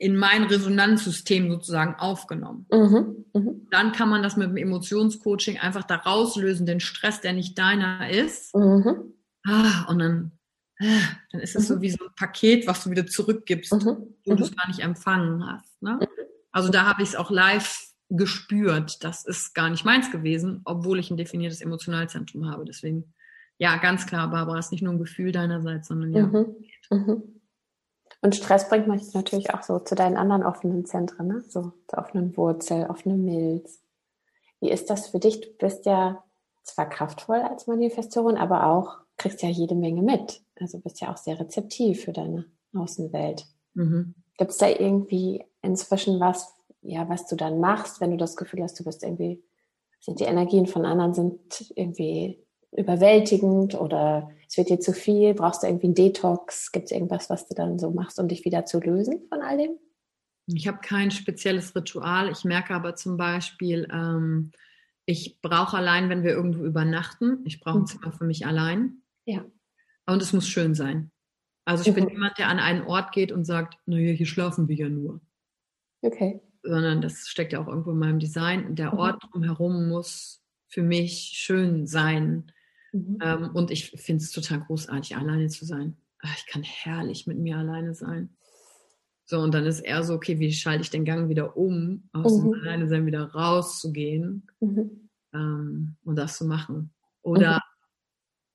in 0.03 0.17
mein 0.17 0.43
Resonanzsystem 0.43 1.49
sozusagen 1.49 1.95
aufgenommen. 1.95 2.67
Mhm, 2.73 3.25
mh. 3.33 3.53
Dann 3.71 3.93
kann 3.93 4.09
man 4.09 4.25
das 4.25 4.37
mit 4.37 4.49
dem 4.49 4.57
Emotionscoaching 4.57 5.61
einfach 5.61 5.85
da 5.85 5.95
rauslösen, 5.95 6.67
den 6.67 6.81
Stress, 6.81 7.21
der 7.21 7.33
nicht 7.35 7.57
deiner 7.57 8.11
ist. 8.11 8.53
Mhm. 8.53 9.15
Ah, 9.47 9.87
und 9.89 10.01
dann, 10.01 10.33
äh, 10.79 10.99
dann 11.31 11.41
ist 11.41 11.55
es 11.55 11.69
mhm. 11.69 11.75
so 11.75 11.83
wie 11.83 11.91
so 11.91 12.05
ein 12.05 12.15
Paket, 12.17 12.67
was 12.67 12.83
du 12.83 12.91
wieder 12.91 13.07
zurückgibst, 13.07 13.73
mhm, 13.73 14.17
wo 14.27 14.35
du 14.35 14.43
es 14.43 14.51
mhm. 14.51 14.57
gar 14.57 14.67
nicht 14.67 14.81
empfangen 14.81 15.47
hast. 15.47 15.81
Ne? 15.81 16.01
Mhm. 16.01 16.07
Also 16.51 16.69
da 16.69 16.85
habe 16.85 17.05
ich 17.05 17.11
es 17.11 17.15
auch 17.15 17.31
live 17.31 17.93
gespürt. 18.09 19.05
Das 19.05 19.25
ist 19.25 19.55
gar 19.55 19.71
nicht 19.71 19.85
meins 19.85 20.11
gewesen, 20.11 20.63
obwohl 20.65 20.99
ich 20.99 21.13
ein 21.13 21.17
definiertes 21.17 21.61
Emotionalzentrum 21.61 22.51
habe. 22.51 22.65
Deswegen, 22.65 23.15
ja, 23.57 23.77
ganz 23.77 24.07
klar, 24.07 24.29
Barbara, 24.33 24.59
es 24.59 24.67
ist 24.67 24.73
nicht 24.73 24.83
nur 24.83 24.95
ein 24.95 24.99
Gefühl 24.99 25.31
deinerseits, 25.31 25.87
sondern 25.87 26.13
ja. 26.13 26.45
Und 28.23 28.37
Stress 28.37 28.69
bringt 28.69 28.87
mich 28.87 29.13
natürlich 29.15 29.53
auch 29.53 29.63
so 29.63 29.81
zu 29.81 29.97
deinen 29.97 30.17
anderen 30.17 30.45
offenen 30.45 30.87
Zentren, 30.87 31.27
ne? 31.27 31.45
so 31.49 31.73
zur 31.89 31.99
offenen 31.99 32.37
Wurzel, 32.37 32.87
offene 32.89 33.17
Milz. 33.17 33.81
Wie 34.61 34.71
ist 34.71 34.89
das 34.91 35.09
für 35.09 35.19
dich? 35.19 35.41
Du 35.41 35.49
bist 35.59 35.87
ja 35.87 36.23
zwar 36.63 36.89
kraftvoll 36.89 37.41
als 37.41 37.67
Manifestorin, 37.67 38.37
aber 38.37 38.67
auch 38.67 38.99
kriegst 39.17 39.43
ja 39.43 39.49
jede 39.49 39.75
Menge 39.75 40.03
mit. 40.03 40.41
Also 40.61 40.79
bist 40.79 41.01
ja 41.01 41.13
auch 41.13 41.17
sehr 41.17 41.39
rezeptiv 41.39 42.05
für 42.05 42.13
deine 42.13 42.47
Außenwelt. 42.75 43.47
Mhm. 43.75 44.15
Gibt 44.39 44.53
es 44.53 44.59
da 44.59 44.69
irgendwie 44.69 45.45
inzwischen 45.61 46.21
was, 46.21 46.55
ja, 46.81 47.09
was 47.09 47.27
du 47.27 47.35
dann 47.35 47.59
machst, 47.59 48.01
wenn 48.01 48.13
du 48.13 48.17
das 48.17 48.37
Gefühl 48.37 48.63
hast, 48.63 48.79
du 48.79 48.85
bist 48.85 49.03
irgendwie, 49.03 49.43
sind 50.01 50.21
die 50.21 50.25
Energien 50.25 50.67
von 50.67 50.85
anderen 50.85 51.15
sind 51.15 51.73
irgendwie 51.75 52.42
überwältigend 52.77 53.75
oder 53.75 54.31
es 54.49 54.57
wird 54.57 54.71
dir 54.71 54.81
zu 54.81 54.93
viel? 54.93 55.35
Brauchst 55.35 55.63
du 55.63 55.67
irgendwie 55.67 55.87
einen 55.87 55.95
Detox? 55.95 56.73
Gibt 56.73 56.87
es 56.87 56.93
irgendwas, 56.93 57.31
was 57.31 57.47
du 57.47 57.55
dann 57.55 57.79
so 57.79 57.91
machst, 57.91 58.19
um 58.19 58.29
dich 58.29 58.45
wieder 58.45 58.65
zu 58.65 58.81
lösen 58.81 59.23
von 59.29 59.41
all 59.41 59.59
dem? 59.59 59.79
Ich 60.47 60.67
habe 60.67 60.79
kein 60.83 61.11
spezielles 61.11 61.75
Ritual. 61.77 62.31
Ich 62.31 62.45
merke 62.45 62.75
aber 62.75 62.97
zum 62.97 63.17
Beispiel, 63.17 63.87
ähm, 63.93 64.51
ich 65.07 65.41
brauche 65.41 65.77
allein, 65.77 66.09
wenn 66.09 66.23
wir 66.23 66.33
irgendwo 66.33 66.65
übernachten, 66.65 67.41
ich 67.45 67.61
brauche 67.61 67.79
ein 67.79 67.83
mhm. 67.83 67.87
Zimmer 67.87 68.13
für 68.13 68.25
mich 68.25 68.47
allein. 68.47 69.03
Ja. 69.25 69.45
Und 70.07 70.23
es 70.23 70.33
muss 70.33 70.49
schön 70.49 70.75
sein. 70.75 71.11
Also 71.65 71.83
ich 71.83 71.91
mhm. 71.91 72.07
bin 72.07 72.09
jemand, 72.11 72.39
der 72.39 72.49
an 72.49 72.59
einen 72.59 72.83
Ort 72.87 73.13
geht 73.13 73.33
und 73.33 73.45
sagt, 73.45 73.79
naja, 73.87 74.13
hier 74.13 74.27
schlafen 74.27 74.69
wir 74.69 74.77
ja 74.77 74.89
nur. 74.89 75.21
Okay. 76.03 76.41
Sondern 76.63 77.01
das 77.01 77.29
steckt 77.29 77.53
ja 77.53 77.61
auch 77.61 77.69
irgendwo 77.69 77.93
in 77.93 77.99
meinem 77.99 78.19
Design. 78.19 78.75
Der 78.75 78.93
mhm. 78.93 78.99
Ort 78.99 79.23
drumherum 79.25 79.89
muss 79.89 80.43
für 80.69 80.83
mich 80.83 81.33
schön 81.35 81.87
sein. 81.87 82.51
Mhm. 82.93 83.19
Ähm, 83.23 83.51
und 83.55 83.71
ich 83.71 83.91
finde 83.91 84.23
es 84.23 84.31
total 84.31 84.61
großartig, 84.61 85.17
alleine 85.17 85.49
zu 85.49 85.65
sein. 85.65 85.97
Ach, 86.21 86.37
ich 86.37 86.47
kann 86.47 86.63
herrlich 86.63 87.27
mit 87.27 87.39
mir 87.39 87.57
alleine 87.57 87.95
sein. 87.95 88.37
So, 89.25 89.41
und 89.41 89.55
dann 89.55 89.65
ist 89.65 89.81
eher 89.81 90.03
so, 90.03 90.15
okay, 90.15 90.39
wie 90.39 90.53
schalte 90.53 90.83
ich 90.83 90.91
den 90.91 91.05
Gang 91.05 91.29
wieder 91.29 91.57
um, 91.57 92.09
aus 92.13 92.39
mhm. 92.39 92.53
dem 92.53 92.61
Alleine 92.61 92.89
sein 92.89 93.07
wieder 93.07 93.33
rauszugehen 93.33 94.47
mhm. 94.61 95.09
ähm, 95.33 95.97
und 96.05 96.17
das 96.17 96.37
zu 96.37 96.45
machen. 96.45 96.93
Oder 97.23 97.61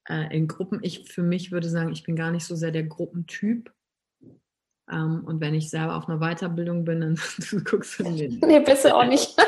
mhm. 0.09 0.15
äh, 0.15 0.37
in 0.37 0.47
Gruppen, 0.47 0.79
ich 0.83 1.11
für 1.11 1.23
mich 1.23 1.51
würde 1.51 1.69
sagen, 1.69 1.91
ich 1.91 2.03
bin 2.03 2.15
gar 2.15 2.31
nicht 2.31 2.45
so 2.45 2.55
sehr 2.55 2.71
der 2.71 2.83
Gruppentyp. 2.83 3.73
Ähm, 4.89 5.23
und 5.25 5.41
wenn 5.41 5.53
ich 5.53 5.69
selber 5.69 5.95
auf 5.95 6.07
einer 6.07 6.19
Weiterbildung 6.19 6.85
bin, 6.85 7.01
dann 7.01 7.19
du 7.49 7.63
guckst 7.63 7.99
du 7.99 8.03
mir. 8.03 8.29
Nee, 8.29 8.59
bist 8.61 8.85
du 8.85 8.95
auch 8.95 9.05
nicht. 9.05 9.35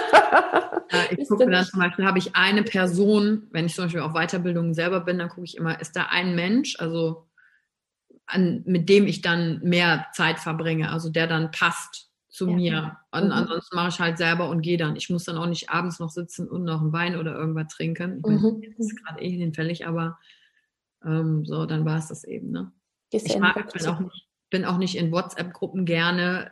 Äh, 0.92 1.16
ich 1.18 1.30
gucke 1.30 1.48
dann 1.48 1.66
zum 1.66 1.80
Beispiel, 1.80 2.04
habe 2.04 2.18
ich 2.18 2.36
eine 2.36 2.64
Person, 2.64 3.44
wenn 3.52 3.68
ich 3.68 3.76
zum 3.76 3.86
Beispiel 3.86 4.02
auf 4.02 4.14
Weiterbildungen 4.14 4.74
selber 4.74 5.02
bin, 5.02 5.20
dann 5.20 5.30
gucke 5.30 5.44
ich 5.44 5.56
immer, 5.56 5.80
ist 5.80 5.96
da 5.96 6.08
ein 6.10 6.34
Mensch, 6.34 6.78
also 6.80 7.28
an, 8.26 8.64
mit 8.66 8.90
dem 8.90 9.06
ich 9.06 9.22
dann 9.22 9.60
mehr 9.62 10.08
Zeit 10.14 10.40
verbringe, 10.40 10.90
also 10.90 11.10
der 11.10 11.28
dann 11.28 11.52
passt 11.52 12.10
zu 12.28 12.48
ja. 12.48 12.56
mir. 12.56 12.98
Und 13.12 13.26
mhm. 13.26 13.32
ansonsten 13.32 13.76
mache 13.76 13.90
ich 13.90 14.00
halt 14.00 14.18
selber 14.18 14.50
und 14.50 14.62
gehe 14.62 14.78
dann. 14.78 14.96
Ich 14.96 15.10
muss 15.10 15.26
dann 15.26 15.38
auch 15.38 15.48
nicht 15.48 15.70
abends 15.70 16.00
noch 16.00 16.10
sitzen 16.10 16.48
und 16.48 16.64
noch 16.64 16.82
ein 16.82 16.94
Wein 16.94 17.18
oder 17.18 17.36
irgendwas 17.36 17.68
trinken. 17.68 18.24
Ich 18.26 18.32
mhm. 18.32 18.42
meine, 18.42 18.76
das 18.76 18.88
ist 18.88 19.04
gerade 19.04 19.22
eh 19.22 19.30
hinfällig, 19.30 19.88
aber 19.88 20.18
ähm, 21.06 21.46
so, 21.46 21.66
dann 21.66 21.86
war 21.86 21.98
es 21.98 22.08
das 22.08 22.24
eben. 22.24 22.52
Ne? 22.52 22.72
Ich 23.12 23.38
mag, 23.38 23.72
bin, 23.74 23.88
auch 23.88 24.00
nicht, 24.00 24.29
bin 24.50 24.66
auch 24.66 24.78
nicht 24.78 24.96
in 24.98 25.12
WhatsApp-Gruppen 25.12 25.86
gerne 25.86 26.52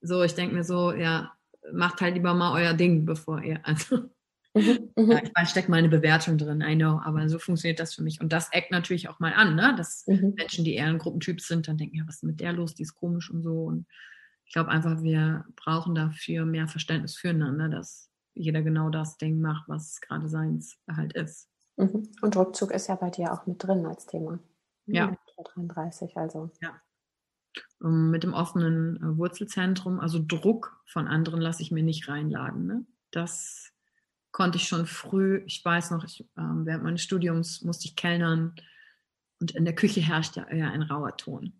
So, 0.00 0.22
ich 0.22 0.34
denke 0.34 0.54
mir 0.54 0.64
so, 0.64 0.92
ja, 0.92 1.32
macht 1.72 2.00
halt 2.00 2.14
lieber 2.14 2.34
mal 2.34 2.52
euer 2.60 2.74
Ding, 2.74 3.04
bevor 3.04 3.42
ihr, 3.42 3.60
also. 3.64 4.10
Mhm, 4.54 4.90
mhm. 4.96 5.10
Ja, 5.12 5.22
ich 5.22 5.32
meine, 5.34 5.46
steckt 5.48 5.68
mal 5.68 5.76
eine 5.78 5.88
Bewertung 5.88 6.38
drin, 6.38 6.62
I 6.62 6.76
know, 6.76 7.00
aber 7.04 7.28
so 7.28 7.38
funktioniert 7.38 7.80
das 7.80 7.94
für 7.94 8.02
mich. 8.02 8.20
Und 8.20 8.32
das 8.32 8.50
eckt 8.52 8.70
natürlich 8.70 9.08
auch 9.08 9.20
mal 9.20 9.32
an, 9.34 9.54
ne? 9.54 9.74
dass 9.76 10.06
Mhm. 10.06 10.34
Menschen, 10.36 10.64
die 10.64 10.74
eher 10.74 10.86
ein 10.86 10.98
Gruppentyp 10.98 11.40
sind, 11.40 11.68
dann 11.68 11.78
denken, 11.78 11.96
ja, 11.96 12.04
was 12.06 12.16
ist 12.16 12.22
mit 12.24 12.40
der 12.40 12.52
los, 12.52 12.74
die 12.74 12.82
ist 12.82 12.94
komisch 12.94 13.30
und 13.30 13.42
so. 13.42 13.64
Und 13.64 13.86
ich 14.44 14.52
glaube 14.52 14.70
einfach, 14.70 15.02
wir 15.02 15.44
brauchen 15.56 15.94
dafür 15.94 16.46
mehr 16.46 16.68
Verständnis 16.68 17.16
füreinander, 17.16 17.68
dass 17.68 18.10
jeder 18.34 18.62
genau 18.62 18.88
das 18.88 19.18
Ding 19.18 19.40
macht, 19.40 19.68
was 19.68 20.00
gerade 20.00 20.28
seins 20.28 20.78
halt 20.90 21.12
ist. 21.14 21.48
Mhm. 21.76 22.08
Und 22.22 22.36
Rückzug 22.36 22.70
ist 22.72 22.88
ja 22.88 22.94
bei 22.94 23.10
dir 23.10 23.32
auch 23.32 23.46
mit 23.46 23.62
drin 23.62 23.84
als 23.86 24.06
Thema. 24.06 24.38
Ja. 24.86 25.08
Mit 25.08 25.18
33, 25.54 26.16
also. 26.16 26.50
Ähm, 26.62 26.80
mit 27.80 28.22
dem 28.22 28.34
offenen 28.34 28.96
äh, 28.96 29.16
Wurzelzentrum, 29.16 30.00
also 30.00 30.18
Druck 30.24 30.80
von 30.86 31.06
anderen 31.06 31.40
lasse 31.40 31.62
ich 31.62 31.70
mir 31.70 31.82
nicht 31.82 32.08
reinladen. 32.08 32.66
Ne? 32.66 32.84
Das 33.10 33.72
konnte 34.32 34.58
ich 34.58 34.68
schon 34.68 34.86
früh, 34.86 35.42
ich 35.46 35.64
weiß 35.64 35.90
noch, 35.92 36.04
ich, 36.04 36.24
ähm, 36.36 36.66
während 36.66 36.84
meines 36.84 37.02
Studiums 37.02 37.62
musste 37.62 37.86
ich 37.86 37.96
kellnern 37.96 38.54
und 39.40 39.52
in 39.52 39.64
der 39.64 39.74
Küche 39.74 40.00
herrschte 40.00 40.46
eher 40.50 40.70
ein 40.70 40.82
rauer 40.82 41.16
Ton. 41.16 41.52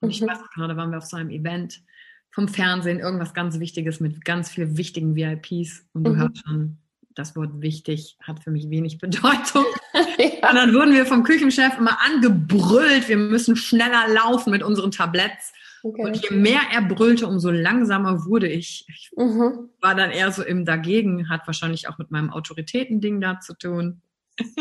Und 0.00 0.10
ich 0.10 0.20
Mhm. 0.20 0.26
weiß 0.28 0.40
noch 0.40 0.50
gerade, 0.50 0.76
waren 0.76 0.90
wir 0.90 0.98
auf 0.98 1.04
so 1.06 1.16
einem 1.16 1.30
Event 1.30 1.82
vom 2.30 2.48
Fernsehen, 2.48 2.98
irgendwas 3.00 3.34
ganz 3.34 3.58
Wichtiges 3.58 4.00
mit 4.00 4.24
ganz 4.24 4.50
vielen 4.50 4.76
wichtigen 4.76 5.14
VIPs 5.14 5.86
und 5.92 6.04
du 6.04 6.12
Mhm. 6.12 6.16
hörst 6.18 6.38
schon, 6.46 6.78
das 7.14 7.36
Wort 7.36 7.60
wichtig 7.60 8.16
hat 8.22 8.42
für 8.42 8.50
mich 8.50 8.70
wenig 8.70 8.98
Bedeutung. 9.54 9.64
Ja. 9.94 10.00
Und 10.50 10.54
dann 10.56 10.74
wurden 10.74 10.92
wir 10.92 11.06
vom 11.06 11.22
Küchenchef 11.24 11.76
immer 11.78 11.98
angebrüllt, 12.06 13.08
wir 13.08 13.16
müssen 13.16 13.56
schneller 13.56 14.08
laufen 14.08 14.50
mit 14.50 14.62
unseren 14.62 14.90
Tabletts. 14.90 15.52
Okay. 15.84 16.02
Und 16.04 16.22
je 16.22 16.36
mehr 16.36 16.60
er 16.72 16.82
brüllte, 16.82 17.26
umso 17.26 17.50
langsamer 17.50 18.24
wurde 18.26 18.48
ich. 18.48 18.86
Ich 18.88 19.10
Mhm. 19.16 19.70
war 19.80 19.94
dann 19.96 20.10
eher 20.12 20.30
so 20.30 20.42
im 20.44 20.64
Dagegen, 20.64 21.28
hat 21.28 21.46
wahrscheinlich 21.46 21.88
auch 21.88 21.98
mit 21.98 22.10
meinem 22.12 22.30
Autoritätending 22.30 23.20
da 23.20 23.40
zu 23.40 23.54
tun. 23.54 24.00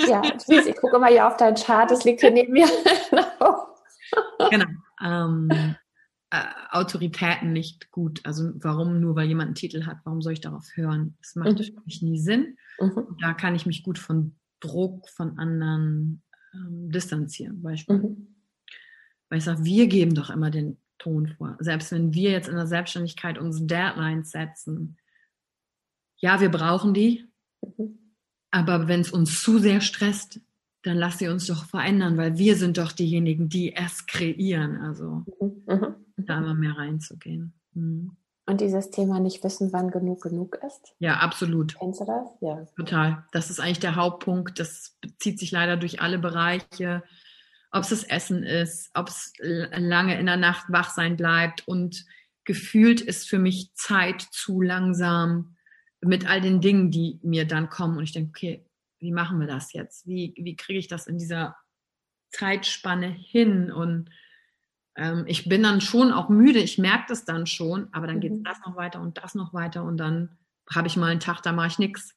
Ja, 0.07 0.21
siehst, 0.37 0.67
ich 0.67 0.75
gucke 0.77 0.95
immer 0.97 1.07
hier 1.07 1.27
auf 1.27 1.37
deinen 1.37 1.55
Chart, 1.55 1.89
das 1.91 2.03
liegt 2.03 2.21
hier 2.21 2.31
neben 2.31 2.53
mir. 2.53 2.67
Genau. 4.49 4.65
Ähm, 5.01 5.49
äh, 6.31 6.37
Autoritäten 6.71 7.53
nicht 7.53 7.91
gut. 7.91 8.19
Also 8.25 8.51
warum 8.55 8.99
nur, 8.99 9.15
weil 9.15 9.27
jemand 9.27 9.47
einen 9.47 9.55
Titel 9.55 9.85
hat, 9.85 9.97
warum 10.03 10.21
soll 10.21 10.33
ich 10.33 10.41
darauf 10.41 10.65
hören? 10.75 11.15
Das 11.21 11.35
macht 11.35 11.59
Mhm. 11.59 11.63
für 11.63 11.81
mich 11.85 12.01
nie 12.01 12.19
Sinn. 12.19 12.57
Mhm. 12.79 13.15
Da 13.21 13.33
kann 13.33 13.55
ich 13.55 13.65
mich 13.65 13.83
gut 13.83 13.99
von 13.99 14.35
Druck 14.61 15.09
von 15.09 15.37
anderen 15.37 16.21
ähm, 16.53 16.89
distanzieren. 16.91 17.61
Beispiel. 17.61 17.97
Mhm. 17.97 18.27
Weil 19.29 19.39
ich 19.39 19.43
sage, 19.43 19.63
wir 19.65 19.87
geben 19.87 20.15
doch 20.15 20.29
immer 20.29 20.49
den 20.49 20.77
Ton 20.97 21.27
vor. 21.27 21.57
Selbst 21.59 21.91
wenn 21.91 22.13
wir 22.13 22.31
jetzt 22.31 22.47
in 22.47 22.55
der 22.55 22.67
Selbstständigkeit 22.67 23.37
unsere 23.37 23.65
Deadlines 23.65 24.31
setzen. 24.31 24.97
Ja, 26.17 26.39
wir 26.39 26.49
brauchen 26.49 26.93
die, 26.93 27.25
Mhm. 27.77 27.97
aber 28.51 28.87
wenn 28.87 29.01
es 29.01 29.11
uns 29.11 29.41
zu 29.41 29.59
sehr 29.59 29.81
stresst, 29.81 30.39
dann 30.83 30.97
lass 30.97 31.19
sie 31.19 31.27
uns 31.27 31.45
doch 31.45 31.65
verändern, 31.65 32.17
weil 32.17 32.37
wir 32.39 32.55
sind 32.55 32.77
doch 32.79 32.91
diejenigen, 32.91 33.49
die 33.49 33.75
es 33.75 34.05
kreieren. 34.07 34.77
Also 34.77 35.25
Mhm. 35.39 35.63
Mhm. 35.67 35.95
da 36.17 36.39
immer 36.39 36.53
mehr 36.55 36.77
reinzugehen. 36.77 37.53
Mhm. 37.73 38.15
Und 38.51 38.59
dieses 38.59 38.91
Thema 38.91 39.21
nicht 39.21 39.45
wissen, 39.45 39.71
wann 39.71 39.91
genug 39.91 40.23
genug 40.23 40.59
ist. 40.67 40.93
Ja, 40.99 41.19
absolut. 41.19 41.73
Kennst 41.79 42.01
du 42.01 42.05
das? 42.05 42.27
Ja. 42.41 42.65
Total. 42.75 43.23
Das 43.31 43.49
ist 43.49 43.61
eigentlich 43.61 43.79
der 43.79 43.95
Hauptpunkt. 43.95 44.59
Das 44.59 44.97
bezieht 44.99 45.39
sich 45.39 45.51
leider 45.51 45.77
durch 45.77 46.01
alle 46.01 46.19
Bereiche. 46.19 47.01
Ob 47.71 47.83
es 47.83 47.91
das 47.91 48.03
Essen 48.03 48.43
ist, 48.43 48.91
ob 48.93 49.07
es 49.07 49.31
lange 49.39 50.19
in 50.19 50.25
der 50.25 50.35
Nacht 50.35 50.65
wach 50.67 50.89
sein 50.89 51.15
bleibt. 51.15 51.65
Und 51.65 52.05
gefühlt 52.43 52.99
ist 52.99 53.29
für 53.29 53.39
mich 53.39 53.73
Zeit 53.73 54.21
zu 54.21 54.59
langsam 54.59 55.55
mit 56.01 56.29
all 56.29 56.41
den 56.41 56.59
Dingen, 56.59 56.91
die 56.91 57.21
mir 57.23 57.47
dann 57.47 57.69
kommen. 57.69 57.95
Und 57.95 58.03
ich 58.03 58.11
denke, 58.11 58.31
okay, 58.31 58.65
wie 58.99 59.13
machen 59.13 59.39
wir 59.39 59.47
das 59.47 59.71
jetzt? 59.71 60.05
Wie, 60.05 60.33
wie 60.35 60.57
kriege 60.57 60.77
ich 60.77 60.89
das 60.89 61.07
in 61.07 61.17
dieser 61.17 61.55
Zeitspanne 62.31 63.07
hin? 63.07 63.71
Und 63.71 64.09
ähm, 65.01 65.23
ich 65.27 65.49
bin 65.49 65.63
dann 65.63 65.81
schon 65.81 66.11
auch 66.11 66.29
müde. 66.29 66.59
Ich 66.59 66.77
merke 66.77 67.05
das 67.09 67.25
dann 67.25 67.47
schon. 67.47 67.87
Aber 67.91 68.05
dann 68.07 68.19
geht 68.19 68.33
Mhm. 68.33 68.43
das 68.43 68.59
noch 68.65 68.75
weiter 68.75 69.01
und 69.01 69.17
das 69.17 69.33
noch 69.35 69.53
weiter. 69.53 69.83
Und 69.83 69.97
dann 69.97 70.37
habe 70.69 70.87
ich 70.87 70.95
mal 70.97 71.11
einen 71.11 71.19
Tag, 71.19 71.41
da 71.41 71.51
mache 71.51 71.67
ich 71.67 71.79
nichts. 71.79 72.15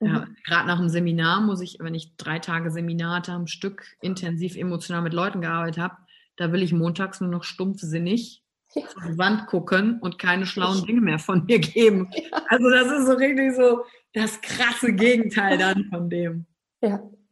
Mhm. 0.00 0.06
Ja, 0.08 0.26
gerade 0.44 0.66
nach 0.66 0.78
dem 0.78 0.88
Seminar 0.88 1.40
muss 1.40 1.60
ich, 1.60 1.78
wenn 1.80 1.94
ich 1.94 2.16
drei 2.16 2.38
Tage 2.40 2.70
Seminar 2.70 3.16
hatte, 3.16 3.32
am 3.32 3.46
Stück 3.46 3.84
intensiv 4.00 4.56
emotional 4.56 5.02
mit 5.02 5.12
Leuten 5.14 5.40
gearbeitet 5.40 5.78
habe, 5.82 5.96
da 6.36 6.50
will 6.52 6.62
ich 6.62 6.72
montags 6.72 7.20
nur 7.20 7.30
noch 7.30 7.44
stumpfsinnig 7.44 8.42
Ja. 8.74 8.82
auf 8.82 8.94
die 9.08 9.16
Wand 9.18 9.46
gucken 9.46 10.00
und 10.00 10.18
keine 10.18 10.46
schlauen 10.46 10.84
Dinge 10.84 11.00
mehr 11.00 11.20
von 11.20 11.44
mir 11.44 11.60
geben. 11.60 12.10
Ja. 12.32 12.42
Also 12.48 12.68
das 12.70 12.90
ist 12.90 13.06
so 13.06 13.12
richtig 13.14 13.54
so 13.54 13.84
das 14.12 14.40
krasse 14.40 14.92
Gegenteil 14.92 15.58
dann 15.58 15.84
von 15.90 16.10
dem. 16.10 16.46
Ja. 16.82 16.88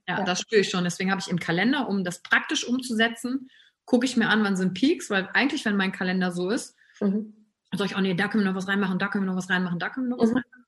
Ja, 0.09 0.19
Ja. 0.19 0.25
das 0.25 0.41
spüre 0.41 0.61
ich 0.61 0.71
schon. 0.71 0.85
Deswegen 0.85 1.11
habe 1.11 1.21
ich 1.21 1.29
im 1.31 1.39
Kalender, 1.41 1.89
um 1.89 2.05
das 2.05 2.23
praktisch 2.23 2.65
umzusetzen, 2.67 3.49
gucke 3.85 4.07
ich 4.07 4.17
mir 4.17 4.29
an, 4.29 4.43
wann 4.45 4.57
sind 4.57 4.75
Peaks, 4.75 5.11
weil 5.11 5.29
eigentlich, 5.35 5.65
wenn 5.65 5.77
mein 5.77 5.93
Kalender 5.93 6.31
so 6.33 6.51
ist, 6.51 6.77
Mhm. 7.01 7.35
sage 7.73 7.91
ich, 7.91 7.97
oh 7.97 8.01
nee, 8.01 8.15
da 8.15 8.29
können 8.29 8.45
wir 8.45 8.51
noch 8.51 8.57
was 8.57 8.69
reinmachen, 8.69 8.99
da 8.99 9.09
können 9.09 9.25
wir 9.25 9.31
noch 9.31 9.37
was 9.39 9.51
reinmachen, 9.51 9.79
da 9.79 9.89
können 9.91 10.07
wir 10.07 10.17
noch 10.17 10.23
was 10.23 10.31
Mhm. 10.31 10.37
reinmachen. 10.37 10.65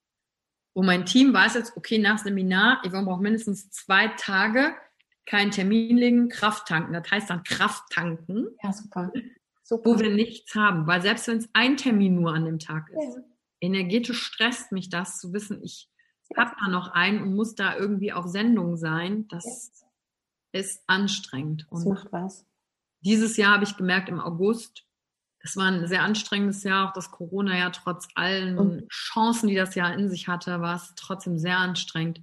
Und 0.73 0.87
mein 0.87 1.07
Team 1.07 1.33
weiß 1.33 1.55
jetzt, 1.55 1.77
okay, 1.77 1.99
nach 1.99 2.19
Seminar, 2.19 2.81
ich 2.85 2.91
brauche 2.91 3.23
mindestens 3.23 3.71
zwei 3.71 4.09
Tage 4.09 4.75
keinen 5.27 5.53
Termin 5.53 5.97
legen, 5.97 6.29
Kraft 6.29 6.67
tanken. 6.67 6.93
Das 6.93 7.09
heißt 7.11 7.31
dann 7.31 7.45
Kraft 7.45 7.85
tanken, 7.91 8.49
Ja, 8.63 8.73
super. 8.73 9.13
Super. 9.63 9.91
wo 9.91 9.99
wir 10.01 10.11
nichts 10.11 10.55
haben. 10.57 10.87
Weil 10.87 11.01
selbst 11.01 11.29
wenn 11.29 11.39
es 11.39 11.49
ein 11.53 11.77
Termin 11.77 12.17
nur 12.17 12.35
an 12.35 12.45
dem 12.45 12.59
Tag 12.59 12.91
ist, 12.91 13.17
ja. 13.17 13.23
energetisch 13.61 14.21
stresst 14.23 14.73
mich 14.73 14.91
das 14.91 15.19
zu 15.21 15.33
wissen, 15.33 15.63
ich 15.63 15.89
Ja. 16.31 16.39
habe 16.45 16.57
da 16.63 16.69
noch 16.71 16.89
einen 16.89 17.23
und 17.23 17.35
muss 17.37 17.55
da 17.55 17.77
irgendwie 17.77 18.13
auf 18.13 18.27
Sendung 18.27 18.77
sein. 18.77 19.29
Das 19.29 19.71
ist 20.53 20.83
anstrengend. 20.89 21.67
Das 21.71 21.85
Und 21.85 21.93
macht 21.95 22.13
was. 22.13 22.45
Dieses 23.05 23.37
Jahr 23.37 23.55
habe 23.55 23.65
ich 23.65 23.77
gemerkt, 23.77 24.09
im 24.09 24.21
August, 24.21 24.87
das 25.41 25.57
war 25.57 25.67
ein 25.67 25.87
sehr 25.87 26.03
anstrengendes 26.03 26.63
Jahr, 26.63 26.89
auch 26.89 26.93
das 26.95 27.11
Corona-Jahr, 27.11 27.73
trotz 27.73 28.09
allen 28.15 28.55
Mhm. 28.55 28.89
Chancen, 28.89 29.49
die 29.49 29.55
das 29.55 29.75
Jahr 29.75 29.93
in 29.95 30.09
sich 30.09 30.27
hatte, 30.29 30.61
war 30.61 30.77
es 30.77 30.95
trotzdem 30.97 31.39
sehr 31.39 31.59
anstrengend. 31.59 32.23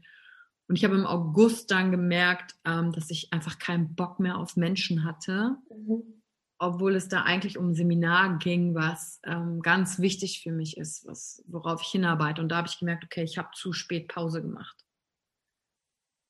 Und 0.67 0.75
ich 0.75 0.83
habe 0.85 0.95
im 0.95 1.05
August 1.05 1.69
dann 1.69 1.91
gemerkt, 1.91 2.55
ähm, 2.65 2.91
dass 2.93 3.09
ich 3.11 3.31
einfach 3.33 3.59
keinen 3.59 3.93
Bock 3.93 4.19
mehr 4.19 4.37
auf 4.37 4.55
Menschen 4.55 5.03
hatte, 5.03 5.57
Mhm. 5.69 6.21
obwohl 6.57 6.95
es 6.95 7.09
da 7.09 7.23
eigentlich 7.23 7.57
um 7.57 7.69
ein 7.69 7.75
Seminar 7.75 8.37
ging, 8.39 8.73
was 8.73 9.19
ähm, 9.23 9.61
ganz 9.61 9.99
wichtig 9.99 10.41
für 10.41 10.51
mich 10.51 10.77
ist, 10.77 11.05
was, 11.05 11.43
worauf 11.47 11.81
ich 11.81 11.89
hinarbeite. 11.89 12.41
Und 12.41 12.49
da 12.49 12.57
habe 12.57 12.67
ich 12.67 12.79
gemerkt, 12.79 13.03
okay, 13.03 13.23
ich 13.23 13.37
habe 13.37 13.49
zu 13.53 13.73
spät 13.73 14.07
Pause 14.07 14.41
gemacht. 14.41 14.83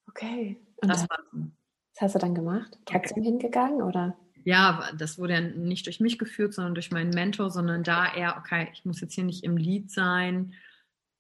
Okay. 0.10 0.60
Und 0.78 0.90
Das 0.90 1.08
das, 1.08 1.18
so. 1.32 1.40
was 1.94 2.02
hast 2.02 2.16
du 2.16 2.20
dann 2.20 2.36
gemacht? 2.36 2.78
Trotzdem 2.86 3.24
hingegangen 3.24 3.82
oder? 3.82 4.18
Ja, 4.44 4.90
das 4.98 5.18
wurde 5.20 5.34
ja 5.34 5.42
nicht 5.42 5.86
durch 5.86 6.00
mich 6.00 6.18
geführt, 6.18 6.54
sondern 6.54 6.74
durch 6.74 6.92
meinen 6.92 7.12
Mentor, 7.12 7.52
sondern 7.52 7.84
da 7.84 8.14
eher, 8.14 8.38
okay, 8.38 8.70
ich 8.74 8.86
muss 8.86 9.02
jetzt 9.02 9.14
hier 9.14 9.24
nicht 9.24 9.44
im 9.44 9.58
Lied 9.58 9.92
sein, 9.92 10.54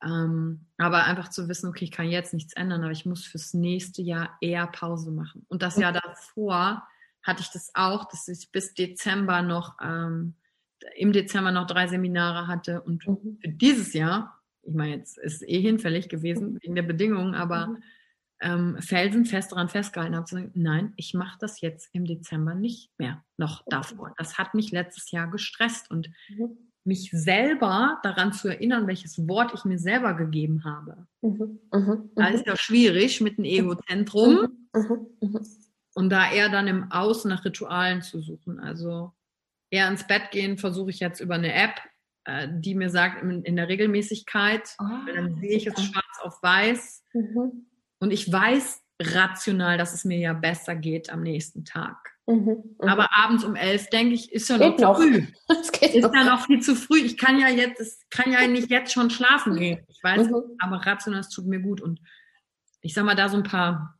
ähm, 0.04 0.66
aber 0.78 1.06
einfach 1.06 1.30
zu 1.30 1.48
wissen, 1.48 1.70
okay, 1.70 1.86
ich 1.86 1.92
kann 1.92 2.10
jetzt 2.10 2.34
nichts 2.34 2.54
ändern, 2.54 2.82
aber 2.82 2.92
ich 2.92 3.06
muss 3.06 3.26
fürs 3.26 3.54
nächste 3.54 4.02
Jahr 4.02 4.38
eher 4.42 4.66
Pause 4.68 5.12
machen. 5.12 5.46
Und 5.48 5.62
das 5.62 5.78
Jahr 5.78 5.92
davor 5.94 6.84
hatte 7.22 7.42
ich 7.44 7.50
das 7.50 7.72
auch, 7.76 8.06
dass 8.10 8.28
ich 8.28 8.52
bis 8.52 8.74
Dezember 8.74 9.44
noch, 9.44 9.78
ähm, 9.82 10.36
im 10.96 11.12
Dezember 11.12 11.52
noch 11.52 11.68
drei 11.68 11.88
Seminare 11.88 12.48
hatte 12.48 12.82
und 12.82 13.06
Mhm. 13.08 13.38
für 13.40 13.50
dieses 13.50 13.94
Jahr, 13.94 14.40
ich 14.64 14.74
meine, 14.74 14.96
jetzt 14.96 15.20
ist 15.20 15.42
es 15.44 15.48
eh 15.48 15.62
hinfällig 15.62 16.10
gewesen 16.10 16.58
wegen 16.62 16.74
der 16.76 16.82
Bedingungen, 16.84 17.36
aber 17.36 17.68
Mhm. 17.68 17.84
Ähm, 18.42 18.78
felsenfest 18.80 19.52
daran 19.52 19.70
festgehalten 19.70 20.16
habe, 20.16 20.26
zu 20.26 20.36
sagen, 20.36 20.52
nein, 20.56 20.94
ich 20.98 21.14
mache 21.14 21.38
das 21.40 21.62
jetzt 21.62 21.90
im 21.94 22.06
Dezember 22.06 22.56
nicht 22.56 22.90
mehr, 22.98 23.24
noch 23.38 23.64
davor. 23.68 24.14
Das 24.18 24.38
hat 24.38 24.54
mich 24.56 24.72
letztes 24.72 25.12
Jahr 25.12 25.28
gestresst 25.30 25.90
und 25.92 26.10
Mhm. 26.30 26.58
mich 26.84 27.12
selber 27.12 28.00
daran 28.02 28.34
zu 28.34 28.48
erinnern, 28.48 28.88
welches 28.88 29.28
Wort 29.28 29.54
ich 29.54 29.64
mir 29.66 29.78
selber 29.78 30.16
gegeben 30.16 30.64
habe. 30.64 31.06
Mhm. 31.22 31.60
Mhm. 31.72 32.10
Da 32.16 32.28
ist 32.30 32.48
ja 32.48 32.56
schwierig 32.58 33.22
mit 33.22 33.38
dem 33.38 33.46
Egozentrum 33.46 34.48
Mhm. 34.74 35.08
Mhm. 35.22 35.46
und 35.94 36.10
da 36.10 36.32
eher 36.32 36.50
dann 36.50 36.68
im 36.68 36.92
Außen 36.92 37.30
nach 37.30 37.46
Ritualen 37.46 38.02
zu 38.02 38.22
suchen. 38.22 38.60
Also 38.60 39.14
eher 39.70 39.88
ins 39.88 40.08
Bett 40.08 40.32
gehen 40.32 40.58
versuche 40.58 40.90
ich 40.90 41.00
jetzt 41.00 41.20
über 41.20 41.36
eine 41.36 41.54
App, 41.54 41.76
äh, 42.26 42.48
die 42.52 42.74
mir 42.74 42.90
sagt, 42.90 43.22
in, 43.24 43.56
der 43.56 43.68
Regelmäßigkeit, 43.68 44.76
weil 45.06 45.16
dann 45.16 45.36
sehe 45.40 45.58
ich 45.58 45.68
es 45.68 45.80
schwarz 45.84 46.20
auf 46.24 46.42
weiß 46.42 47.04
Mhm. 47.14 47.68
Und 48.02 48.12
ich 48.12 48.30
weiß 48.32 48.82
rational, 49.02 49.78
dass 49.78 49.94
es 49.94 50.04
mir 50.06 50.18
ja 50.20 50.34
besser 50.34 50.76
geht 50.76 51.10
am 51.12 51.22
nächsten 51.24 51.64
Tag. 51.66 51.96
Mhm. 52.28 52.76
Mhm. 52.80 52.88
Aber 52.88 53.10
abends 53.16 53.44
um 53.44 53.56
elf 53.56 53.90
denke 53.90 54.14
ich, 54.14 54.32
ist 54.32 54.50
ja 54.50 54.58
noch 54.58 54.78
noch. 54.78 54.98
früh. 54.98 55.26
Ist 55.82 55.96
noch. 56.04 56.14
ja 56.14 56.24
noch 56.24 56.46
viel 56.46 56.62
zu 56.62 56.76
früh. 56.76 57.00
Ich 57.00 57.18
kann 57.18 57.40
ja 57.40 57.48
jetzt, 57.48 57.80
es 57.80 58.00
kann 58.10 58.32
ja 58.32 58.46
nicht 58.48 58.70
jetzt 58.70 58.92
schon 58.94 59.10
schlafen 59.10 59.56
gehen. 59.56 59.84
Ich 59.88 60.04
weiß, 60.04 60.28
Mhm. 60.28 60.44
aber 60.60 60.78
rational, 60.86 61.22
es 61.22 61.30
tut 61.30 61.46
mir 61.48 61.60
gut. 61.60 61.82
Und 61.82 62.00
ich 62.82 62.94
sag 62.94 63.06
mal, 63.06 63.16
da 63.16 63.28
so 63.30 63.38
ein 63.38 63.44
paar 63.44 63.98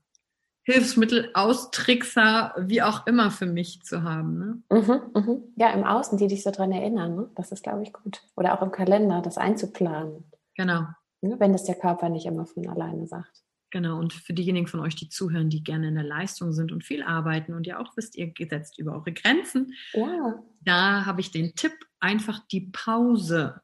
Hilfsmittel, 0.64 1.32
Austrickser, 1.34 2.54
wie 2.60 2.84
auch 2.84 3.08
immer 3.08 3.32
für 3.32 3.48
mich 3.48 3.82
zu 3.82 4.04
haben. 4.04 4.38
Ne? 4.38 4.80
Mhm, 4.82 5.02
mhm. 5.20 5.44
Ja, 5.56 5.72
im 5.72 5.84
Außen, 5.84 6.18
die 6.20 6.28
dich 6.28 6.44
so 6.44 6.52
dran 6.52 6.72
erinnern. 6.72 7.16
Ne? 7.16 7.30
Das 7.36 7.52
ist, 7.52 7.64
glaube 7.64 7.82
ich, 7.82 7.92
gut. 7.92 8.22
Oder 8.36 8.54
auch 8.58 8.62
im 8.62 8.72
Kalender, 8.72 9.22
das 9.24 9.40
einzuplanen. 9.40 10.24
Genau. 10.56 10.82
Ne? 11.22 11.36
Wenn 11.40 11.52
das 11.54 11.64
der 11.64 11.76
Körper 11.76 12.10
nicht 12.10 12.28
immer 12.28 12.46
von 12.46 12.68
alleine 12.70 13.08
sagt. 13.08 13.44
Genau, 13.72 13.98
und 13.98 14.12
für 14.12 14.34
diejenigen 14.34 14.68
von 14.68 14.82
euch, 14.82 14.96
die 14.96 15.08
zuhören, 15.08 15.50
die 15.50 15.64
gerne 15.64 15.88
in 15.88 15.96
der 15.96 16.04
Leistung 16.04 16.52
sind 16.52 16.74
und 16.74 16.84
viel 16.84 17.04
arbeiten 17.04 17.54
und 17.54 17.66
ja 17.66 17.80
auch 17.80 17.96
wisst, 17.96 18.18
ihr 18.18 18.28
gesetzt 18.28 18.78
über 18.78 18.94
eure 18.94 19.14
Grenzen, 19.14 19.74
ja. 19.94 20.44
da 20.60 21.06
habe 21.06 21.22
ich 21.22 21.32
den 21.32 21.56
Tipp, 21.56 21.74
einfach 22.02 22.40
die 22.48 22.70
Pause 22.72 23.62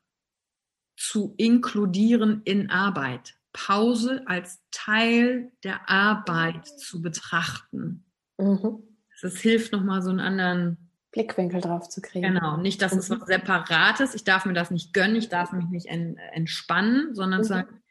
zu 0.96 1.36
inkludieren 1.38 2.42
in 2.46 2.70
Arbeit. 2.70 3.36
Pause 3.52 4.24
als 4.26 4.62
Teil 4.72 5.52
der 5.64 5.90
Arbeit 5.90 6.68
zu 6.68 7.02
betrachten. 7.02 8.06
Mhm. 8.38 8.84
Das 9.22 9.38
hilft 9.38 9.74
nochmal 9.74 10.02
so 10.02 10.10
einen 10.10 10.20
anderen 10.20 10.78
Blickwinkel 11.12 11.60
drauf 11.60 11.90
zu 11.90 12.02
kriegen. 12.02 12.34
Genau, 12.34 12.58
nicht, 12.58 12.82
dass 12.82 12.94
mhm. 12.94 13.00
es 13.00 13.10
was 13.10 13.26
Separates, 13.28 14.16
ich 14.16 14.24
darf 14.24 14.46
mir 14.46 14.54
das 14.54 14.72
nicht 14.72 14.94
gönnen, 14.94 15.16
ich 15.18 15.30
darf 15.30 15.52
mich 15.52 15.66
nicht 15.66 15.88
entspannen, 15.88 17.14
sondern 17.14 17.42
mhm. 17.42 17.46
sagen, 17.46 17.82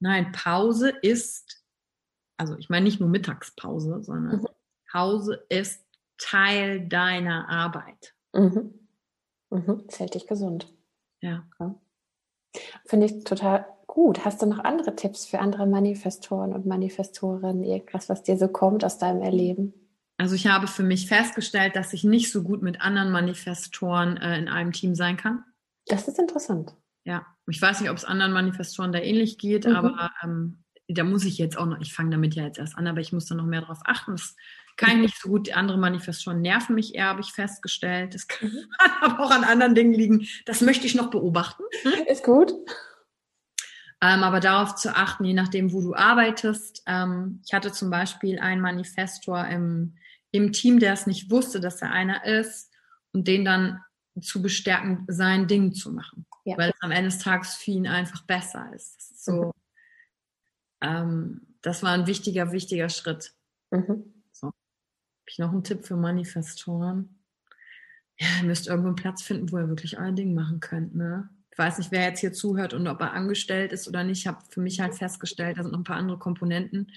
nein, 0.00 0.32
Pause 0.32 0.90
ist, 0.90 1.64
also 2.36 2.56
ich 2.56 2.68
meine 2.68 2.84
nicht 2.84 3.00
nur 3.00 3.08
Mittagspause, 3.08 4.02
sondern 4.02 4.40
mhm. 4.40 4.48
Pause 4.90 5.44
ist 5.48 5.84
Teil 6.18 6.88
deiner 6.88 7.48
Arbeit. 7.48 8.14
Mhm. 8.32 8.74
Mhm. 9.50 9.84
Das 9.86 10.00
hält 10.00 10.14
dich 10.14 10.26
gesund. 10.26 10.72
Ja. 11.20 11.46
ja. 11.58 11.74
Finde 12.86 13.06
ich 13.06 13.24
total 13.24 13.66
gut. 13.86 14.24
Hast 14.24 14.42
du 14.42 14.46
noch 14.46 14.58
andere 14.58 14.94
Tipps 14.94 15.26
für 15.26 15.38
andere 15.40 15.66
Manifestoren 15.66 16.52
und 16.52 16.66
Manifestorinnen? 16.66 17.64
Irgendwas, 17.64 18.08
was 18.08 18.22
dir 18.22 18.36
so 18.36 18.48
kommt 18.48 18.84
aus 18.84 18.98
deinem 18.98 19.22
Erleben? 19.22 19.74
Also 20.18 20.34
ich 20.34 20.48
habe 20.48 20.66
für 20.66 20.82
mich 20.82 21.06
festgestellt, 21.06 21.76
dass 21.76 21.92
ich 21.92 22.02
nicht 22.02 22.32
so 22.32 22.42
gut 22.42 22.60
mit 22.60 22.80
anderen 22.80 23.12
Manifestoren 23.12 24.16
äh, 24.16 24.36
in 24.38 24.48
einem 24.48 24.72
Team 24.72 24.94
sein 24.94 25.16
kann. 25.16 25.44
Das 25.86 26.08
ist 26.08 26.18
interessant. 26.18 26.74
Ja, 27.04 27.24
ich 27.50 27.62
weiß 27.62 27.80
nicht, 27.80 27.90
ob 27.90 27.96
es 27.96 28.04
anderen 28.04 28.32
Manifestoren 28.32 28.92
da 28.92 28.98
ähnlich 28.98 29.38
geht, 29.38 29.66
mhm. 29.66 29.76
aber 29.76 30.10
ähm, 30.22 30.64
da 30.88 31.04
muss 31.04 31.24
ich 31.24 31.38
jetzt 31.38 31.58
auch 31.58 31.66
noch, 31.66 31.80
ich 31.80 31.92
fange 31.92 32.10
damit 32.10 32.34
ja 32.34 32.44
jetzt 32.44 32.58
erst 32.58 32.76
an, 32.76 32.86
aber 32.86 33.00
ich 33.00 33.12
muss 33.12 33.26
da 33.26 33.34
noch 33.34 33.44
mehr 33.44 33.60
drauf 33.60 33.80
achten. 33.84 34.12
Das 34.12 34.34
kann 34.76 34.90
ich 34.90 34.96
nicht 34.96 35.20
so 35.20 35.28
gut. 35.28 35.54
Andere 35.54 35.76
Manifestoren 35.76 36.40
nerven 36.40 36.74
mich 36.74 36.94
eher, 36.94 37.06
habe 37.06 37.20
ich 37.20 37.32
festgestellt. 37.32 38.14
Das 38.14 38.26
kann 38.26 38.48
mhm. 38.48 38.64
aber 39.00 39.24
auch 39.24 39.30
an 39.30 39.44
anderen 39.44 39.74
Dingen 39.74 39.92
liegen. 39.92 40.26
Das 40.46 40.60
möchte 40.60 40.86
ich 40.86 40.94
noch 40.94 41.10
beobachten. 41.10 41.62
Ist 42.08 42.24
gut. 42.24 42.52
Ähm, 44.00 44.22
aber 44.22 44.38
darauf 44.40 44.76
zu 44.76 44.94
achten, 44.94 45.24
je 45.24 45.34
nachdem, 45.34 45.72
wo 45.72 45.82
du 45.82 45.94
arbeitest. 45.94 46.82
Ähm, 46.86 47.42
ich 47.44 47.52
hatte 47.52 47.72
zum 47.72 47.90
Beispiel 47.90 48.38
einen 48.38 48.62
Manifestor 48.62 49.44
im, 49.46 49.96
im 50.30 50.52
Team, 50.52 50.78
der 50.78 50.92
es 50.92 51.06
nicht 51.06 51.30
wusste, 51.30 51.60
dass 51.60 51.82
er 51.82 51.90
einer 51.90 52.24
ist 52.24 52.72
und 53.12 53.26
den 53.26 53.44
dann 53.44 53.80
zu 54.20 54.40
bestärken, 54.40 55.04
sein 55.08 55.48
Ding 55.48 55.72
zu 55.72 55.92
machen. 55.92 56.26
Ja. 56.48 56.56
Weil 56.56 56.70
es 56.70 56.82
am 56.82 56.90
Ende 56.92 57.10
des 57.10 57.18
Tages 57.18 57.54
für 57.54 57.72
ihn 57.72 57.86
einfach 57.86 58.22
besser 58.22 58.72
ist. 58.74 58.98
ist 58.98 59.24
so, 59.24 59.46
mhm. 59.46 59.52
ähm, 60.80 61.46
das 61.60 61.82
war 61.82 61.92
ein 61.92 62.06
wichtiger, 62.06 62.52
wichtiger 62.52 62.88
Schritt. 62.88 63.34
Mhm. 63.70 64.14
So. 64.32 64.46
Habe 64.46 64.54
ich 65.26 65.38
noch 65.38 65.52
einen 65.52 65.64
Tipp 65.64 65.84
für 65.84 65.96
Manifestoren? 65.96 67.22
Ja, 68.18 68.28
ihr 68.40 68.46
müsst 68.46 68.66
irgendwo 68.66 68.88
einen 68.88 68.96
Platz 68.96 69.22
finden, 69.22 69.52
wo 69.52 69.58
ihr 69.58 69.68
wirklich 69.68 69.98
euer 69.98 70.12
Ding 70.12 70.32
machen 70.32 70.60
könnt. 70.60 70.94
Ne? 70.94 71.28
Ich 71.50 71.58
weiß 71.58 71.76
nicht, 71.76 71.92
wer 71.92 72.04
jetzt 72.04 72.20
hier 72.20 72.32
zuhört 72.32 72.72
und 72.72 72.88
ob 72.88 73.00
er 73.02 73.12
angestellt 73.12 73.72
ist 73.72 73.86
oder 73.86 74.02
nicht. 74.02 74.20
Ich 74.20 74.26
habe 74.26 74.42
für 74.48 74.62
mich 74.62 74.80
halt 74.80 74.94
festgestellt, 74.94 75.58
da 75.58 75.62
sind 75.62 75.72
noch 75.72 75.80
ein 75.80 75.84
paar 75.84 75.96
andere 75.96 76.18
Komponenten. 76.18 76.90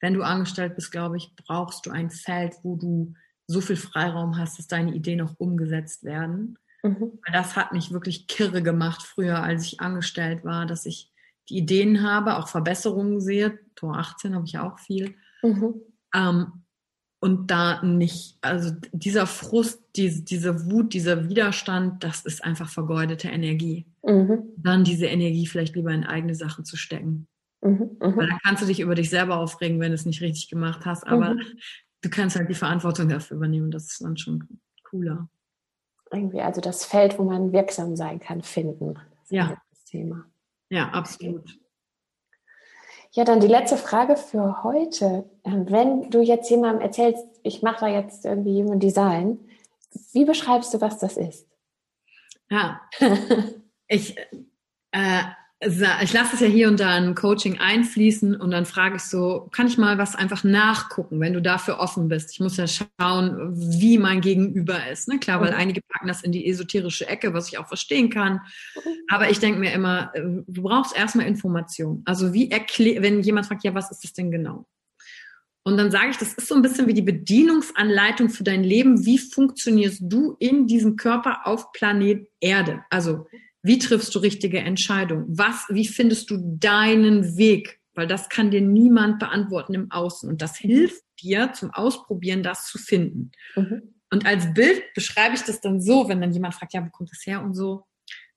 Wenn 0.00 0.14
du 0.14 0.22
angestellt 0.22 0.76
bist, 0.76 0.92
glaube 0.92 1.18
ich, 1.18 1.36
brauchst 1.36 1.84
du 1.84 1.90
ein 1.90 2.10
Feld, 2.10 2.54
wo 2.62 2.76
du 2.76 3.14
so 3.46 3.60
viel 3.60 3.76
Freiraum 3.76 4.38
hast, 4.38 4.58
dass 4.58 4.66
deine 4.66 4.94
Ideen 4.94 5.20
auch 5.20 5.34
umgesetzt 5.38 6.04
werden. 6.04 6.58
Mhm. 6.84 7.18
Das 7.32 7.56
hat 7.56 7.72
mich 7.72 7.92
wirklich 7.92 8.26
kirre 8.26 8.62
gemacht 8.62 9.02
früher, 9.02 9.42
als 9.42 9.64
ich 9.64 9.80
angestellt 9.80 10.44
war, 10.44 10.66
dass 10.66 10.84
ich 10.84 11.10
die 11.48 11.56
Ideen 11.56 12.02
habe, 12.02 12.36
auch 12.36 12.48
Verbesserungen 12.48 13.20
sehe. 13.20 13.58
Tor 13.74 13.96
18 13.96 14.34
habe 14.34 14.44
ich 14.46 14.58
auch 14.58 14.78
viel. 14.78 15.14
Mhm. 15.42 15.80
Ähm, 16.14 16.64
und 17.20 17.50
da 17.50 17.82
nicht, 17.82 18.36
also 18.42 18.72
dieser 18.92 19.26
Frust, 19.26 19.82
diese, 19.96 20.24
diese 20.24 20.70
Wut, 20.70 20.92
dieser 20.92 21.26
Widerstand, 21.30 22.04
das 22.04 22.20
ist 22.20 22.44
einfach 22.44 22.68
vergeudete 22.68 23.28
Energie. 23.28 23.86
Mhm. 24.02 24.52
Dann 24.58 24.84
diese 24.84 25.06
Energie 25.06 25.46
vielleicht 25.46 25.74
lieber 25.74 25.90
in 25.90 26.04
eigene 26.04 26.34
Sachen 26.34 26.66
zu 26.66 26.76
stecken. 26.76 27.28
Mhm. 27.62 27.96
Mhm. 27.98 28.16
Weil 28.16 28.28
dann 28.28 28.38
kannst 28.44 28.62
du 28.62 28.66
dich 28.66 28.80
über 28.80 28.94
dich 28.94 29.08
selber 29.08 29.38
aufregen, 29.38 29.80
wenn 29.80 29.90
du 29.90 29.94
es 29.94 30.04
nicht 30.04 30.20
richtig 30.20 30.50
gemacht 30.50 30.84
hast, 30.84 31.06
aber 31.06 31.32
mhm. 31.32 31.40
du 32.02 32.10
kannst 32.10 32.36
halt 32.36 32.50
die 32.50 32.54
Verantwortung 32.54 33.08
dafür 33.08 33.38
übernehmen. 33.38 33.70
Das 33.70 33.84
ist 33.84 34.02
dann 34.02 34.18
schon 34.18 34.60
cooler 34.82 35.30
irgendwie 36.14 36.40
also 36.40 36.60
das 36.60 36.84
Feld, 36.84 37.18
wo 37.18 37.24
man 37.24 37.52
wirksam 37.52 37.96
sein 37.96 38.20
kann, 38.20 38.42
finden. 38.42 38.94
Das 38.94 39.30
ja. 39.30 39.56
Das 39.70 39.84
Thema. 39.84 40.24
Ja, 40.70 40.88
absolut. 40.90 41.58
Ja, 43.12 43.24
dann 43.24 43.38
die 43.38 43.46
letzte 43.46 43.76
Frage 43.76 44.16
für 44.16 44.64
heute. 44.64 45.30
Ähm, 45.44 45.70
wenn 45.70 46.10
du 46.10 46.20
jetzt 46.20 46.50
jemandem 46.50 46.82
erzählst, 46.82 47.24
ich 47.44 47.62
mache 47.62 47.80
da 47.80 47.86
jetzt 47.86 48.24
irgendwie 48.24 48.62
Human 48.62 48.80
Design, 48.80 49.38
wie 50.12 50.24
beschreibst 50.24 50.74
du, 50.74 50.80
was 50.80 50.98
das 50.98 51.16
ist? 51.16 51.46
Ja, 52.50 52.80
ich, 53.88 54.16
äh, 54.90 55.22
ich 55.60 56.12
lasse 56.12 56.34
es 56.34 56.40
ja 56.40 56.46
hier 56.46 56.68
und 56.68 56.80
da 56.80 56.96
in 56.98 57.14
Coaching 57.14 57.58
einfließen 57.58 58.36
und 58.36 58.50
dann 58.50 58.66
frage 58.66 58.96
ich 58.96 59.02
so, 59.02 59.48
kann 59.52 59.66
ich 59.66 59.78
mal 59.78 59.98
was 59.98 60.14
einfach 60.14 60.44
nachgucken, 60.44 61.20
wenn 61.20 61.32
du 61.32 61.40
dafür 61.40 61.78
offen 61.78 62.08
bist? 62.08 62.32
Ich 62.32 62.40
muss 62.40 62.56
ja 62.56 62.66
schauen, 62.66 63.52
wie 63.54 63.96
mein 63.98 64.20
Gegenüber 64.20 64.88
ist. 64.88 65.08
Ne? 65.08 65.18
Klar, 65.18 65.40
weil 65.40 65.52
mhm. 65.52 65.58
einige 65.58 65.80
packen 65.88 66.08
das 66.08 66.22
in 66.22 66.32
die 66.32 66.46
esoterische 66.46 67.06
Ecke, 67.06 67.32
was 67.32 67.48
ich 67.48 67.58
auch 67.58 67.68
verstehen 67.68 68.10
kann. 68.10 68.40
Aber 69.08 69.30
ich 69.30 69.38
denke 69.38 69.58
mir 69.58 69.72
immer, 69.72 70.10
äh, 70.14 70.22
du 70.46 70.62
brauchst 70.62 70.96
erstmal 70.96 71.26
Information. 71.26 72.02
Also 72.04 72.34
wie 72.34 72.50
erklärt, 72.50 73.02
wenn 73.02 73.22
jemand 73.22 73.46
fragt, 73.46 73.64
ja, 73.64 73.74
was 73.74 73.90
ist 73.90 74.04
das 74.04 74.12
denn 74.12 74.30
genau? 74.30 74.66
Und 75.66 75.78
dann 75.78 75.90
sage 75.90 76.10
ich, 76.10 76.18
das 76.18 76.34
ist 76.34 76.48
so 76.48 76.54
ein 76.54 76.62
bisschen 76.62 76.86
wie 76.88 76.94
die 76.94 77.00
Bedienungsanleitung 77.00 78.28
für 78.28 78.44
dein 78.44 78.62
Leben. 78.62 79.06
Wie 79.06 79.18
funktionierst 79.18 80.02
du 80.02 80.36
in 80.38 80.66
diesem 80.66 80.96
Körper 80.96 81.46
auf 81.46 81.72
Planet 81.72 82.28
Erde? 82.38 82.84
Also 82.90 83.26
wie 83.64 83.78
triffst 83.78 84.14
du 84.14 84.18
richtige 84.18 84.58
Entscheidungen? 84.58 85.24
Was, 85.26 85.64
wie 85.70 85.88
findest 85.88 86.28
du 86.30 86.36
deinen 86.38 87.38
Weg? 87.38 87.80
Weil 87.94 88.06
das 88.06 88.28
kann 88.28 88.50
dir 88.50 88.60
niemand 88.60 89.18
beantworten 89.18 89.72
im 89.72 89.90
Außen. 89.90 90.28
Und 90.28 90.42
das 90.42 90.58
hilft 90.58 91.02
dir 91.20 91.52
zum 91.54 91.70
Ausprobieren, 91.70 92.42
das 92.42 92.66
zu 92.66 92.76
finden. 92.76 93.30
Mhm. 93.56 93.94
Und 94.10 94.26
als 94.26 94.52
Bild 94.52 94.82
beschreibe 94.94 95.34
ich 95.34 95.42
das 95.44 95.62
dann 95.62 95.80
so, 95.80 96.08
wenn 96.08 96.20
dann 96.20 96.32
jemand 96.32 96.54
fragt, 96.54 96.74
ja, 96.74 96.84
wo 96.84 96.90
kommt 96.90 97.10
das 97.10 97.24
her 97.24 97.42
und 97.42 97.54
so, 97.54 97.86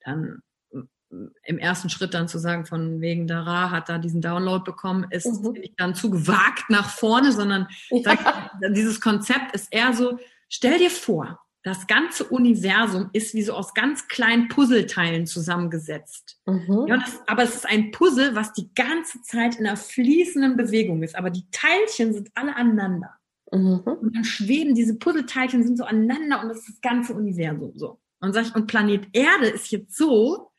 dann 0.05 0.39
mm, 0.71 1.25
im 1.43 1.57
ersten 1.57 1.89
Schritt 1.89 2.13
dann 2.13 2.29
zu 2.29 2.39
sagen, 2.39 2.65
von 2.65 3.01
wegen 3.01 3.27
Dara 3.27 3.69
hat 3.69 3.89
da 3.89 3.97
diesen 3.97 4.21
Download 4.21 4.63
bekommen, 4.63 5.07
ist 5.09 5.43
mhm. 5.43 5.51
nicht 5.51 5.73
dann 5.75 5.93
zu 5.93 6.09
gewagt 6.09 6.69
nach 6.69 6.89
vorne, 6.89 7.33
sondern 7.33 7.67
ja. 7.89 7.99
sag, 8.01 8.51
dieses 8.73 9.01
Konzept 9.01 9.53
ist 9.53 9.67
eher 9.73 9.91
so, 9.91 10.17
stell 10.47 10.77
dir 10.77 10.89
vor, 10.89 11.37
das 11.63 11.87
ganze 11.87 12.23
Universum 12.23 13.09
ist 13.13 13.33
wie 13.33 13.41
so 13.41 13.53
aus 13.53 13.73
ganz 13.73 14.07
kleinen 14.07 14.47
Puzzleteilen 14.47 15.25
zusammengesetzt. 15.25 16.39
Mhm. 16.45 16.85
Ja, 16.87 16.97
das, 16.97 17.21
aber 17.27 17.43
es 17.43 17.55
ist 17.55 17.65
ein 17.65 17.91
Puzzle, 17.91 18.35
was 18.35 18.53
die 18.53 18.73
ganze 18.73 19.21
Zeit 19.23 19.55
in 19.55 19.65
einer 19.65 19.75
fließenden 19.75 20.55
Bewegung 20.55 21.03
ist. 21.03 21.15
Aber 21.15 21.29
die 21.29 21.45
Teilchen 21.51 22.13
sind 22.13 22.29
alle 22.35 22.55
aneinander. 22.55 23.15
Mhm. 23.51 23.79
Und 23.79 24.15
dann 24.15 24.23
schweben 24.23 24.75
diese 24.75 24.95
Puzzleteilchen 24.95 25.63
sind 25.63 25.77
so 25.77 25.83
aneinander 25.83 26.41
und 26.41 26.49
das 26.49 26.59
ist 26.59 26.69
das 26.69 26.81
ganze 26.81 27.13
Universum 27.13 27.73
so. 27.75 27.99
Und 28.19 28.33
sag 28.33 28.47
ich, 28.47 28.55
und 28.55 28.67
Planet 28.67 29.07
Erde 29.13 29.47
ist 29.47 29.71
jetzt 29.71 29.95
so 29.95 30.51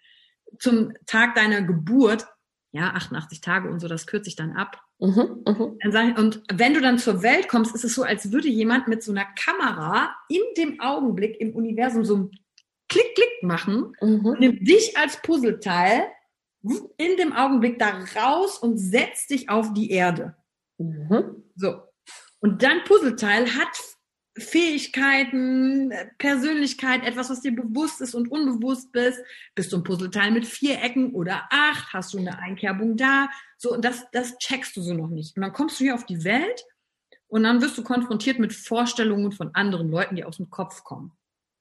zum 0.58 0.92
Tag 1.06 1.34
deiner 1.34 1.62
Geburt, 1.62 2.26
ja, 2.72 2.92
88 2.94 3.40
Tage 3.40 3.70
und 3.70 3.80
so, 3.80 3.88
das 3.88 4.06
kürze 4.06 4.28
ich 4.28 4.36
dann 4.36 4.52
ab. 4.52 4.82
Mhm, 4.98 5.44
mh. 5.46 6.14
Und 6.18 6.42
wenn 6.52 6.74
du 6.74 6.80
dann 6.80 6.98
zur 6.98 7.22
Welt 7.22 7.48
kommst, 7.48 7.74
ist 7.74 7.84
es 7.84 7.94
so, 7.94 8.02
als 8.02 8.32
würde 8.32 8.48
jemand 8.48 8.88
mit 8.88 9.02
so 9.02 9.12
einer 9.12 9.24
Kamera 9.24 10.14
in 10.28 10.42
dem 10.56 10.80
Augenblick 10.80 11.40
im 11.40 11.54
Universum 11.54 12.04
so 12.04 12.16
ein 12.16 12.30
Klick, 12.88 13.14
Klick 13.14 13.42
machen 13.42 13.92
mhm. 14.00 14.26
und 14.26 14.40
nimmt 14.40 14.66
dich 14.66 14.96
als 14.96 15.20
Puzzleteil 15.22 16.08
in 16.96 17.16
dem 17.16 17.32
Augenblick 17.32 17.78
da 17.78 17.92
raus 18.16 18.58
und 18.58 18.78
setzt 18.78 19.30
dich 19.30 19.48
auf 19.48 19.72
die 19.74 19.90
Erde. 19.90 20.36
Mhm. 20.78 21.44
So. 21.54 21.82
Und 22.40 22.62
dein 22.62 22.84
Puzzleteil 22.84 23.46
hat 23.46 23.68
Fähigkeiten, 24.40 25.92
Persönlichkeit, 26.18 27.04
etwas, 27.04 27.30
was 27.30 27.40
dir 27.40 27.54
bewusst 27.54 28.00
ist 28.00 28.14
und 28.14 28.30
unbewusst 28.30 28.92
bist. 28.92 29.20
Bist 29.54 29.72
du 29.72 29.76
ein 29.76 29.84
Puzzleteil 29.84 30.30
mit 30.30 30.46
vier 30.46 30.82
Ecken 30.82 31.12
oder 31.12 31.48
acht? 31.50 31.92
Hast 31.92 32.14
du 32.14 32.18
eine 32.18 32.38
Einkerbung 32.38 32.96
da? 32.96 33.28
So, 33.56 33.72
und 33.72 33.84
das, 33.84 34.06
das 34.12 34.38
checkst 34.38 34.76
du 34.76 34.82
so 34.82 34.94
noch 34.94 35.08
nicht. 35.08 35.36
Und 35.36 35.42
dann 35.42 35.52
kommst 35.52 35.80
du 35.80 35.84
hier 35.84 35.94
auf 35.94 36.06
die 36.06 36.24
Welt 36.24 36.64
und 37.26 37.42
dann 37.42 37.60
wirst 37.60 37.76
du 37.76 37.82
konfrontiert 37.82 38.38
mit 38.38 38.52
Vorstellungen 38.52 39.32
von 39.32 39.54
anderen 39.54 39.90
Leuten, 39.90 40.16
die 40.16 40.24
aus 40.24 40.38
dem 40.38 40.50
Kopf 40.50 40.84
kommen. 40.84 41.12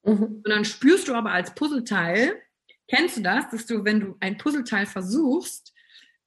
Mhm. 0.04 0.42
Und 0.44 0.50
dann 0.50 0.66
spürst 0.66 1.08
du 1.08 1.14
aber 1.14 1.32
als 1.32 1.54
Puzzleteil, 1.54 2.42
kennst 2.88 3.18
du 3.18 3.22
das, 3.22 3.50
dass 3.50 3.66
du, 3.66 3.84
wenn 3.84 4.00
du 4.00 4.18
ein 4.20 4.38
Puzzleteil 4.38 4.86
versuchst, 4.86 5.74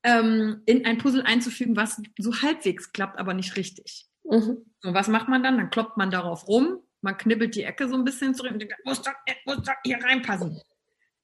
ähm, 0.03 0.63
in 0.67 0.87
ein 0.87 0.99
Puzzle 0.99 1.23
einzufügen, 1.23 1.77
was 1.77 2.01
so 2.19 2.43
halbwegs 2.43 2.93
klappt, 2.93 3.19
aber 3.19 3.35
nicht 3.35 3.57
richtig. 3.57 4.10
Mhm. 4.31 4.65
Und 4.83 4.95
was 4.95 5.09
macht 5.09 5.29
man 5.29 5.43
dann? 5.43 5.59
Dann 5.59 5.71
kloppt 5.71 5.97
man 5.97 6.11
darauf 6.11 6.49
rum, 6.49 6.79
man 7.03 7.17
knibbelt 7.17 7.55
die 7.55 7.65
Ecke 7.65 7.89
so 7.89 7.95
ein 7.95 8.05
bisschen 8.05 8.35
zurück 8.35 8.53
und 8.53 8.61
denkt, 8.61 8.75
muss 8.85 9.03
doch, 9.03 9.13
muss 9.45 9.63
doch 9.63 9.75
hier 9.85 10.03
reinpassen. 10.03 10.61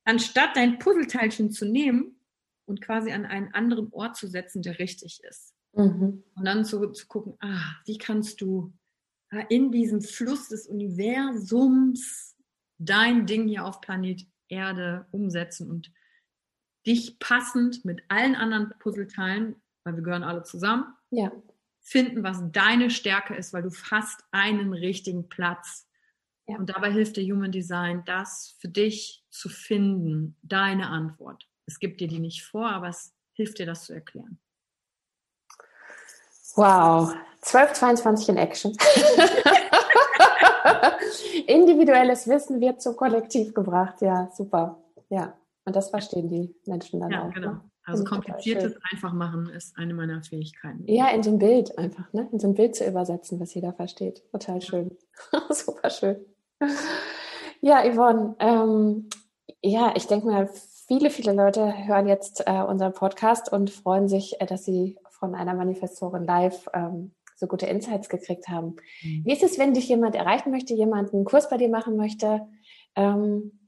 Anstatt 0.04 0.56
dein 0.56 0.78
Puzzleteilchen 0.78 1.50
zu 1.50 1.66
nehmen 1.66 2.20
und 2.66 2.80
quasi 2.80 3.12
an 3.12 3.26
einen 3.26 3.52
anderen 3.54 3.92
Ort 3.92 4.16
zu 4.16 4.26
setzen, 4.26 4.62
der 4.62 4.78
richtig 4.78 5.20
ist. 5.28 5.54
Mhm. 5.72 6.24
Und 6.34 6.44
dann 6.44 6.64
zu, 6.64 6.86
zu 6.92 7.06
gucken, 7.06 7.36
ah, 7.40 7.74
wie 7.84 7.98
kannst 7.98 8.40
du 8.40 8.72
in 9.48 9.72
diesem 9.72 10.00
Fluss 10.00 10.48
des 10.48 10.66
Universums 10.66 12.36
dein 12.78 13.26
Ding 13.26 13.48
hier 13.48 13.64
auf 13.64 13.80
Planet 13.80 14.26
Erde 14.48 15.06
umsetzen 15.10 15.70
und 15.70 15.92
dich 16.86 17.18
passend 17.18 17.84
mit 17.84 18.02
allen 18.08 18.36
anderen 18.36 18.72
Puzzleteilen, 18.78 19.56
weil 19.84 19.96
wir 19.96 20.02
gehören 20.02 20.22
alle 20.22 20.44
zusammen, 20.44 20.84
ja. 21.10 21.32
Finden, 21.86 22.24
was 22.24 22.42
deine 22.50 22.90
Stärke 22.90 23.34
ist, 23.36 23.52
weil 23.52 23.62
du 23.62 23.70
hast 23.90 24.24
einen 24.32 24.72
richtigen 24.72 25.28
Platz. 25.28 25.86
Ja. 26.48 26.56
Und 26.56 26.68
dabei 26.68 26.90
hilft 26.90 27.16
der 27.16 27.24
Human 27.24 27.52
Design, 27.52 28.02
das 28.06 28.56
für 28.58 28.68
dich 28.68 29.24
zu 29.30 29.48
finden, 29.48 30.36
deine 30.42 30.88
Antwort. 30.88 31.48
Es 31.64 31.78
gibt 31.78 32.00
dir 32.00 32.08
die 32.08 32.18
nicht 32.18 32.42
vor, 32.42 32.68
aber 32.68 32.88
es 32.88 33.14
hilft 33.34 33.60
dir, 33.60 33.66
das 33.66 33.84
zu 33.84 33.92
erklären. 33.92 34.40
Wow, 36.56 37.14
1222 37.42 38.30
in 38.30 38.36
Action. 38.36 38.72
Individuelles 41.46 42.26
Wissen 42.26 42.60
wird 42.60 42.82
zum 42.82 42.96
Kollektiv 42.96 43.54
gebracht. 43.54 44.00
Ja, 44.00 44.28
super. 44.34 44.82
Ja, 45.08 45.38
und 45.64 45.76
das 45.76 45.90
verstehen 45.90 46.28
die 46.28 46.52
Menschen 46.66 46.98
dann 47.00 47.10
ja, 47.12 47.22
auch. 47.22 47.32
Genau. 47.32 47.52
Ne? 47.52 47.60
Also 47.86 48.04
kompliziertes 48.04 48.76
einfach 48.90 49.12
machen 49.12 49.48
ist 49.48 49.78
eine 49.78 49.94
meiner 49.94 50.22
Fähigkeiten. 50.22 50.84
Ja, 50.86 51.08
in 51.10 51.22
so 51.22 51.30
ein 51.30 51.38
Bild 51.38 51.78
einfach, 51.78 52.12
ne? 52.12 52.28
In 52.32 52.40
so 52.40 52.48
ein 52.48 52.54
Bild 52.54 52.74
zu 52.74 52.84
übersetzen, 52.84 53.38
was 53.38 53.54
jeder 53.54 53.72
versteht. 53.72 54.24
Total 54.32 54.60
schön. 54.60 54.96
Super 55.50 55.90
schön. 55.90 56.16
Ja, 57.60 57.82
Yvonne, 57.88 58.34
ähm, 58.40 59.08
ja, 59.62 59.94
ich 59.96 60.06
denke 60.06 60.26
mal, 60.26 60.50
viele, 60.88 61.10
viele 61.10 61.32
Leute 61.32 61.86
hören 61.86 62.08
jetzt 62.08 62.42
äh, 62.46 62.62
unseren 62.62 62.92
Podcast 62.92 63.52
und 63.52 63.70
freuen 63.70 64.08
sich, 64.08 64.40
äh, 64.40 64.46
dass 64.46 64.64
sie 64.64 64.98
von 65.10 65.34
einer 65.34 65.54
Manifestorin 65.54 66.24
live 66.24 66.68
ähm, 66.74 67.12
so 67.36 67.46
gute 67.46 67.66
Insights 67.66 68.08
gekriegt 68.08 68.48
haben. 68.48 68.76
Mhm. 69.02 69.24
Wie 69.24 69.32
ist 69.32 69.42
es, 69.42 69.58
wenn 69.58 69.74
dich 69.74 69.88
jemand 69.88 70.14
erreichen 70.14 70.50
möchte, 70.50 70.74
jemand 70.74 71.12
einen 71.12 71.24
Kurs 71.24 71.48
bei 71.48 71.56
dir 71.56 71.68
machen 71.68 71.96
möchte? 71.96 72.46
Ähm, 72.96 73.65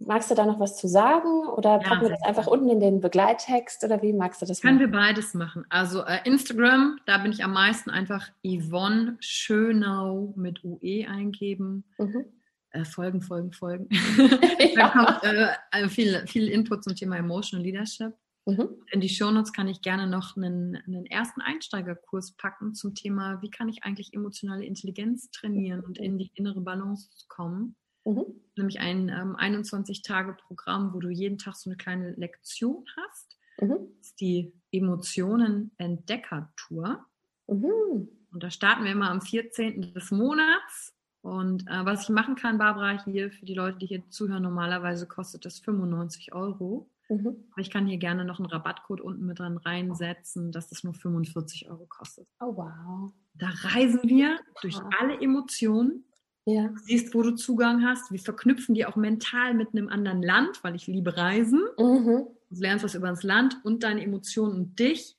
magst 0.00 0.30
du 0.30 0.34
da 0.34 0.44
noch 0.44 0.60
was 0.60 0.76
zu 0.76 0.88
sagen 0.88 1.46
oder 1.48 1.78
packen 1.78 2.02
ja, 2.02 2.02
wir 2.02 2.08
das 2.10 2.22
einfach 2.22 2.46
unten 2.46 2.68
in 2.68 2.80
den 2.80 3.00
Begleittext 3.00 3.84
oder 3.84 4.02
wie 4.02 4.12
magst 4.12 4.42
du 4.42 4.46
das 4.46 4.60
Können 4.60 4.78
machen? 4.78 4.92
wir 4.92 4.98
beides 4.98 5.34
machen. 5.34 5.64
Also 5.68 6.02
äh, 6.02 6.18
Instagram, 6.24 6.98
da 7.06 7.18
bin 7.18 7.32
ich 7.32 7.44
am 7.44 7.52
meisten 7.52 7.90
einfach 7.90 8.30
Yvonne 8.44 9.16
Schönau 9.20 10.34
mit 10.36 10.64
UE 10.64 11.06
eingeben. 11.08 11.84
Mhm. 11.98 12.24
Äh, 12.70 12.84
folgen, 12.84 13.22
folgen, 13.22 13.52
folgen. 13.52 13.88
da 14.74 14.88
kommt 14.88 15.22
äh, 15.22 15.48
äh, 15.70 15.88
viel, 15.88 16.26
viel 16.26 16.48
Input 16.48 16.82
zum 16.82 16.96
Thema 16.96 17.16
Emotional 17.16 17.64
Leadership. 17.64 18.14
Mhm. 18.46 18.68
In 18.90 19.00
die 19.00 19.08
Shownotes 19.08 19.52
kann 19.52 19.68
ich 19.68 19.80
gerne 19.80 20.06
noch 20.06 20.36
einen, 20.36 20.76
einen 20.86 21.06
ersten 21.06 21.40
Einsteigerkurs 21.40 22.32
packen 22.32 22.74
zum 22.74 22.94
Thema, 22.94 23.40
wie 23.40 23.50
kann 23.50 23.68
ich 23.68 23.84
eigentlich 23.84 24.12
emotionale 24.12 24.64
Intelligenz 24.64 25.30
trainieren 25.30 25.80
und 25.80 25.98
in 25.98 26.18
die 26.18 26.30
innere 26.34 26.60
Balance 26.60 27.08
kommen. 27.28 27.76
Mhm. 28.04 28.26
Nämlich 28.56 28.78
ein 28.80 29.08
ähm, 29.08 29.36
21-Tage-Programm, 29.36 30.94
wo 30.94 31.00
du 31.00 31.08
jeden 31.08 31.38
Tag 31.38 31.56
so 31.56 31.70
eine 31.70 31.76
kleine 31.76 32.12
Lektion 32.12 32.84
hast. 32.96 33.36
Mhm. 33.60 33.88
Das 33.98 34.06
ist 34.08 34.20
die 34.20 34.52
Emotionen-Entdecker-Tour. 34.70 37.04
Mhm. 37.48 38.08
Und 38.32 38.42
da 38.42 38.50
starten 38.50 38.84
wir 38.84 38.92
immer 38.92 39.10
am 39.10 39.20
14. 39.20 39.92
des 39.94 40.10
Monats. 40.10 40.94
Und 41.22 41.66
äh, 41.68 41.84
was 41.84 42.02
ich 42.02 42.08
machen 42.10 42.34
kann, 42.34 42.58
Barbara, 42.58 43.02
hier 43.04 43.30
für 43.30 43.46
die 43.46 43.54
Leute, 43.54 43.78
die 43.78 43.86
hier 43.86 44.02
zuhören, 44.10 44.42
normalerweise 44.42 45.06
kostet 45.06 45.46
das 45.46 45.60
95 45.60 46.34
Euro. 46.34 46.90
Mhm. 47.08 47.44
Aber 47.52 47.60
ich 47.60 47.70
kann 47.70 47.86
hier 47.86 47.98
gerne 47.98 48.24
noch 48.24 48.38
einen 48.38 48.48
Rabattcode 48.48 49.00
unten 49.00 49.26
mit 49.26 49.38
dran 49.38 49.56
reinsetzen, 49.56 50.52
dass 50.52 50.68
das 50.68 50.84
nur 50.84 50.94
45 50.94 51.70
Euro 51.70 51.86
kostet. 51.86 52.26
Oh 52.40 52.56
wow. 52.56 53.12
Da 53.34 53.48
reisen 53.62 54.00
wir 54.04 54.38
durch 54.60 54.78
alle 55.00 55.20
Emotionen. 55.20 56.04
Ja. 56.46 56.68
Du 56.68 56.78
siehst, 56.78 57.14
wo 57.14 57.22
du 57.22 57.32
Zugang 57.32 57.84
hast. 57.84 58.12
Wir 58.12 58.18
verknüpfen 58.18 58.74
die 58.74 58.84
auch 58.86 58.96
mental 58.96 59.54
mit 59.54 59.72
einem 59.72 59.88
anderen 59.88 60.22
Land, 60.22 60.62
weil 60.62 60.74
ich 60.74 60.86
liebe 60.86 61.16
Reisen. 61.16 61.62
Mhm. 61.78 62.26
Du 62.50 62.60
lernst 62.60 62.84
was 62.84 62.94
über 62.94 63.08
das 63.08 63.22
Land 63.22 63.56
und 63.64 63.82
deine 63.82 64.02
Emotionen 64.02 64.54
und 64.54 64.78
dich. 64.78 65.16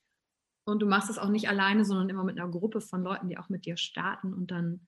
Und 0.66 0.82
du 0.82 0.86
machst 0.86 1.10
es 1.10 1.18
auch 1.18 1.30
nicht 1.30 1.50
alleine, 1.50 1.86
sondern 1.86 2.10
immer 2.10 2.24
mit 2.24 2.40
einer 2.40 2.50
Gruppe 2.50 2.82
von 2.82 3.04
Leuten, 3.04 3.30
die 3.30 3.38
auch 3.38 3.50
mit 3.50 3.66
dir 3.66 3.78
starten. 3.78 4.34
Und 4.34 4.52
dann 4.52 4.88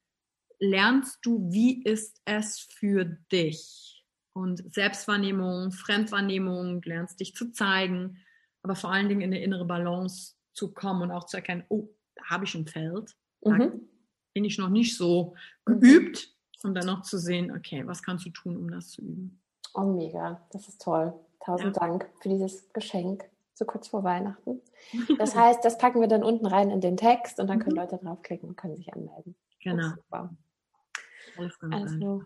lernst 0.59 1.19
du, 1.23 1.51
wie 1.51 1.83
ist 1.83 2.21
es 2.25 2.59
für 2.59 3.05
dich? 3.31 3.97
und 4.37 4.73
Selbstwahrnehmung, 4.73 5.71
Fremdwahrnehmung, 5.71 6.81
lernst 6.83 7.19
dich 7.19 7.35
zu 7.35 7.51
zeigen, 7.51 8.19
aber 8.61 8.75
vor 8.75 8.91
allen 8.91 9.09
Dingen 9.09 9.21
in 9.21 9.33
eine 9.33 9.43
innere 9.43 9.65
Balance 9.65 10.35
zu 10.53 10.73
kommen 10.73 11.01
und 11.01 11.11
auch 11.11 11.25
zu 11.25 11.37
erkennen, 11.37 11.63
oh, 11.69 11.89
da 12.15 12.25
habe 12.25 12.45
ich 12.45 12.55
ein 12.55 12.67
Feld, 12.67 13.15
da 13.41 13.51
mhm. 13.51 13.89
Bin 14.37 14.45
ich 14.45 14.59
noch 14.59 14.69
nicht 14.69 14.95
so 14.95 15.33
mhm. 15.65 15.79
geübt 15.79 16.31
und 16.61 16.75
dann 16.75 16.85
noch 16.85 17.01
zu 17.01 17.17
sehen, 17.17 17.51
okay, 17.51 17.87
was 17.87 18.03
kannst 18.03 18.23
du 18.23 18.29
tun, 18.29 18.55
um 18.55 18.69
das 18.69 18.91
zu 18.91 19.01
üben. 19.01 19.41
Oh, 19.73 19.81
mega, 19.81 20.45
das 20.51 20.67
ist 20.67 20.79
toll. 20.79 21.11
Tausend 21.43 21.75
ja. 21.75 21.87
Dank 21.87 22.07
für 22.21 22.29
dieses 22.29 22.71
Geschenk, 22.71 23.27
so 23.55 23.65
kurz 23.65 23.87
vor 23.87 24.03
Weihnachten. 24.03 24.61
Das 25.17 25.35
heißt, 25.35 25.65
das 25.65 25.79
packen 25.79 26.01
wir 26.01 26.07
dann 26.07 26.23
unten 26.23 26.45
rein 26.45 26.69
in 26.69 26.81
den 26.81 26.97
Text 26.97 27.39
und 27.39 27.47
dann 27.47 27.57
können 27.57 27.73
mhm. 27.73 27.81
Leute 27.81 27.97
draufklicken 27.97 28.49
und 28.49 28.57
können 28.57 28.75
sich 28.75 28.93
anmelden. 28.93 29.33
Genau. 29.63 29.93
Alles 30.11 31.57
also, 31.71 32.21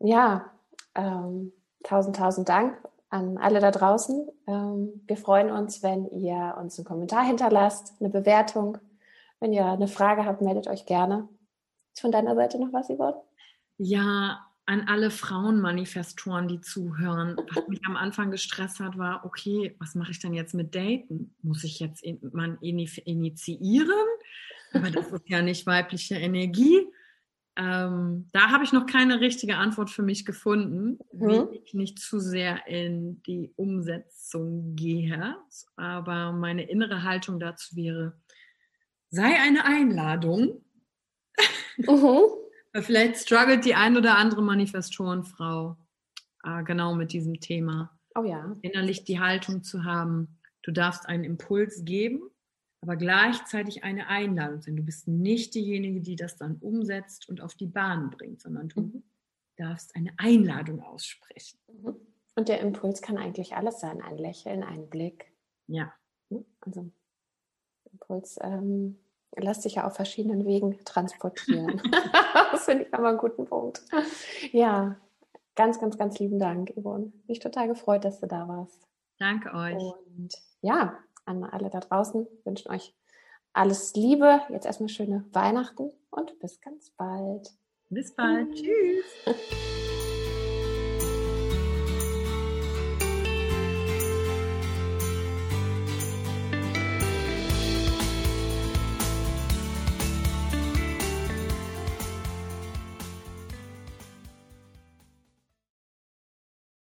ja, 0.00 0.50
ähm, 0.96 1.52
tausend, 1.84 2.16
tausend 2.16 2.48
Dank 2.48 2.76
an 3.08 3.38
alle 3.38 3.60
da 3.60 3.70
draußen. 3.70 4.28
Ähm, 4.48 5.00
wir 5.06 5.16
freuen 5.16 5.52
uns, 5.52 5.84
wenn 5.84 6.10
ihr 6.10 6.56
uns 6.60 6.76
einen 6.76 6.86
Kommentar 6.86 7.24
hinterlasst, 7.24 7.94
eine 8.00 8.08
Bewertung. 8.08 8.78
Wenn 9.38 9.52
ihr 9.52 9.64
eine 9.64 9.86
Frage 9.86 10.24
habt, 10.24 10.42
meldet 10.42 10.66
euch 10.66 10.86
gerne. 10.86 11.28
Ist 11.92 12.00
von 12.00 12.12
deiner 12.12 12.34
Seite 12.34 12.58
noch 12.58 12.72
was, 12.72 12.88
Yvonne? 12.88 13.16
Ja, 13.78 14.46
an 14.66 14.86
alle 14.88 15.10
Frauenmanifestoren, 15.10 16.48
die 16.48 16.60
zuhören. 16.60 17.36
Was 17.52 17.66
mich 17.68 17.80
am 17.84 17.96
Anfang 17.96 18.30
gestresst 18.30 18.80
hat, 18.80 18.96
war, 18.96 19.24
okay, 19.24 19.74
was 19.78 19.94
mache 19.94 20.12
ich 20.12 20.20
denn 20.20 20.34
jetzt 20.34 20.54
mit 20.54 20.74
Daten? 20.74 21.34
Muss 21.42 21.64
ich 21.64 21.80
jetzt 21.80 22.04
man 22.32 22.58
initiieren? 22.60 23.90
Aber 24.72 24.90
das 24.90 25.08
ist 25.08 25.28
ja 25.28 25.42
nicht 25.42 25.66
weibliche 25.66 26.14
Energie. 26.14 26.86
Ähm, 27.56 28.28
da 28.32 28.50
habe 28.50 28.64
ich 28.64 28.72
noch 28.72 28.86
keine 28.86 29.20
richtige 29.20 29.56
Antwort 29.56 29.90
für 29.90 30.02
mich 30.02 30.24
gefunden, 30.24 30.98
mhm. 31.12 31.48
wie 31.50 31.58
ich 31.58 31.74
nicht 31.74 31.98
zu 31.98 32.18
sehr 32.18 32.66
in 32.66 33.22
die 33.24 33.52
Umsetzung 33.56 34.74
gehe. 34.74 35.36
Aber 35.76 36.32
meine 36.32 36.62
innere 36.62 37.02
Haltung 37.02 37.38
dazu 37.38 37.76
wäre, 37.76 38.14
sei 39.10 39.38
eine 39.38 39.66
Einladung. 39.66 40.64
Mhm. 41.78 42.18
Vielleicht 42.82 43.16
struggelt 43.16 43.64
die 43.64 43.74
ein 43.74 43.96
oder 43.96 44.16
andere 44.16 44.42
Manifestorenfrau 44.42 45.76
äh, 46.44 46.62
genau 46.64 46.94
mit 46.94 47.12
diesem 47.12 47.40
Thema. 47.40 47.98
Oh 48.14 48.24
ja. 48.24 48.56
Innerlich 48.62 49.04
die 49.04 49.20
Haltung 49.20 49.62
zu 49.62 49.84
haben, 49.84 50.38
du 50.62 50.70
darfst 50.70 51.08
einen 51.08 51.24
Impuls 51.24 51.84
geben 51.84 52.32
aber 52.82 52.96
gleichzeitig 52.96 53.84
eine 53.84 54.08
Einladung 54.08 54.60
sein. 54.60 54.76
Du 54.76 54.82
bist 54.82 55.06
nicht 55.06 55.54
diejenige, 55.54 56.00
die 56.00 56.16
das 56.16 56.36
dann 56.36 56.56
umsetzt 56.56 57.28
und 57.28 57.40
auf 57.40 57.54
die 57.54 57.66
Bahn 57.66 58.10
bringt, 58.10 58.42
sondern 58.42 58.68
du 58.68 58.80
mhm. 58.80 59.02
darfst 59.56 59.94
eine 59.94 60.12
Einladung 60.18 60.82
aussprechen. 60.82 61.58
Mhm. 61.68 61.96
Und 62.34 62.48
der 62.48 62.60
Impuls 62.60 63.00
kann 63.00 63.18
eigentlich 63.18 63.54
alles 63.54 63.78
sein, 63.80 64.02
ein 64.02 64.18
Lächeln, 64.18 64.64
ein 64.64 64.90
Blick. 64.90 65.32
Ja. 65.68 65.94
Also 66.60 66.90
Impuls 67.92 68.38
ähm, 68.42 68.98
lässt 69.36 69.62
sich 69.62 69.76
ja 69.76 69.86
auf 69.86 69.94
verschiedenen 69.94 70.44
Wegen 70.44 70.78
transportieren. 70.84 71.80
das 72.52 72.64
finde 72.64 72.84
ich 72.84 72.94
aber 72.94 73.08
einen 73.08 73.18
guten 73.18 73.46
Punkt. 73.46 73.82
Ja, 74.52 74.96
ganz, 75.54 75.80
ganz, 75.80 75.96
ganz 75.98 76.18
lieben 76.18 76.38
Dank, 76.38 76.72
Yvonne. 76.76 77.12
Mich 77.26 77.40
total 77.40 77.68
gefreut, 77.68 78.04
dass 78.04 78.20
du 78.20 78.26
da 78.26 78.46
warst. 78.48 78.80
Danke 79.18 79.54
euch. 79.54 79.82
Und 80.16 80.34
ja, 80.60 80.98
an 81.24 81.44
alle 81.44 81.70
da 81.70 81.80
draußen. 81.80 82.26
wünschen 82.44 82.70
euch 82.70 82.94
alles 83.52 83.94
Liebe. 83.94 84.40
Jetzt 84.50 84.66
erstmal 84.66 84.88
schöne 84.88 85.24
Weihnachten 85.32 85.90
und 86.10 86.38
bis 86.40 86.60
ganz 86.60 86.90
bald. 86.90 87.50
Bis 87.90 88.14
bald. 88.14 88.54
Tschüss. 88.54 89.04